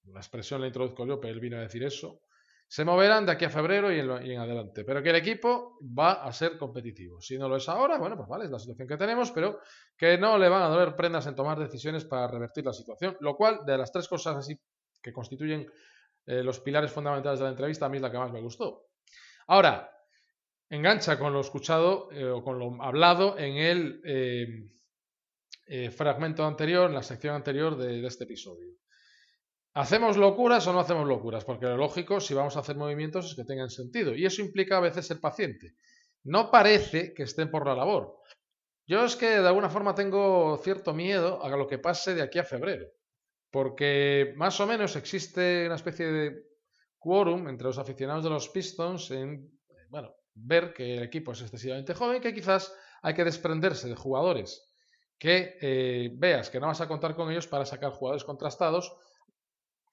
la 0.07 0.19
expresión 0.19 0.61
la 0.61 0.67
introduzco 0.67 1.07
yo, 1.07 1.21
pero 1.21 1.33
él 1.33 1.41
vino 1.41 1.57
a 1.57 1.61
decir 1.61 1.85
eso, 1.85 2.23
se 2.71 2.85
moverán 2.85 3.25
de 3.25 3.33
aquí 3.33 3.47
a 3.47 3.51
febrero 3.51 3.91
y 3.91 3.99
en, 3.99 4.39
adelante, 4.39 4.85
pero 4.85 5.03
que 5.03 5.09
el 5.09 5.17
equipo 5.17 5.79
va 5.83 6.25
a 6.25 6.33
ser 6.35 6.59
competitivo. 6.59 7.19
Si 7.19 7.39
no 7.39 7.49
lo 7.49 7.57
es 7.57 7.67
ahora, 7.69 7.99
bueno, 7.99 8.15
pues 8.15 8.29
vale, 8.29 8.45
es 8.45 8.51
la 8.51 8.59
situación 8.59 8.87
que 8.87 8.99
tenemos, 8.99 9.31
pero 9.33 9.61
que 9.97 10.19
no 10.19 10.37
le 10.37 10.51
van 10.51 10.63
a 10.63 10.69
doler 10.69 10.95
prendas 10.95 11.27
en 11.27 11.35
tomar 11.35 11.59
decisiones 11.59 12.05
para 12.05 12.29
revertir 12.29 12.67
la 12.67 12.75
situación, 12.75 13.17
lo 13.21 13.37
cual 13.37 13.61
de 13.65 13.79
las 13.79 13.91
tres 13.91 14.07
cosas 14.07 14.37
así 14.37 14.61
que 15.03 15.13
constituyen 15.15 15.67
eh, 16.27 16.43
los 16.43 16.61
pilares 16.61 16.93
fundamentales 16.93 17.39
de 17.39 17.47
la 17.47 17.53
entrevista, 17.53 17.87
a 17.87 17.89
mí 17.89 17.97
es 17.97 18.03
la 18.03 18.13
que 18.13 18.19
más 18.19 18.31
me 18.31 18.43
gustó. 18.43 18.89
Ahora, 19.47 19.91
engancha 20.69 21.19
con 21.19 21.33
lo 21.33 21.41
escuchado 21.41 22.13
eh, 22.13 22.27
o 22.27 22.45
con 22.45 22.59
lo 22.59 22.83
hablado 22.83 23.39
en 23.39 23.57
el 23.57 24.03
eh, 24.05 25.91
fragmento 25.91 26.45
anterior, 26.45 26.91
en 26.91 26.95
la 26.97 27.03
sección 27.03 27.35
anterior 27.35 27.79
de, 27.79 28.07
este 28.07 28.25
episodio. 28.25 28.75
¿Hacemos 29.79 30.17
locuras 30.17 30.67
o 30.67 30.73
no 30.73 30.81
hacemos 30.81 31.07
locuras? 31.07 31.45
Porque 31.45 31.67
lo 31.67 31.77
lógico, 31.77 32.19
si 32.19 32.35
vamos 32.35 32.57
a 32.57 32.61
hacer 32.61 32.75
movimientos, 32.75 33.27
es 33.27 33.37
que 33.37 33.45
tengan 33.45 33.71
sentido. 33.71 34.13
Y 34.13 34.27
eso 34.27 34.43
implica 34.43 34.77
a 34.77 34.81
veces 34.81 35.07
ser 35.07 35.21
paciente. 35.21 35.77
No 36.25 36.51
parece 36.51 37.15
que 37.15 37.23
estén 37.23 37.49
por 37.49 37.65
la 37.65 37.77
labor. 37.77 38.17
Yo 38.89 39.05
es 39.05 39.15
que 39.15 39.29
de 39.29 39.47
alguna 39.47 39.71
forma 39.71 39.95
tengo 39.95 40.59
cierto 40.65 40.95
miedo 40.95 41.41
a 41.45 41.49
lo 41.51 41.69
que 41.69 41.79
pase 41.79 42.17
de 42.17 42.23
aquí 42.23 42.41
a 42.41 42.45
febrero. 42.45 42.89
Porque 43.53 44.33
más 44.35 44.59
o 44.59 44.67
menos 44.67 44.97
existe 44.97 45.67
una 45.67 45.77
especie 45.77 46.07
de 46.07 46.43
quórum 46.99 47.47
entre 47.47 47.69
los 47.69 47.79
aficionados 47.79 48.25
de 48.25 48.31
los 48.31 48.49
Pistons 48.49 49.13
en, 49.13 49.49
bueno, 49.91 50.13
ver 50.35 50.73
que 50.73 50.97
el 50.97 51.05
equipo 51.05 51.31
es 51.31 51.43
excesivamente 51.43 51.95
joven, 51.95 52.21
que 52.21 52.35
quizás 52.35 52.75
hay 53.01 53.15
que 53.15 53.23
desprenderse 53.23 53.89
de 53.89 53.95
jugadores 53.95 54.69
que 55.19 55.59
eh, 55.61 56.11
veas 56.15 56.49
que 56.49 56.61
no 56.61 56.69
vas 56.69 56.81
a 56.81 56.89
contar 56.89 57.15
con 57.15 57.31
ellos 57.31 57.49
para 57.49 57.67
sacar 57.67 57.93
jugadores 57.93 58.25
contrastados. 58.25 58.97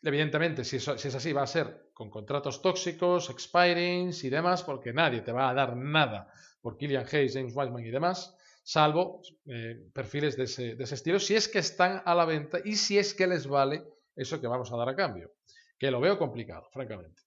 Evidentemente, 0.02 0.64
si, 0.64 0.80
si, 0.80 0.92
es 0.92 1.16
así, 1.16 1.34
va 1.34 1.44
a 1.44 1.48
ser 1.48 1.90
con 1.94 2.10
contratos 2.10 2.62
tóxicos, 2.62 3.30
expirings 3.30 4.24
y 4.24 4.30
demás, 4.30 4.64
porque 4.64 4.94
nadie 4.94 5.22
te 5.22 5.32
va 5.32 5.50
a 5.50 5.54
dar 5.54 5.76
nada 5.76 6.32
por 6.62 6.78
Killian 6.78 7.06
Hayes, 7.12 7.34
James 7.34 7.54
Wiseman 7.56 7.86
y 7.86 7.92
demás, 7.92 8.36
salvo 8.64 9.22
eh, 9.46 9.90
perfiles 9.94 10.36
de 10.36 10.44
ese, 10.44 10.76
de 10.76 10.84
ese 10.84 10.96
estilo, 10.96 11.20
si 11.20 11.36
es 11.36 11.48
que 11.48 11.60
están 11.60 12.02
a 12.04 12.16
la 12.16 12.26
venta 12.26 12.60
y 12.64 12.76
si 12.76 12.98
es 12.98 13.14
que 13.14 13.28
les 13.28 13.48
vale 13.48 13.84
eso 14.16 14.42
que 14.42 14.48
vamos 14.48 14.72
a 14.72 14.78
dar 14.78 14.90
a 14.90 14.96
cambio, 14.96 15.32
que 15.78 15.92
lo 15.92 16.00
veo 16.00 16.18
complicado, 16.18 16.68
francamente. 16.72 17.22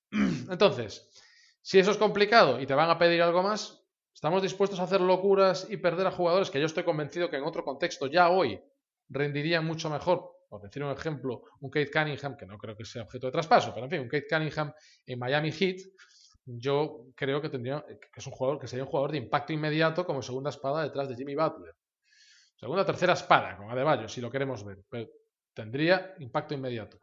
Entonces, 0.10 1.10
si 1.60 1.78
eso 1.78 1.90
es 1.90 1.98
complicado 1.98 2.60
y 2.60 2.66
te 2.66 2.74
van 2.74 2.88
a 2.88 2.98
pedir 2.98 3.20
algo 3.20 3.42
más, 3.42 3.84
estamos 4.14 4.40
dispuestos 4.40 4.80
a 4.80 4.84
hacer 4.84 5.00
locuras 5.02 5.66
y 5.68 5.76
perder 5.76 6.06
a 6.06 6.10
jugadores 6.10 6.50
que 6.50 6.60
yo 6.60 6.66
estoy 6.66 6.84
convencido 6.84 7.28
que 7.28 7.36
en 7.36 7.44
otro 7.44 7.64
contexto 7.64 8.06
ya 8.06 8.30
hoy 8.30 8.58
rendirían 9.10 9.66
mucho 9.66 9.90
mejor. 9.90 10.37
Por 10.48 10.62
decir 10.62 10.82
un 10.82 10.90
ejemplo, 10.90 11.42
un 11.60 11.70
Kate 11.70 11.90
Cunningham, 11.90 12.36
que 12.36 12.46
no 12.46 12.56
creo 12.56 12.76
que 12.76 12.84
sea 12.84 13.02
objeto 13.02 13.26
de 13.26 13.32
traspaso, 13.32 13.72
pero 13.74 13.84
en 13.84 13.90
fin, 13.90 14.00
un 14.00 14.08
Kate 14.08 14.26
Cunningham 14.28 14.72
en 15.06 15.18
Miami 15.18 15.52
Heat, 15.52 15.76
yo 16.46 17.06
creo 17.14 17.42
que 17.42 17.50
tendría 17.50 17.84
que 17.86 18.08
es 18.20 18.26
un 18.26 18.32
jugador 18.32 18.58
que 18.58 18.66
sería 18.66 18.84
un 18.84 18.90
jugador 18.90 19.12
de 19.12 19.18
impacto 19.18 19.52
inmediato 19.52 20.06
como 20.06 20.22
segunda 20.22 20.50
espada 20.50 20.82
detrás 20.82 21.08
de 21.08 21.14
Jimmy 21.14 21.34
Butler. 21.34 21.74
Segunda 22.56 22.84
tercera 22.84 23.12
espada, 23.12 23.56
con 23.56 23.70
Adebayo, 23.70 24.08
si 24.08 24.20
lo 24.20 24.30
queremos 24.30 24.64
ver, 24.64 24.78
pero 24.88 25.08
tendría 25.52 26.14
impacto 26.18 26.54
inmediato. 26.54 26.98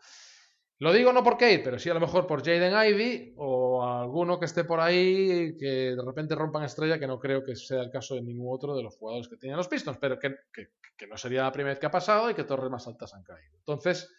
Lo 0.80 0.92
digo 0.92 1.14
no 1.14 1.24
por 1.24 1.38
Kate, 1.38 1.62
pero 1.64 1.80
sí 1.80 1.90
a 1.90 1.94
lo 1.94 2.02
mejor 2.02 2.28
por 2.28 2.44
Jaden 2.44 2.74
Ivy 2.74 3.34
o 3.38 3.86
alguno 3.88 4.38
que 4.38 4.46
esté 4.46 4.66
por 4.66 4.82
ahí 4.82 5.56
que 5.58 5.96
de 5.96 6.04
repente 6.06 6.36
rompan 6.36 6.64
estrella, 6.64 7.00
que 7.00 7.08
no 7.08 7.18
creo 7.18 7.46
que 7.46 7.56
sea 7.56 7.82
el 7.82 7.90
caso 7.90 8.16
de 8.16 8.22
ningún 8.22 8.54
otro 8.54 8.76
de 8.76 8.84
los 8.84 8.98
jugadores 8.98 9.30
que 9.30 9.38
tenían 9.38 9.58
los 9.58 9.70
Pistons, 9.70 9.98
pero 10.00 10.20
que, 10.20 10.36
no 11.08 11.18
sería 11.18 11.44
la 11.44 11.52
primera 11.52 11.72
vez 11.74 11.80
que 11.80 11.86
ha 11.86 11.92
pasado 11.92 12.30
y 12.30 12.34
que 12.34 12.44
torres 12.44 12.70
más 12.70 12.86
altas 12.88 13.14
han 13.14 13.24
caído. 13.24 13.56
Entonces, 13.58 14.14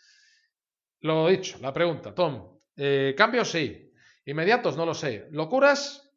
lo 1.00 1.28
dicho, 1.28 1.58
la 1.60 1.74
pregunta, 1.74 2.14
Tom, 2.14 2.58
eh, 2.74 3.14
¿cambio 3.16 3.44
sí? 3.44 3.92
Inmediatos, 4.24 4.78
no 4.78 4.86
lo 4.86 4.94
sé. 4.94 5.28
Locuras, 5.32 6.10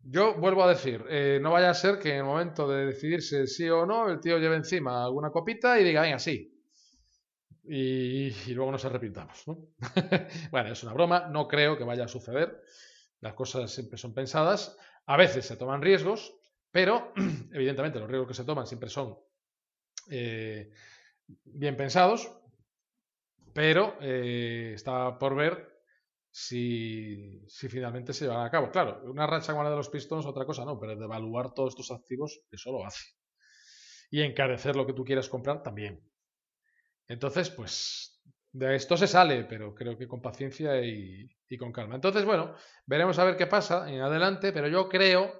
yo 0.00 0.34
vuelvo 0.34 0.64
a 0.64 0.68
decir, 0.68 1.04
eh, 1.08 1.38
no 1.40 1.52
vaya 1.52 1.70
a 1.70 1.74
ser 1.74 2.00
que 2.00 2.10
en 2.10 2.16
el 2.16 2.24
momento 2.24 2.68
de 2.68 2.86
decidirse 2.86 3.46
sí 3.46 3.70
o 3.70 3.86
no, 3.86 4.10
el 4.10 4.18
tío 4.20 4.38
lleve 4.38 4.56
encima 4.56 5.04
alguna 5.04 5.30
copita 5.30 5.78
y 5.78 5.84
diga, 5.84 6.02
venga, 6.02 6.18
sí. 6.18 6.53
Y, 7.66 8.52
luego 8.52 8.72
nos 8.72 8.84
arrepintamos, 8.84 9.46
¿no? 9.48 9.68
bueno, 10.50 10.72
es 10.72 10.82
una 10.82 10.92
broma, 10.92 11.28
no 11.28 11.48
creo 11.48 11.78
que 11.78 11.84
vaya 11.84 12.04
a 12.04 12.08
suceder. 12.08 12.62
Las 13.20 13.34
cosas 13.34 13.70
siempre 13.70 13.96
son 13.96 14.12
pensadas. 14.12 14.76
A 15.06 15.16
veces 15.16 15.46
se 15.46 15.56
toman 15.56 15.80
riesgos, 15.80 16.34
pero 16.70 17.12
evidentemente 17.52 17.98
los 17.98 18.08
riesgos 18.08 18.28
que 18.28 18.34
se 18.34 18.44
toman 18.44 18.66
siempre 18.66 18.90
son 18.90 19.18
eh, 20.10 20.72
bien 21.44 21.76
pensados, 21.76 22.30
pero 23.54 23.96
eh, 24.00 24.72
está 24.74 25.18
por 25.18 25.34
ver 25.34 25.74
si, 26.30 27.42
si, 27.48 27.68
finalmente 27.68 28.12
se 28.12 28.26
llevará 28.26 28.44
a 28.44 28.50
cabo. 28.50 28.70
Claro, 28.70 29.00
una 29.04 29.26
racha 29.26 29.52
como 29.52 29.64
la 29.64 29.70
de 29.70 29.76
los 29.76 29.88
Pistons, 29.88 30.26
otra 30.26 30.44
cosa 30.44 30.66
no, 30.66 30.78
pero 30.78 30.96
devaluar 30.96 31.54
todos 31.54 31.70
estos 31.70 31.90
activos, 31.92 32.42
eso 32.50 32.72
lo 32.72 32.84
hace. 32.84 33.04
Y 34.10 34.20
encarecer 34.20 34.76
lo 34.76 34.86
que 34.86 34.92
tú 34.92 35.04
quieras 35.04 35.28
comprar 35.30 35.62
también. 35.62 36.02
Entonces, 37.08 37.50
pues 37.50 38.22
de 38.52 38.76
esto 38.76 38.96
se 38.96 39.06
sale, 39.06 39.44
pero 39.44 39.74
creo 39.74 39.98
que 39.98 40.06
con 40.06 40.22
paciencia 40.22 40.80
y, 40.80 41.28
con 41.58 41.72
calma. 41.72 41.94
Entonces, 41.94 42.24
bueno, 42.24 42.54
veremos 42.86 43.18
a 43.18 43.24
ver 43.24 43.36
qué 43.36 43.46
pasa 43.46 43.88
en 43.88 44.00
adelante, 44.00 44.52
pero 44.52 44.66
yo 44.66 44.88
creo 44.88 45.32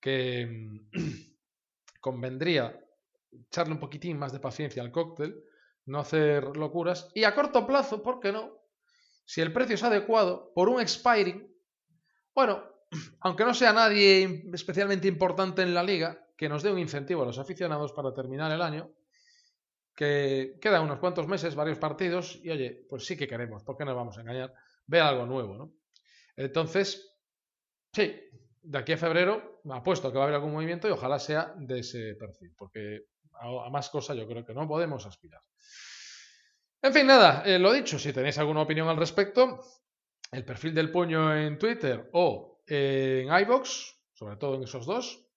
que 0.00 0.80
convendría 2.00 2.78
echarle 3.30 3.74
un 3.74 3.80
poquitín 3.80 4.18
más 4.18 4.32
de 4.32 4.40
paciencia 4.40 4.82
al 4.82 4.90
cóctel, 4.90 5.42
no 5.86 6.00
hacer 6.00 6.56
locuras 6.56 7.10
y 7.14 7.24
a 7.24 7.34
corto 7.34 7.66
plazo, 7.66 8.02
¿por 8.02 8.20
qué 8.20 8.32
no? 8.32 8.58
Si 9.26 9.40
el 9.40 9.52
precio 9.52 9.74
es 9.74 9.82
adecuado, 9.82 10.50
por 10.54 10.68
un 10.68 10.80
expiring, 10.80 11.46
bueno, 12.34 12.64
aunque 13.20 13.44
no 13.44 13.52
sea 13.52 13.72
nadie 13.72 14.44
especialmente 14.52 15.08
importante 15.08 15.62
en 15.62 15.74
la 15.74 15.82
liga, 15.82 16.26
que 16.36 16.48
nos 16.48 16.62
dé 16.62 16.72
un 16.72 16.78
incentivo 16.78 17.22
a 17.22 17.26
los 17.26 17.38
aficionados 17.38 17.92
para 17.92 18.14
terminar 18.14 18.50
el 18.50 18.62
año, 18.62 18.90
que 20.00 20.56
quedan 20.62 20.84
unos 20.84 20.98
cuantos 20.98 21.28
meses, 21.28 21.54
varios 21.54 21.76
partidos, 21.76 22.40
y 22.42 22.48
oye, 22.48 22.86
pues 22.88 23.04
sí 23.04 23.18
que 23.18 23.28
queremos, 23.28 23.62
¿por 23.62 23.76
qué 23.76 23.84
nos 23.84 23.94
vamos 23.94 24.16
a 24.16 24.22
engañar? 24.22 24.54
Ver 24.86 25.02
algo 25.02 25.26
nuevo, 25.26 25.58
¿no? 25.58 25.74
Entonces, 26.36 27.18
sí, 27.92 28.18
de 28.62 28.78
aquí 28.78 28.92
a 28.92 28.96
febrero 28.96 29.60
apuesto 29.70 30.10
que 30.10 30.16
va 30.16 30.24
a 30.24 30.26
haber 30.28 30.36
algún 30.36 30.54
movimiento 30.54 30.88
y 30.88 30.92
ojalá 30.92 31.18
sea 31.18 31.52
de 31.54 31.80
ese 31.80 32.14
perfil, 32.14 32.54
porque 32.56 33.08
a, 33.34 33.68
más 33.68 33.90
cosas 33.90 34.16
yo 34.16 34.26
creo 34.26 34.42
que 34.42 34.54
no 34.54 34.66
podemos 34.66 35.04
aspirar. 35.04 35.42
En 36.80 36.94
fin, 36.94 37.06
nada, 37.06 37.42
eh, 37.44 37.58
lo 37.58 37.70
dicho, 37.70 37.98
si 37.98 38.10
tenéis 38.14 38.38
alguna 38.38 38.62
opinión 38.62 38.88
al 38.88 38.96
respecto, 38.96 39.60
el 40.32 40.46
perfil 40.46 40.74
del 40.74 40.90
puño 40.90 41.36
en 41.36 41.58
Twitter 41.58 42.08
o 42.14 42.62
en 42.66 43.28
iBox, 43.30 44.00
sobre 44.14 44.38
todo 44.38 44.54
en 44.54 44.62
esos 44.62 44.86
dos, 44.86 45.29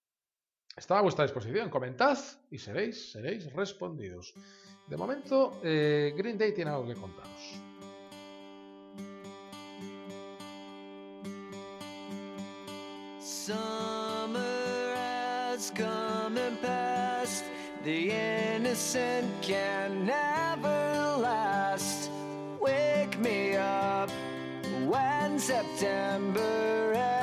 está 0.75 0.99
a 0.99 1.01
vuestra 1.01 1.25
disposición. 1.25 1.69
Comentad 1.69 2.17
y 2.51 2.57
seréis, 2.57 3.11
seréis 3.11 3.51
respondidos. 3.53 4.33
De 4.87 4.97
momento, 4.97 5.59
eh, 5.63 6.13
Green 6.17 6.37
Day 6.37 6.53
tiene 6.53 6.71
algo 6.71 6.87
que 6.87 6.95
contaros. 6.95 7.61
Summer 13.19 14.95
has 14.95 15.71
come 15.71 16.37
and 16.37 16.59
passed. 16.61 17.45
The 17.83 18.55
innocent 18.55 19.29
can 19.41 20.05
never 20.05 21.17
last. 21.19 22.09
Wake 22.61 23.19
me 23.19 23.57
up 23.57 24.09
when 24.87 25.37
September 25.37 26.93
ends. 26.93 27.22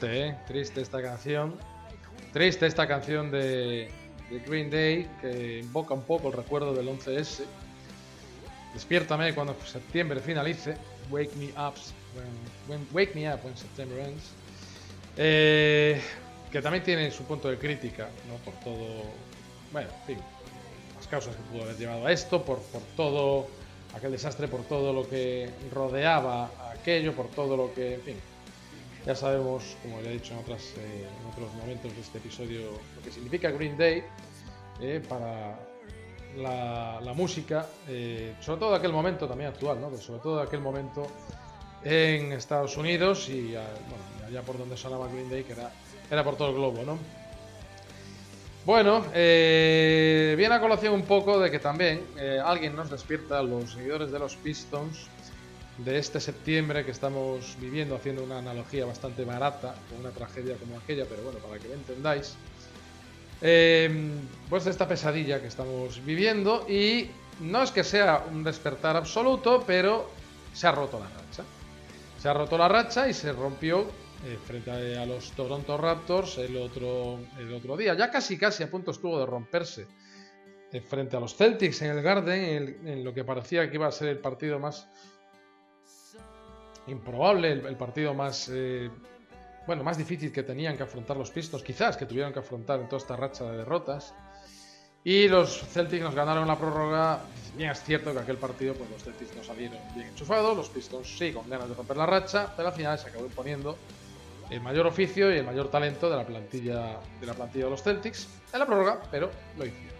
Triste, 0.00 0.28
¿eh? 0.28 0.36
Triste 0.46 0.80
esta 0.80 1.02
canción. 1.02 1.56
Triste 2.32 2.66
esta 2.66 2.88
canción 2.88 3.30
de, 3.30 3.90
Green 4.46 4.70
Day 4.70 5.06
que 5.20 5.58
invoca 5.58 5.92
un 5.92 6.04
poco 6.04 6.28
el 6.28 6.34
recuerdo 6.34 6.72
del 6.72 6.88
11S. 6.88 7.44
Despiértame 8.72 9.34
cuando 9.34 9.54
septiembre 9.66 10.20
finalice. 10.20 10.76
Wake 11.10 11.32
me 11.36 11.48
up 11.48 11.74
when, 12.66 12.86
wake 12.92 13.14
me 13.14 13.30
up 13.30 13.40
when 13.44 13.54
September 13.54 13.98
ends. 13.98 14.30
Eh, 15.18 16.00
que 16.50 16.62
también 16.62 16.82
tiene 16.82 17.10
su 17.10 17.24
punto 17.24 17.50
de 17.50 17.58
crítica, 17.58 18.08
¿no? 18.26 18.36
Por 18.36 18.54
todo. 18.64 19.02
Bueno, 19.70 19.88
en 20.00 20.16
fin. 20.16 20.24
Las 20.96 21.06
causas 21.08 21.36
que 21.36 21.42
pudo 21.42 21.64
haber 21.64 21.76
llevado 21.76 22.06
a 22.06 22.12
esto, 22.12 22.42
por, 22.42 22.62
por 22.62 22.80
todo 22.96 23.48
aquel 23.94 24.12
desastre, 24.12 24.48
por 24.48 24.62
todo 24.62 24.94
lo 24.94 25.06
que 25.06 25.50
rodeaba 25.70 26.50
aquello, 26.72 27.12
por 27.12 27.28
todo 27.28 27.54
lo 27.54 27.74
que. 27.74 27.96
En 27.96 28.00
fin. 28.00 28.29
Ya 29.06 29.14
sabemos, 29.14 29.76
como 29.82 30.00
ya 30.02 30.10
he 30.10 30.14
dicho 30.14 30.34
en, 30.34 30.40
otras, 30.40 30.74
eh, 30.76 31.06
otros 31.32 31.52
momentos 31.54 31.94
de 31.94 32.00
este 32.02 32.18
episodio, 32.18 32.60
lo 32.96 33.02
que 33.02 33.10
significa 33.10 33.50
Green 33.50 33.76
Day 33.78 34.04
eh, 34.80 35.02
para 35.08 35.58
la, 36.36 37.12
música, 37.14 37.66
eh, 37.88 38.34
sobre 38.40 38.60
todo 38.60 38.70
de 38.72 38.76
aquel 38.76 38.92
momento 38.92 39.26
también 39.26 39.50
actual, 39.50 39.80
¿no? 39.80 39.96
sobre 39.96 40.20
todo 40.20 40.36
de 40.36 40.42
aquel 40.42 40.60
momento 40.60 41.06
en 41.82 42.32
Estados 42.32 42.76
Unidos 42.76 43.30
y 43.30 43.56
allá 43.56 44.42
por 44.42 44.58
donde 44.58 44.76
sonaba 44.76 45.08
Green 45.08 45.30
Day, 45.30 45.44
que 45.44 45.54
era, 46.10 46.22
por 46.22 46.36
todo 46.36 46.50
el 46.50 46.56
globo. 46.56 46.82
¿no? 46.84 46.98
Bueno, 48.66 49.00
viene 49.12 50.54
a 50.54 50.60
colación 50.60 50.92
un 50.92 51.02
poco 51.02 51.40
de 51.40 51.50
que 51.50 51.58
también 51.58 52.04
alguien 52.44 52.76
nos 52.76 52.90
despierta 52.90 53.38
a 53.38 53.42
los 53.42 53.72
seguidores 53.72 54.12
de 54.12 54.18
los 54.18 54.36
Pistons 54.36 55.08
de 55.78 55.98
este 55.98 56.20
septiembre 56.20 56.84
que 56.84 56.90
estamos 56.90 57.56
viviendo, 57.60 57.96
haciendo 57.96 58.22
una 58.22 58.38
analogía 58.38 58.84
bastante 58.84 59.24
barata 59.24 59.74
con 59.88 60.00
una 60.00 60.10
tragedia 60.10 60.56
como 60.56 60.78
aquella, 60.78 61.06
pero 61.06 61.22
bueno, 61.22 61.38
para 61.38 61.58
que 61.58 61.68
lo 61.68 61.74
entendáis. 61.74 62.36
Eh, 63.42 64.10
pues 64.50 64.64
de 64.64 64.70
esta 64.70 64.86
pesadilla 64.86 65.40
que 65.40 65.46
estamos 65.46 66.04
viviendo 66.04 66.66
y 66.68 67.08
no 67.40 67.62
es 67.62 67.70
que 67.70 67.84
sea 67.84 68.24
un 68.30 68.44
despertar 68.44 68.96
absoluto, 68.96 69.64
pero 69.66 70.10
se 70.52 70.66
ha 70.66 70.72
roto 70.72 70.98
la 70.98 71.06
racha. 71.06 71.44
Se 72.20 72.28
ha 72.28 72.34
roto 72.34 72.58
la 72.58 72.68
racha 72.68 73.08
y 73.08 73.14
se 73.14 73.32
rompió 73.32 73.86
eh, 74.26 74.38
frente 74.44 74.98
a, 74.98 75.06
los 75.06 75.30
Toronto 75.32 75.78
Raptors 75.78 76.36
el 76.36 76.56
otro, 76.58 77.18
el 77.38 77.54
otro 77.54 77.76
día. 77.78 77.94
Ya 77.94 78.10
casi 78.10 78.36
casi 78.36 78.62
a 78.62 78.70
punto 78.70 78.90
estuvo 78.90 79.18
de 79.18 79.24
romperse 79.24 79.86
eh, 80.70 80.80
frente 80.82 81.16
a 81.16 81.20
los 81.20 81.34
Celtics 81.34 81.80
en 81.80 81.92
el 81.92 82.02
Garden, 82.02 82.44
en, 82.44 82.88
en 82.88 83.04
lo 83.04 83.14
que 83.14 83.24
parecía 83.24 83.70
que 83.70 83.76
iba 83.76 83.86
a 83.86 83.92
ser 83.92 84.08
el 84.08 84.18
partido 84.18 84.58
más 84.58 84.86
improbable, 86.90 87.52
el, 87.52 87.76
partido 87.76 88.14
más 88.14 88.50
eh, 88.52 88.90
bueno, 89.66 89.84
más 89.84 89.96
difícil 89.96 90.32
que 90.32 90.42
tenían 90.42 90.76
que 90.76 90.82
afrontar 90.82 91.16
los 91.16 91.30
Pistons, 91.30 91.62
quizás 91.62 91.96
que 91.96 92.06
tuvieron 92.06 92.32
que 92.32 92.40
afrontar 92.40 92.80
en 92.80 92.88
toda 92.88 92.98
esta 92.98 93.16
racha 93.16 93.44
de 93.44 93.58
derrotas. 93.58 94.14
Y 95.02 95.28
los 95.28 95.60
Celtics 95.60 96.02
nos 96.02 96.14
ganaron 96.14 96.46
la 96.46 96.58
prórroga. 96.58 97.20
Bien 97.56 97.70
es 97.70 97.82
cierto 97.82 98.12
que 98.12 98.18
aquel 98.18 98.36
partido 98.36 98.74
pues 98.74 98.90
los 98.90 99.02
Celtics 99.02 99.34
no 99.34 99.42
salieron 99.42 99.78
bien 99.94 100.08
enchufados, 100.08 100.56
los 100.56 100.68
Pistons 100.68 101.16
sí 101.18 101.32
con 101.32 101.48
ganas 101.48 101.68
de 101.68 101.74
romper 101.74 101.96
la 101.96 102.06
racha, 102.06 102.52
pero 102.56 102.68
al 102.68 102.74
final 102.74 102.98
se 102.98 103.08
acabó 103.08 103.24
imponiendo 103.24 103.76
el 104.50 104.60
mayor 104.60 104.86
oficio 104.86 105.32
y 105.32 105.38
el 105.38 105.44
mayor 105.44 105.70
talento 105.70 106.10
de 106.10 106.16
la 106.16 106.26
plantilla 106.26 106.98
de 107.20 107.26
la 107.26 107.34
plantilla 107.34 107.64
de 107.66 107.70
los 107.70 107.82
Celtics 107.82 108.28
en 108.52 108.58
la 108.58 108.66
prórroga, 108.66 109.00
pero 109.10 109.30
lo 109.56 109.66
hicieron. 109.66 109.90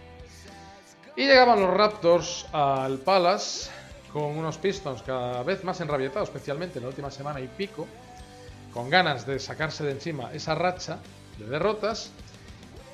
Y 1.15 1.27
llegaban 1.27 1.59
los 1.59 1.73
Raptors 1.73 2.45
al 2.51 2.99
Palace 2.99 3.69
con 4.11 4.37
unos 4.37 4.57
Pistons 4.57 5.01
cada 5.01 5.43
vez 5.43 5.63
más 5.63 5.79
enrabietados, 5.81 6.29
especialmente 6.29 6.79
en 6.79 6.83
la 6.83 6.89
última 6.89 7.09
semana 7.11 7.39
y 7.39 7.47
pico, 7.47 7.87
con 8.73 8.89
ganas 8.89 9.25
de 9.25 9.39
sacarse 9.39 9.83
de 9.83 9.91
encima 9.91 10.31
esa 10.33 10.55
racha 10.55 10.99
de 11.37 11.45
derrotas. 11.45 12.11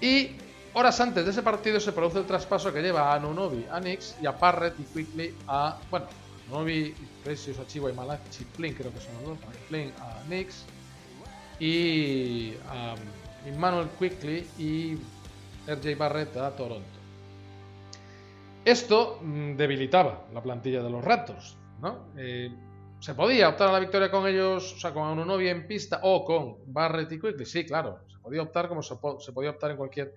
Y 0.01 0.31
horas 0.73 0.99
antes 0.99 1.25
de 1.25 1.31
ese 1.31 1.41
partido 1.41 1.79
se 1.79 1.91
produce 1.91 2.19
el 2.19 2.25
traspaso 2.25 2.71
que 2.71 2.81
lleva 2.81 3.13
a 3.13 3.19
Nunobi 3.19 3.65
a 3.71 3.79
Knicks 3.79 4.15
y 4.21 4.25
a 4.25 4.37
Parrett 4.37 4.79
y 4.79 4.83
Quickly 4.83 5.35
a. 5.47 5.79
Bueno, 5.89 6.07
Nunobi, 6.49 6.93
Precious, 7.23 7.59
Achivo 7.59 7.89
y 7.89 7.93
Malachi 7.93 8.45
Flynn, 8.53 8.73
creo 8.73 8.93
que 8.93 8.99
son 8.99 9.13
los 9.15 9.23
dos. 9.23 9.37
Flynn 9.67 9.91
a 9.99 10.21
Knicks 10.27 10.63
y 11.59 12.53
a 12.69 12.95
Emmanuel 13.45 13.87
Quickly 13.99 14.47
y 14.57 14.97
RJ 15.67 15.97
Barrett 15.97 16.37
a 16.37 16.55
Toronto. 16.55 16.96
Esto 18.67 19.19
mm, 19.21 19.55
debilitaba 19.55 20.27
la 20.33 20.43
plantilla 20.43 20.83
de 20.83 20.89
los 20.89 21.01
Raptors, 21.01 21.57
¿no? 21.79 22.11
Eh, 22.17 22.53
¿Se 22.99 23.15
podía 23.15 23.47
optar 23.47 23.69
a 23.69 23.71
la 23.71 23.79
victoria 23.79 24.11
con 24.11 24.27
ellos, 24.27 24.73
o 24.73 24.77
sea, 24.77 24.93
con 24.93 25.07
uno 25.07 25.23
novia 25.23 25.51
en 25.51 25.65
pista 25.65 26.01
o 26.03 26.25
con 26.25 26.73
Barrett 26.73 27.09
y 27.13 27.17
Quickly? 27.17 27.45
Sí, 27.45 27.65
claro, 27.65 28.01
se 28.09 28.19
podía 28.19 28.41
optar 28.41 28.67
como 28.67 28.83
se, 28.83 28.97
po 28.97 29.21
se 29.21 29.31
podía 29.31 29.51
optar 29.51 29.71
en 29.71 29.77
cualquier 29.77 30.13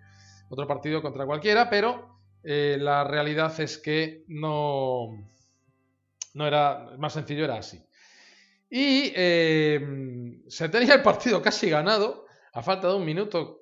otro 0.49 0.67
partido 0.67 1.01
contra 1.01 1.27
cualquiera, 1.27 1.71
pero 1.71 2.19
eh, 2.43 2.77
la 2.81 3.05
realidad 3.05 3.55
es 3.61 3.79
que 3.79 4.25
no, 4.27 5.11
no 6.35 6.45
era 6.45 6.91
más 6.99 7.13
sencillo, 7.13 7.45
era 7.45 7.59
así. 7.59 7.81
Y 8.69 9.13
eh, 9.15 10.41
se 10.49 10.69
tenía 10.69 10.95
el 10.95 11.03
partido 11.03 11.41
casi 11.41 11.71
ganado, 11.71 12.27
a 12.53 12.65
falta 12.65 12.89
de 12.89 12.95
un 12.95 13.05
minuto 13.05 13.61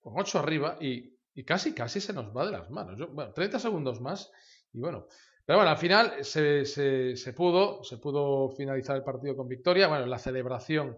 con 0.00 0.14
8 0.16 0.38
arriba, 0.38 0.78
y, 0.80 1.19
y, 1.34 1.44
casi, 1.44 1.74
casi 1.74 2.00
se 2.00 2.12
nos 2.12 2.36
va 2.36 2.46
de 2.46 2.52
las 2.52 2.70
manos. 2.70 2.98
Bueno, 3.12 3.32
30 3.32 3.58
segundos 3.58 4.00
más, 4.00 4.30
y 4.72 4.80
bueno, 4.80 5.06
pero 5.44 5.58
bueno, 5.58 5.70
al 5.72 5.78
final 5.78 6.24
se, 6.24 6.64
se, 6.64 7.16
se, 7.16 7.32
pudo, 7.32 7.82
se 7.82 7.98
pudo 7.98 8.50
finalizar 8.50 8.96
el 8.96 9.02
partido 9.02 9.36
con 9.36 9.48
victoria. 9.48 9.88
Bueno, 9.88 10.06
la 10.06 10.18
celebración 10.18 10.96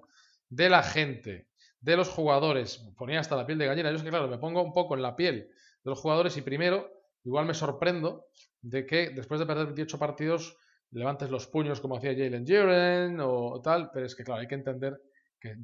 de 0.48 0.68
la 0.68 0.82
gente, 0.82 1.48
de 1.80 1.96
los 1.96 2.08
jugadores, 2.08 2.78
ponía 2.96 3.20
hasta 3.20 3.36
la 3.36 3.46
piel 3.46 3.56
de 3.56 3.66
gallina. 3.66 3.90
Yo 3.90 3.96
es 3.96 4.02
que, 4.02 4.10
claro, 4.10 4.28
me 4.28 4.38
pongo 4.38 4.62
un 4.62 4.74
poco 4.74 4.94
en 4.94 5.02
la 5.02 5.16
piel 5.16 5.48
de 5.84 5.90
los 5.90 5.98
jugadores 5.98 6.36
y 6.36 6.42
primero, 6.42 6.90
igual 7.24 7.46
me 7.46 7.54
sorprendo 7.54 8.26
de 8.60 8.84
que 8.84 9.10
después 9.10 9.40
de 9.40 9.46
perder 9.46 9.66
28 9.66 9.98
partidos 9.98 10.58
levantes 10.90 11.30
los 11.30 11.46
puños 11.46 11.80
como 11.80 11.96
hacía 11.96 12.12
Jalen 12.12 12.46
Jiren 12.46 13.18
o 13.20 13.60
tal, 13.62 13.90
pero 13.90 14.06
es 14.06 14.14
que, 14.14 14.24
claro, 14.24 14.42
hay 14.42 14.48
que 14.48 14.54
entender 14.54 15.00
que 15.40 15.56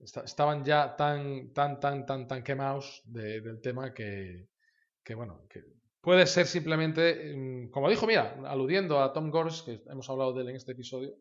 estaban 0.00 0.64
ya 0.64 0.96
tan, 0.96 1.52
tan, 1.52 1.78
tan, 1.78 2.06
tan, 2.06 2.26
tan 2.26 2.42
quemados 2.42 3.02
de, 3.04 3.40
del 3.40 3.60
tema 3.60 3.92
que, 3.92 4.48
que 5.02 5.14
bueno, 5.14 5.46
que 5.48 5.62
Puede 6.00 6.26
ser 6.26 6.46
simplemente, 6.46 7.34
mm, 7.36 7.70
como 7.70 7.90
dijo, 7.90 8.06
mira, 8.06 8.36
aludiendo 8.46 9.02
a 9.02 9.12
Tom 9.12 9.30
Gors, 9.30 9.62
que 9.62 9.82
hemos 9.86 10.08
hablado 10.08 10.32
de 10.32 10.42
él 10.42 10.48
en 10.50 10.56
este 10.56 10.72
episodio, 10.72 11.14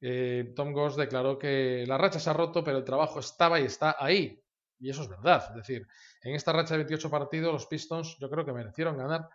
eh, 0.00 0.52
Tom 0.54 0.72
Gors 0.72 0.94
declaró 0.94 1.36
que 1.36 1.84
la 1.86 1.98
racha 1.98 2.20
se 2.20 2.30
ha 2.30 2.32
roto, 2.32 2.62
pero 2.62 2.78
el 2.78 2.84
trabajo 2.84 3.18
estaba 3.18 3.58
y 3.58 3.64
está 3.64 3.96
ahí. 3.98 4.40
Y 4.78 4.90
eso 4.90 5.02
es 5.02 5.08
verdad. 5.08 5.46
Es 5.50 5.56
decir, 5.56 5.86
en 6.22 6.34
esta 6.36 6.52
racha 6.52 6.74
de 6.74 6.84
28 6.84 7.10
partidos, 7.10 7.52
los 7.52 7.66
Pistons 7.66 8.16
yo 8.20 8.30
creo 8.30 8.44
que 8.44 8.52
merecieron 8.52 8.96
ganar 8.96 9.28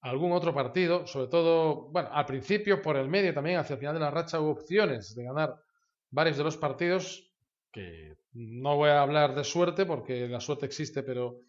algún 0.00 0.32
otro 0.32 0.54
partido, 0.54 1.06
sobre 1.06 1.26
todo, 1.28 1.90
bueno, 1.90 2.08
al 2.12 2.24
principio, 2.24 2.80
por 2.80 2.96
el 2.96 3.08
medio 3.08 3.34
también, 3.34 3.58
hacia 3.58 3.74
el 3.74 3.80
final 3.80 3.94
de 3.94 4.00
la 4.00 4.10
racha 4.10 4.40
hubo 4.40 4.52
opciones 4.52 5.14
de 5.14 5.24
ganar 5.24 5.60
varios 6.10 6.38
de 6.38 6.44
los 6.44 6.56
partidos, 6.56 7.25
que 7.76 8.16
no 8.32 8.76
voy 8.76 8.88
a 8.88 9.02
hablar 9.02 9.34
de 9.34 9.44
suerte, 9.44 9.84
porque 9.84 10.26
la 10.26 10.40
suerte 10.40 10.64
existe, 10.64 11.02
pero 11.02 11.40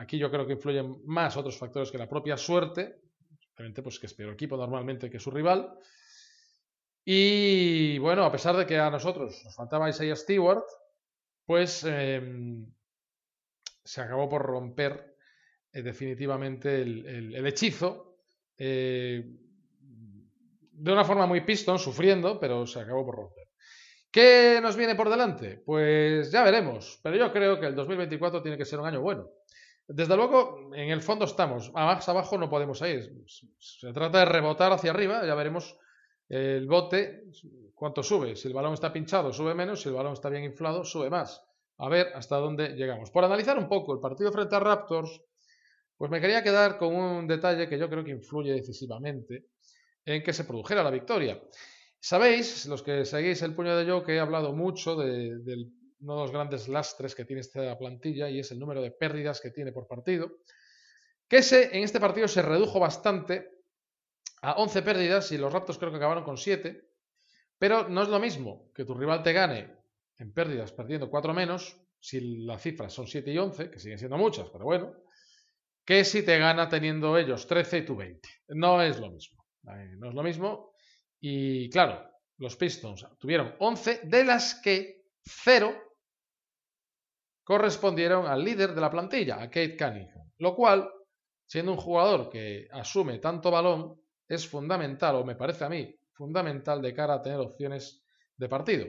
aquí 0.00 0.18
yo 0.18 0.28
creo 0.28 0.44
que 0.44 0.54
influyen 0.54 1.02
más 1.04 1.36
otros 1.36 1.56
factores 1.56 1.92
que 1.92 1.98
la 1.98 2.08
propia 2.08 2.36
suerte, 2.36 3.00
simplemente 3.38 3.80
pues 3.80 4.00
que 4.00 4.06
es 4.06 4.14
peor 4.14 4.32
equipo 4.32 4.56
normalmente 4.56 5.08
que 5.08 5.20
su 5.20 5.30
rival. 5.30 5.72
Y 7.04 7.96
bueno, 7.98 8.24
a 8.24 8.32
pesar 8.32 8.56
de 8.56 8.66
que 8.66 8.76
a 8.76 8.90
nosotros 8.90 9.40
nos 9.44 9.54
faltaba 9.54 9.88
Isaiah 9.88 10.16
Stewart, 10.16 10.64
pues 11.46 11.84
eh, 11.88 12.20
se 13.84 14.00
acabó 14.00 14.28
por 14.28 14.42
romper 14.42 15.16
eh, 15.72 15.82
definitivamente 15.82 16.82
el 16.82 17.46
hechizo. 17.46 18.16
Eh, 18.58 19.24
de 20.72 20.92
una 20.92 21.04
forma 21.04 21.26
muy 21.26 21.42
pistón, 21.42 21.78
sufriendo, 21.78 22.40
pero 22.40 22.66
se 22.66 22.80
acabó 22.80 23.04
por 23.06 23.14
romper. 23.14 23.39
¿Qué 24.10 24.58
nos 24.60 24.76
viene 24.76 24.96
por 24.96 25.08
delante? 25.08 25.62
Pues 25.64 26.32
ya 26.32 26.42
veremos, 26.42 26.98
pero 27.02 27.16
yo 27.16 27.32
creo 27.32 27.60
que 27.60 27.66
el 27.66 27.76
2024 27.76 28.42
tiene 28.42 28.58
que 28.58 28.64
ser 28.64 28.80
un 28.80 28.86
año 28.86 29.00
bueno. 29.00 29.28
Desde 29.86 30.16
luego, 30.16 30.70
en 30.74 30.90
el 30.90 31.00
fondo 31.00 31.24
estamos, 31.24 31.72
más 31.72 32.08
abajo 32.08 32.36
no 32.36 32.50
podemos 32.50 32.80
ir. 32.82 33.12
Se 33.58 33.92
trata 33.92 34.20
de 34.20 34.24
rebotar 34.24 34.72
hacia 34.72 34.90
arriba, 34.90 35.24
ya 35.24 35.34
veremos 35.34 35.76
el 36.28 36.66
bote, 36.66 37.24
cuánto 37.74 38.02
sube. 38.02 38.36
Si 38.36 38.48
el 38.48 38.54
balón 38.54 38.74
está 38.74 38.92
pinchado, 38.92 39.32
sube 39.32 39.54
menos, 39.54 39.82
si 39.82 39.88
el 39.88 39.94
balón 39.94 40.12
está 40.12 40.28
bien 40.28 40.44
inflado, 40.44 40.84
sube 40.84 41.10
más. 41.10 41.44
A 41.78 41.88
ver 41.88 42.08
hasta 42.14 42.36
dónde 42.36 42.70
llegamos. 42.70 43.10
Por 43.10 43.24
analizar 43.24 43.58
un 43.58 43.68
poco 43.68 43.94
el 43.94 44.00
partido 44.00 44.30
frente 44.30 44.54
a 44.54 44.60
Raptors, 44.60 45.22
pues 45.96 46.10
me 46.10 46.20
quería 46.20 46.42
quedar 46.42 46.78
con 46.78 46.94
un 46.94 47.26
detalle 47.26 47.68
que 47.68 47.78
yo 47.78 47.88
creo 47.88 48.04
que 48.04 48.10
influye 48.10 48.52
decisivamente 48.52 49.46
en 50.04 50.22
que 50.22 50.32
se 50.32 50.44
produjera 50.44 50.82
la 50.82 50.90
victoria. 50.90 51.40
Sabéis, 52.02 52.64
los 52.64 52.82
que 52.82 53.04
seguís 53.04 53.42
el 53.42 53.54
puño 53.54 53.76
de 53.76 53.84
yo, 53.84 54.02
que 54.02 54.14
he 54.14 54.20
hablado 54.20 54.54
mucho 54.54 54.96
de, 54.96 55.36
uno 56.00 56.14
de 56.14 56.20
los 56.22 56.30
grandes 56.32 56.66
lastres 56.66 57.14
que 57.14 57.26
tiene 57.26 57.42
esta 57.42 57.76
plantilla 57.76 58.30
y 58.30 58.38
es 58.38 58.50
el 58.50 58.58
número 58.58 58.80
de 58.80 58.90
pérdidas 58.90 59.38
que 59.38 59.50
tiene 59.50 59.70
por 59.70 59.86
partido. 59.86 60.38
Que 61.28 61.38
ese, 61.38 61.76
en 61.76 61.84
este 61.84 62.00
partido 62.00 62.26
se 62.26 62.40
redujo 62.40 62.80
bastante 62.80 63.50
a 64.40 64.52
11 64.54 64.80
pérdidas 64.80 65.30
y 65.32 65.36
los 65.36 65.52
Raptors 65.52 65.78
creo 65.78 65.90
que 65.90 65.98
acabaron 65.98 66.24
con 66.24 66.38
7. 66.38 66.88
Pero 67.58 67.86
no 67.90 68.02
es 68.02 68.08
lo 68.08 68.18
mismo 68.18 68.72
que 68.74 68.86
tu 68.86 68.94
rival 68.94 69.22
te 69.22 69.34
gane 69.34 69.76
en 70.16 70.32
pérdidas 70.32 70.72
perdiendo 70.72 71.10
4 71.10 71.34
menos, 71.34 71.76
si 71.98 72.44
las 72.46 72.62
cifras 72.62 72.94
son 72.94 73.06
7 73.06 73.30
y 73.30 73.36
11, 73.36 73.70
que 73.70 73.78
siguen 73.78 73.98
siendo 73.98 74.16
muchas, 74.16 74.48
pero 74.48 74.64
bueno, 74.64 74.94
que 75.84 76.02
si 76.04 76.22
te 76.22 76.38
gana 76.38 76.66
teniendo 76.70 77.18
ellos 77.18 77.46
13 77.46 77.78
y 77.78 77.84
tú 77.84 77.96
20. 77.96 78.26
No 78.48 78.82
es 78.82 78.98
lo 78.98 79.10
mismo. 79.10 79.44
No 79.62 80.08
es 80.08 80.14
lo 80.14 80.22
mismo 80.22 80.70
y 81.20 81.68
claro, 81.70 82.10
los 82.38 82.56
Pistons 82.56 83.06
tuvieron 83.18 83.54
11, 83.58 84.00
de 84.04 84.24
las 84.24 84.54
que 84.56 85.04
0 85.22 85.74
correspondieron 87.44 88.26
al 88.26 88.44
líder 88.44 88.74
de 88.74 88.80
la 88.80 88.90
plantilla, 88.90 89.42
a 89.42 89.50
Kate 89.50 89.76
Cunningham. 89.76 90.30
Lo 90.38 90.54
cual, 90.54 90.90
siendo 91.46 91.72
un 91.72 91.78
jugador 91.78 92.30
que 92.30 92.68
asume 92.70 93.18
tanto 93.18 93.50
balón, 93.50 94.00
es 94.26 94.48
fundamental, 94.48 95.16
o 95.16 95.24
me 95.24 95.34
parece 95.34 95.64
a 95.64 95.68
mí, 95.68 95.94
fundamental 96.12 96.80
de 96.80 96.94
cara 96.94 97.14
a 97.14 97.22
tener 97.22 97.40
opciones 97.40 98.04
de 98.36 98.48
partido. 98.48 98.86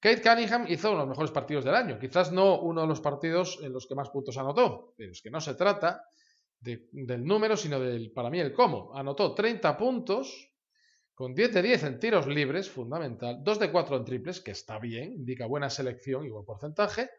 Kate 0.00 0.22
Cunningham 0.22 0.66
hizo 0.68 0.88
uno 0.90 1.00
de 1.00 1.06
los 1.06 1.08
mejores 1.08 1.32
partidos 1.32 1.64
del 1.64 1.74
año. 1.74 1.98
Quizás 1.98 2.30
no 2.30 2.60
uno 2.60 2.82
de 2.82 2.86
los 2.86 3.00
partidos 3.00 3.58
en 3.62 3.72
los 3.72 3.86
que 3.86 3.96
más 3.96 4.10
puntos 4.10 4.38
anotó, 4.38 4.94
pero 4.96 5.10
es 5.10 5.20
que 5.20 5.30
no 5.30 5.40
se 5.40 5.54
trata 5.54 6.04
de, 6.60 6.88
del 6.92 7.24
número, 7.24 7.56
sino 7.56 7.80
del, 7.80 8.12
para 8.12 8.30
mí, 8.30 8.38
el 8.38 8.52
cómo. 8.52 8.94
Anotó 8.94 9.34
30 9.34 9.76
puntos, 9.76 10.52
con 11.18 11.34
10 11.34 11.52
de 11.52 11.62
10 11.62 11.82
en 11.82 11.98
tiros 11.98 12.28
libres, 12.28 12.70
fundamental, 12.70 13.42
2 13.42 13.58
de 13.58 13.72
4 13.72 13.96
en 13.96 14.04
triples, 14.04 14.40
que 14.40 14.52
está 14.52 14.78
bien, 14.78 15.14
indica 15.14 15.46
buena 15.46 15.68
selección 15.68 16.24
y 16.24 16.30
buen 16.30 16.44
porcentaje, 16.44 17.10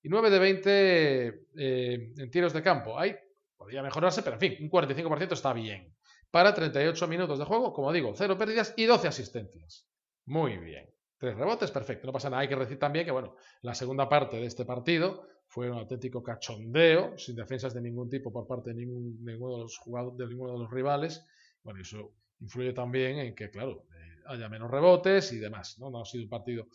y 0.00 0.08
9 0.08 0.30
de 0.30 0.38
20 0.38 1.26
eh, 1.56 2.12
en 2.16 2.30
tiros 2.30 2.52
de 2.52 2.62
campo. 2.62 2.96
Ahí 2.96 3.16
podría 3.56 3.82
mejorarse, 3.82 4.22
pero 4.22 4.34
en 4.34 4.40
fin, 4.40 4.56
un 4.60 4.70
45% 4.70 5.32
está 5.32 5.52
bien. 5.52 5.92
Para 6.30 6.54
38 6.54 7.08
minutos 7.08 7.36
de 7.36 7.46
juego, 7.46 7.72
como 7.72 7.92
digo, 7.92 8.12
0 8.14 8.38
pérdidas 8.38 8.74
y 8.76 8.84
12 8.84 9.08
asistencias. 9.08 9.88
Muy 10.26 10.56
bien. 10.58 10.88
3 11.18 11.36
rebotes, 11.36 11.72
perfecto. 11.72 12.06
No 12.06 12.12
pasa 12.12 12.30
nada. 12.30 12.42
Hay 12.42 12.48
que 12.48 12.54
decir 12.54 12.78
también 12.78 13.06
que, 13.06 13.10
bueno, 13.10 13.34
la 13.62 13.74
segunda 13.74 14.08
parte 14.08 14.36
de 14.36 14.46
este 14.46 14.64
partido 14.66 15.26
fue 15.48 15.68
un 15.68 15.78
auténtico 15.78 16.22
cachondeo, 16.22 17.18
sin 17.18 17.34
defensas 17.34 17.74
de 17.74 17.80
ningún 17.80 18.08
tipo 18.08 18.32
por 18.32 18.46
parte 18.46 18.70
de, 18.70 18.76
ningún, 18.76 19.18
ninguno, 19.24 19.56
de 19.56 19.62
los 19.62 19.78
jugadores, 19.78 20.16
de 20.16 20.28
ninguno 20.28 20.52
de 20.52 20.58
los 20.60 20.70
rivales. 20.70 21.26
Bueno, 21.64 21.80
eso 21.80 22.12
influye 22.40 22.72
también 22.72 23.18
en 23.18 23.34
que, 23.34 23.50
claro, 23.50 23.86
eh, 23.94 24.22
haya 24.26 24.48
menos 24.48 24.70
rebotes 24.70 25.32
y 25.32 25.38
demás, 25.38 25.78
¿no? 25.78 25.90
No 25.90 26.02
ha 26.02 26.04
sido 26.04 26.24
un 26.24 26.30
partido. 26.30 26.66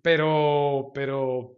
Pero, 0.00 0.90
pero, 0.94 1.56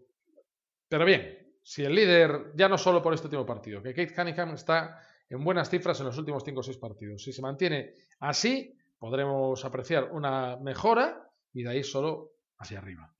pero 0.88 1.04
bien, 1.04 1.56
si 1.62 1.84
el 1.84 1.94
líder, 1.94 2.52
ya 2.54 2.68
no 2.68 2.78
solo 2.78 3.02
por 3.02 3.14
este 3.14 3.26
último 3.26 3.46
partido, 3.46 3.82
que 3.82 3.94
Kate 3.94 4.14
Cunningham 4.14 4.54
está 4.54 5.00
en 5.28 5.42
buenas 5.42 5.70
cifras 5.70 5.98
en 6.00 6.06
los 6.06 6.18
últimos 6.18 6.44
5 6.44 6.60
o 6.60 6.62
6 6.62 6.78
partidos. 6.78 7.22
Si 7.22 7.32
se 7.32 7.42
mantiene 7.42 7.94
así, 8.20 8.76
podremos 8.98 9.64
apreciar 9.64 10.10
una 10.12 10.56
mejora 10.56 11.30
y 11.52 11.62
de 11.62 11.70
ahí 11.70 11.82
solo 11.82 12.32
hacia 12.58 12.78
arriba. 12.78 13.12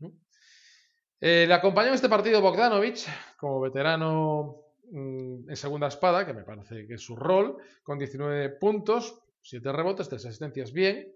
Eh, 1.21 1.47
le 1.47 1.55
acompañó 1.55 1.89
en 1.89 1.95
este 1.95 2.09
partido 2.09 2.41
Bogdanovich 2.41 3.07
como 3.39 3.61
veterano 3.61 4.57
mm, 4.91 5.49
en 5.49 5.57
segunda 5.57 5.89
espada, 5.89 6.27
que 6.27 6.35
me 6.35 6.45
parece 6.45 6.87
que 6.87 6.95
es 6.95 7.03
su 7.03 7.17
rol, 7.17 7.57
con 7.83 7.99
19 7.99 8.51
puntos, 8.51 9.24
7 9.45 9.73
rebotes, 9.73 10.09
3 10.09 10.25
asistencias 10.27 10.73
bien. 10.73 11.15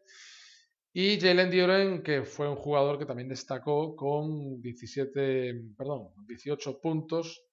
Y 0.92 1.18
Jalen 1.20 1.50
Duren, 1.50 2.02
que 2.02 2.22
fue 2.22 2.48
un 2.48 2.56
jugador 2.56 2.98
que 2.98 3.06
también 3.06 3.28
destacó 3.28 3.94
con 3.94 4.60
17, 4.60 5.74
perdón, 5.76 6.08
18 6.26 6.80
puntos 6.80 7.44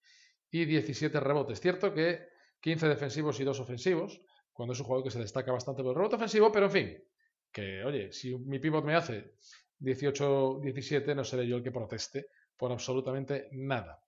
y 0.52 0.66
17 0.66 1.20
rebotes. 1.20 1.60
Cierto 1.60 1.94
que 1.94 2.28
15 2.62 2.88
defensivos 2.88 3.40
y 3.40 3.44
2 3.44 3.60
ofensivos, 3.60 4.22
cuando 4.52 4.74
es 4.74 4.80
un 4.80 4.86
jugador 4.86 5.04
que 5.04 5.12
se 5.12 5.20
destaca 5.20 5.52
bastante 5.52 5.84
por 5.84 5.92
el 5.92 5.98
rebote 5.98 6.16
ofensivo, 6.16 6.52
pero 6.52 6.66
en 6.68 6.72
fin, 6.72 7.04
que 7.52 7.84
oye, 7.84 8.12
si 8.12 8.36
mi 8.38 8.60
pivot 8.60 8.84
me 8.84 8.96
hace 8.96 9.36
18-17, 9.80 11.16
no 11.16 11.24
seré 11.24 11.48
yo 11.48 11.58
el 11.58 11.64
que 11.64 11.72
proteste 11.72 12.28
por 12.58 12.72
absolutamente 12.72 13.50
nada. 13.52 14.02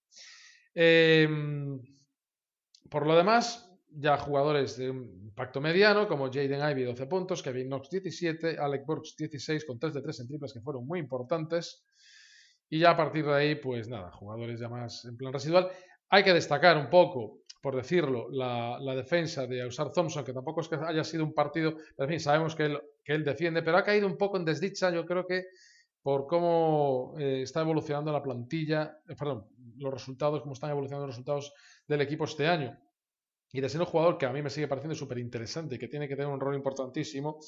Em, 0.74 1.80
por 2.89 3.05
lo 3.05 3.15
demás, 3.15 3.66
ya 3.99 4.17
jugadores 4.17 4.77
de 4.77 4.85
impacto 4.85 5.59
mediano, 5.59 6.07
como 6.07 6.27
Jaden 6.27 6.69
Ivey 6.69 6.83
12 6.83 7.07
puntos, 7.07 7.41
Kevin 7.41 7.67
Knox 7.67 7.89
17, 7.89 8.57
Alec 8.59 8.85
Burks 8.85 9.15
16 9.17 9.65
con 9.65 9.79
3 9.79 9.93
de 9.95 10.01
3 10.01 10.19
en 10.19 10.27
triples 10.27 10.53
que 10.53 10.61
fueron 10.61 10.85
muy 10.85 10.99
importantes. 10.99 11.83
Y 12.69 12.79
ya 12.79 12.91
a 12.91 12.97
partir 12.97 13.25
de 13.25 13.33
ahí, 13.33 13.55
pues 13.55 13.87
nada, 13.87 14.11
jugadores 14.11 14.59
ya 14.59 14.69
más 14.69 15.05
en 15.05 15.17
plan 15.17 15.33
residual. 15.33 15.69
Hay 16.09 16.23
que 16.23 16.33
destacar 16.33 16.77
un 16.77 16.89
poco, 16.89 17.39
por 17.61 17.75
decirlo, 17.75 18.29
la, 18.29 18.79
defensa 18.95 19.47
de 19.47 19.63
Ausar 19.63 19.91
Thompson, 19.91 20.23
que 20.23 20.33
tampoco 20.33 20.61
es 20.61 20.67
que 20.67 20.75
haya 20.75 21.03
sido 21.03 21.23
un 21.23 21.33
partido, 21.33 21.75
en 21.97 22.07
fin, 22.07 22.19
sabemos 22.19 22.55
que 22.55 22.65
él, 22.65 22.79
que 23.03 23.13
él 23.13 23.23
defiende, 23.23 23.63
pero 23.63 23.77
ha 23.77 23.83
caído 23.83 24.05
un 24.05 24.17
poco 24.17 24.37
en 24.37 24.45
desdicha, 24.45 24.91
yo 24.91 25.05
creo 25.05 25.25
que 25.25 25.45
por 26.03 26.27
cómo 26.27 27.15
eh, 27.17 27.41
está 27.41 27.61
evolucionando 27.61 28.11
la 28.11 28.21
plantilla, 28.21 28.99
eh, 29.07 29.15
perdón, 29.17 29.47
los 29.77 29.93
resultados, 29.93 30.41
cómo 30.41 30.53
están 30.53 30.69
evolucionando 30.69 31.07
los 31.07 31.15
resultados 31.15 31.53
del 31.87 32.01
equipo 32.01 32.25
este 32.25 32.47
año 32.47 32.77
y 33.51 33.61
de 33.61 33.69
ser 33.69 33.81
un 33.81 33.87
jugador 33.87 34.17
que 34.17 34.25
a 34.25 34.31
mí 34.31 34.41
me 34.41 34.49
sigue 34.49 34.67
pareciendo 34.67 34.95
súper 34.95 35.19
interesante 35.19 35.75
y 35.75 35.79
que 35.79 35.87
tiene 35.87 36.07
que 36.07 36.15
tener 36.15 36.31
un 36.31 36.39
rol 36.39 36.55
importantísimo, 36.55 37.39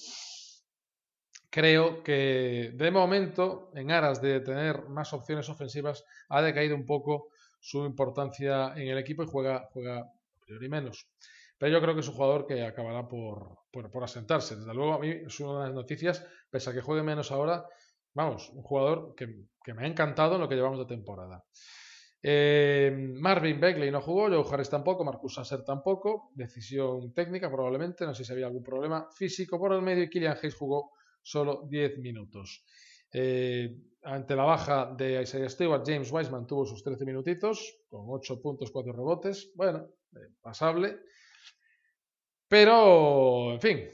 creo 1.49 2.03
que 2.03 2.71
de 2.73 2.91
momento, 2.91 3.71
en 3.75 3.91
aras 3.91 4.21
de 4.21 4.39
tener 4.39 4.87
más 4.89 5.13
opciones 5.13 5.49
ofensivas, 5.49 6.05
ha 6.29 6.41
decaído 6.41 6.75
un 6.75 6.85
poco 6.85 7.29
su 7.59 7.85
importancia 7.85 8.73
en 8.75 8.87
el 8.87 8.97
equipo 8.97 9.23
y 9.23 9.27
juega, 9.27 9.67
juega 9.73 9.99
a 9.99 10.45
priori 10.45 10.69
menos. 10.69 11.07
Pero 11.57 11.73
yo 11.73 11.81
creo 11.81 11.93
que 11.93 11.99
es 11.99 12.07
un 12.07 12.15
jugador 12.15 12.47
que 12.47 12.63
acabará 12.63 13.07
por, 13.07 13.57
por, 13.71 14.03
asentarse. 14.03 14.55
Desde 14.55 14.73
luego, 14.73 14.93
a 14.93 14.99
mí 14.99 15.09
es 15.09 15.39
una 15.41 15.59
de 15.59 15.65
las 15.65 15.75
noticias, 15.75 16.25
pese 16.49 16.69
a 16.69 16.73
que 16.73 16.81
juegue 16.81 17.03
menos 17.03 17.31
ahora, 17.31 17.65
vamos, 18.13 18.49
un 18.51 18.63
jugador 18.63 19.13
que, 19.15 19.43
que 19.61 19.73
me 19.73 19.83
ha 19.83 19.87
encantado 19.87 20.35
en 20.35 20.41
lo 20.41 20.47
que 20.47 20.55
llevamos 20.55 20.79
de 20.79 20.85
temporada. 20.85 21.43
Eh, 22.21 22.91
Marvin 23.15 23.59
Beckley 23.59 23.91
no 23.91 24.01
jugó, 24.01 24.27
Joe 24.27 24.43
Harris 24.51 24.69
tampoco, 24.69 25.05
Marcus 25.05 25.35
Sasser 25.35 25.63
tampoco. 25.63 26.31
Decisión 26.35 27.13
técnica 27.13 27.49
probablemente, 27.49 28.05
no 28.05 28.13
sé 28.13 28.25
si 28.25 28.33
había 28.33 28.47
algún 28.47 28.63
problema 28.63 29.07
físico 29.11 29.57
por 29.57 29.73
el 29.73 29.81
medio 29.81 30.03
y 30.03 30.09
Killian 30.09 30.37
Hayes 30.37 30.55
jugó 30.55 30.91
solo 31.21 31.67
10 31.69 31.99
minutos. 31.99 32.63
Eh, 33.11 33.75
ante 34.03 34.35
la 34.35 34.43
baja 34.43 34.93
de 34.97 35.21
Isaiah 35.21 35.49
Stewart, 35.49 35.83
James 35.85 36.11
Wiseman 36.11 36.47
tuvo 36.47 36.65
sus 36.65 36.83
13 36.83 37.05
minutitos, 37.05 37.83
con 37.87 38.05
8 38.07 38.41
puntos, 38.41 38.71
4 38.71 38.93
rebotes. 38.93 39.51
Bueno, 39.55 39.87
eh, 40.13 40.33
pasable. 40.41 40.99
Pero, 42.47 43.53
en 43.53 43.61
fin, 43.61 43.89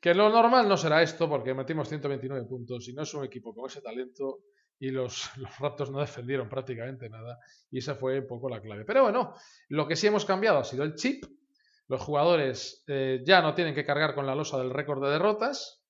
que 0.00 0.14
lo 0.14 0.28
normal 0.28 0.68
no 0.68 0.76
será 0.76 1.02
esto 1.02 1.28
porque 1.28 1.54
metimos 1.54 1.88
129 1.88 2.46
puntos 2.46 2.88
y 2.88 2.92
no 2.92 3.02
es 3.02 3.14
un 3.14 3.24
equipo 3.24 3.54
con 3.54 3.66
ese 3.66 3.80
talento 3.80 4.40
y 4.78 4.90
los, 4.90 5.30
los 5.36 5.58
Raptors 5.58 5.90
no 5.90 6.00
defendieron 6.00 6.48
prácticamente 6.48 7.08
nada 7.08 7.38
y 7.70 7.78
esa 7.78 7.94
fue 7.94 8.20
un 8.20 8.26
poco 8.26 8.48
la 8.48 8.60
clave. 8.60 8.84
Pero 8.84 9.02
bueno, 9.02 9.34
lo 9.68 9.86
que 9.86 9.96
sí 9.96 10.06
hemos 10.06 10.24
cambiado 10.24 10.58
ha 10.58 10.64
sido 10.64 10.84
el 10.84 10.94
chip. 10.94 11.24
Los 11.88 12.00
jugadores 12.00 12.82
eh, 12.86 13.22
ya 13.24 13.42
no 13.42 13.54
tienen 13.54 13.74
que 13.74 13.84
cargar 13.84 14.14
con 14.14 14.26
la 14.26 14.34
losa 14.34 14.58
del 14.58 14.70
récord 14.70 15.04
de 15.04 15.10
derrotas, 15.10 15.82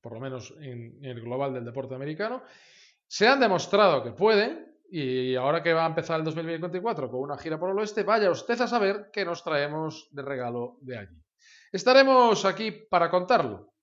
por 0.00 0.14
lo 0.14 0.20
menos 0.20 0.54
en, 0.60 0.98
el 1.02 1.20
global 1.20 1.52
del 1.52 1.64
deporte 1.64 1.94
americano. 1.94 2.42
Se 3.06 3.28
han 3.28 3.40
demostrado 3.40 4.02
que 4.02 4.12
pueden 4.12 4.74
y 4.90 5.34
ahora 5.34 5.62
que 5.62 5.72
va 5.72 5.84
a 5.84 5.88
empezar 5.88 6.20
el 6.20 6.24
2024 6.24 7.10
con 7.10 7.20
una 7.20 7.36
gira 7.36 7.58
por 7.58 7.70
el 7.70 7.78
oeste, 7.78 8.02
vaya 8.02 8.30
usted 8.30 8.60
a 8.60 8.68
saber 8.68 9.10
qué 9.12 9.24
nos 9.24 9.42
traemos 9.42 10.08
de 10.12 10.22
regalo 10.22 10.78
de 10.80 10.98
allí. 10.98 11.22
Estaremos 11.72 12.44
aquí 12.44 12.70
para 12.70 13.10
contarlo 13.10 13.74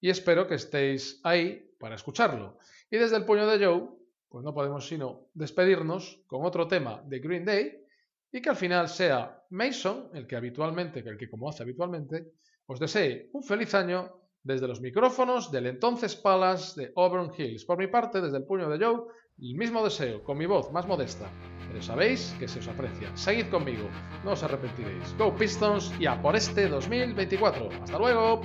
y 0.00 0.10
espero 0.10 0.46
que 0.46 0.56
estéis 0.56 1.20
ahí 1.24 1.74
para 1.78 1.94
escucharlo. 1.94 2.58
Y 2.92 2.98
desde 2.98 3.16
el 3.16 3.24
puño 3.24 3.46
de 3.46 3.64
Joe, 3.64 3.88
pues 4.28 4.44
no 4.44 4.52
podemos 4.52 4.86
sino 4.86 5.30
despedirnos 5.32 6.22
con 6.26 6.44
otro 6.44 6.68
tema 6.68 7.02
de 7.06 7.20
Green 7.20 7.42
Day 7.42 7.72
y 8.30 8.42
que 8.42 8.50
al 8.50 8.56
final 8.56 8.86
sea 8.86 9.42
Mason, 9.48 10.10
el 10.12 10.26
que 10.26 10.36
habitualmente, 10.36 11.00
el 11.00 11.16
que 11.16 11.30
como 11.30 11.48
hace 11.48 11.62
habitualmente, 11.62 12.32
os 12.66 12.78
desee 12.78 13.30
un 13.32 13.42
feliz 13.42 13.74
año 13.74 14.12
desde 14.42 14.68
los 14.68 14.82
micrófonos 14.82 15.50
del 15.50 15.68
entonces 15.68 16.14
Palace 16.16 16.78
de 16.78 16.92
Auburn 16.94 17.32
Hills. 17.34 17.64
Por 17.64 17.78
mi 17.78 17.86
parte, 17.86 18.20
desde 18.20 18.36
el 18.36 18.44
puño 18.44 18.68
de 18.68 18.84
Joe, 18.84 19.04
el 19.40 19.54
mismo 19.54 19.82
deseo, 19.82 20.22
con 20.22 20.36
mi 20.36 20.44
voz 20.44 20.70
más 20.70 20.86
modesta. 20.86 21.30
Pero 21.68 21.80
sabéis 21.80 22.36
que 22.38 22.46
se 22.46 22.58
os 22.58 22.68
aprecia. 22.68 23.16
Seguid 23.16 23.48
conmigo, 23.48 23.88
no 24.22 24.32
os 24.32 24.42
arrepentiréis. 24.42 25.16
Go 25.16 25.34
Pistons 25.34 25.94
y 25.98 26.04
a 26.04 26.20
por 26.20 26.36
este 26.36 26.68
2024. 26.68 27.70
¡Hasta 27.70 27.98
luego! 27.98 28.42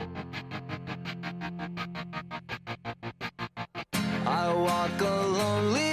walk 4.64 5.02
a 5.02 5.28
lonely 5.38 5.87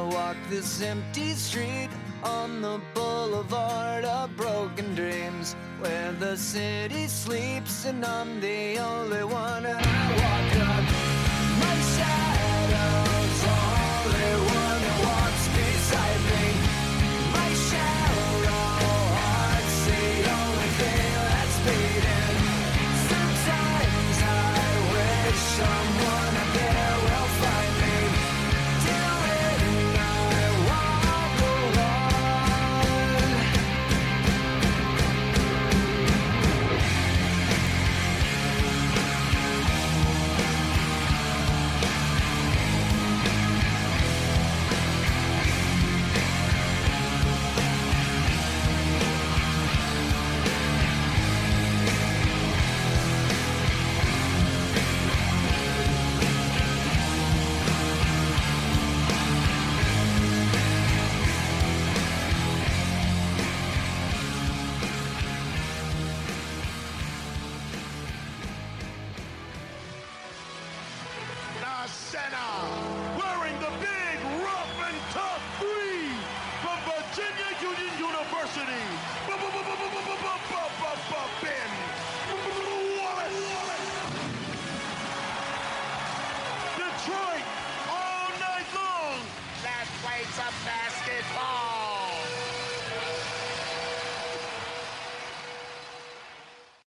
I 0.00 0.02
walk 0.04 0.36
this 0.48 0.80
empty 0.80 1.34
street 1.34 1.90
on 2.24 2.62
the 2.62 2.80
boulevard 2.94 4.06
of 4.06 4.34
broken 4.34 4.94
dreams 4.94 5.54
where 5.78 6.12
the 6.12 6.38
city 6.38 7.06
sleeps 7.06 7.84
and 7.84 8.02
I'm 8.02 8.40
the 8.40 8.78
only 8.78 9.24
one. 9.24 9.66
I 9.66 9.76
walk 10.22 10.52
up 10.72 10.84
my 11.64 11.76
shadow's 11.92 13.42
only 13.60 14.32
one 14.56 14.80
that 14.86 14.98
walks 15.04 15.44
beside 15.58 16.22
me. 16.30 16.44
My 17.36 17.50
shallow 17.68 19.04
heart's 19.20 19.78
the 19.84 20.06
only 20.40 20.70
thing 20.80 21.12
that's 21.28 21.58
beating 21.66 22.40
sometimes 23.12 24.18
I 24.24 24.64
wish 24.94 25.40
someone 25.60 26.09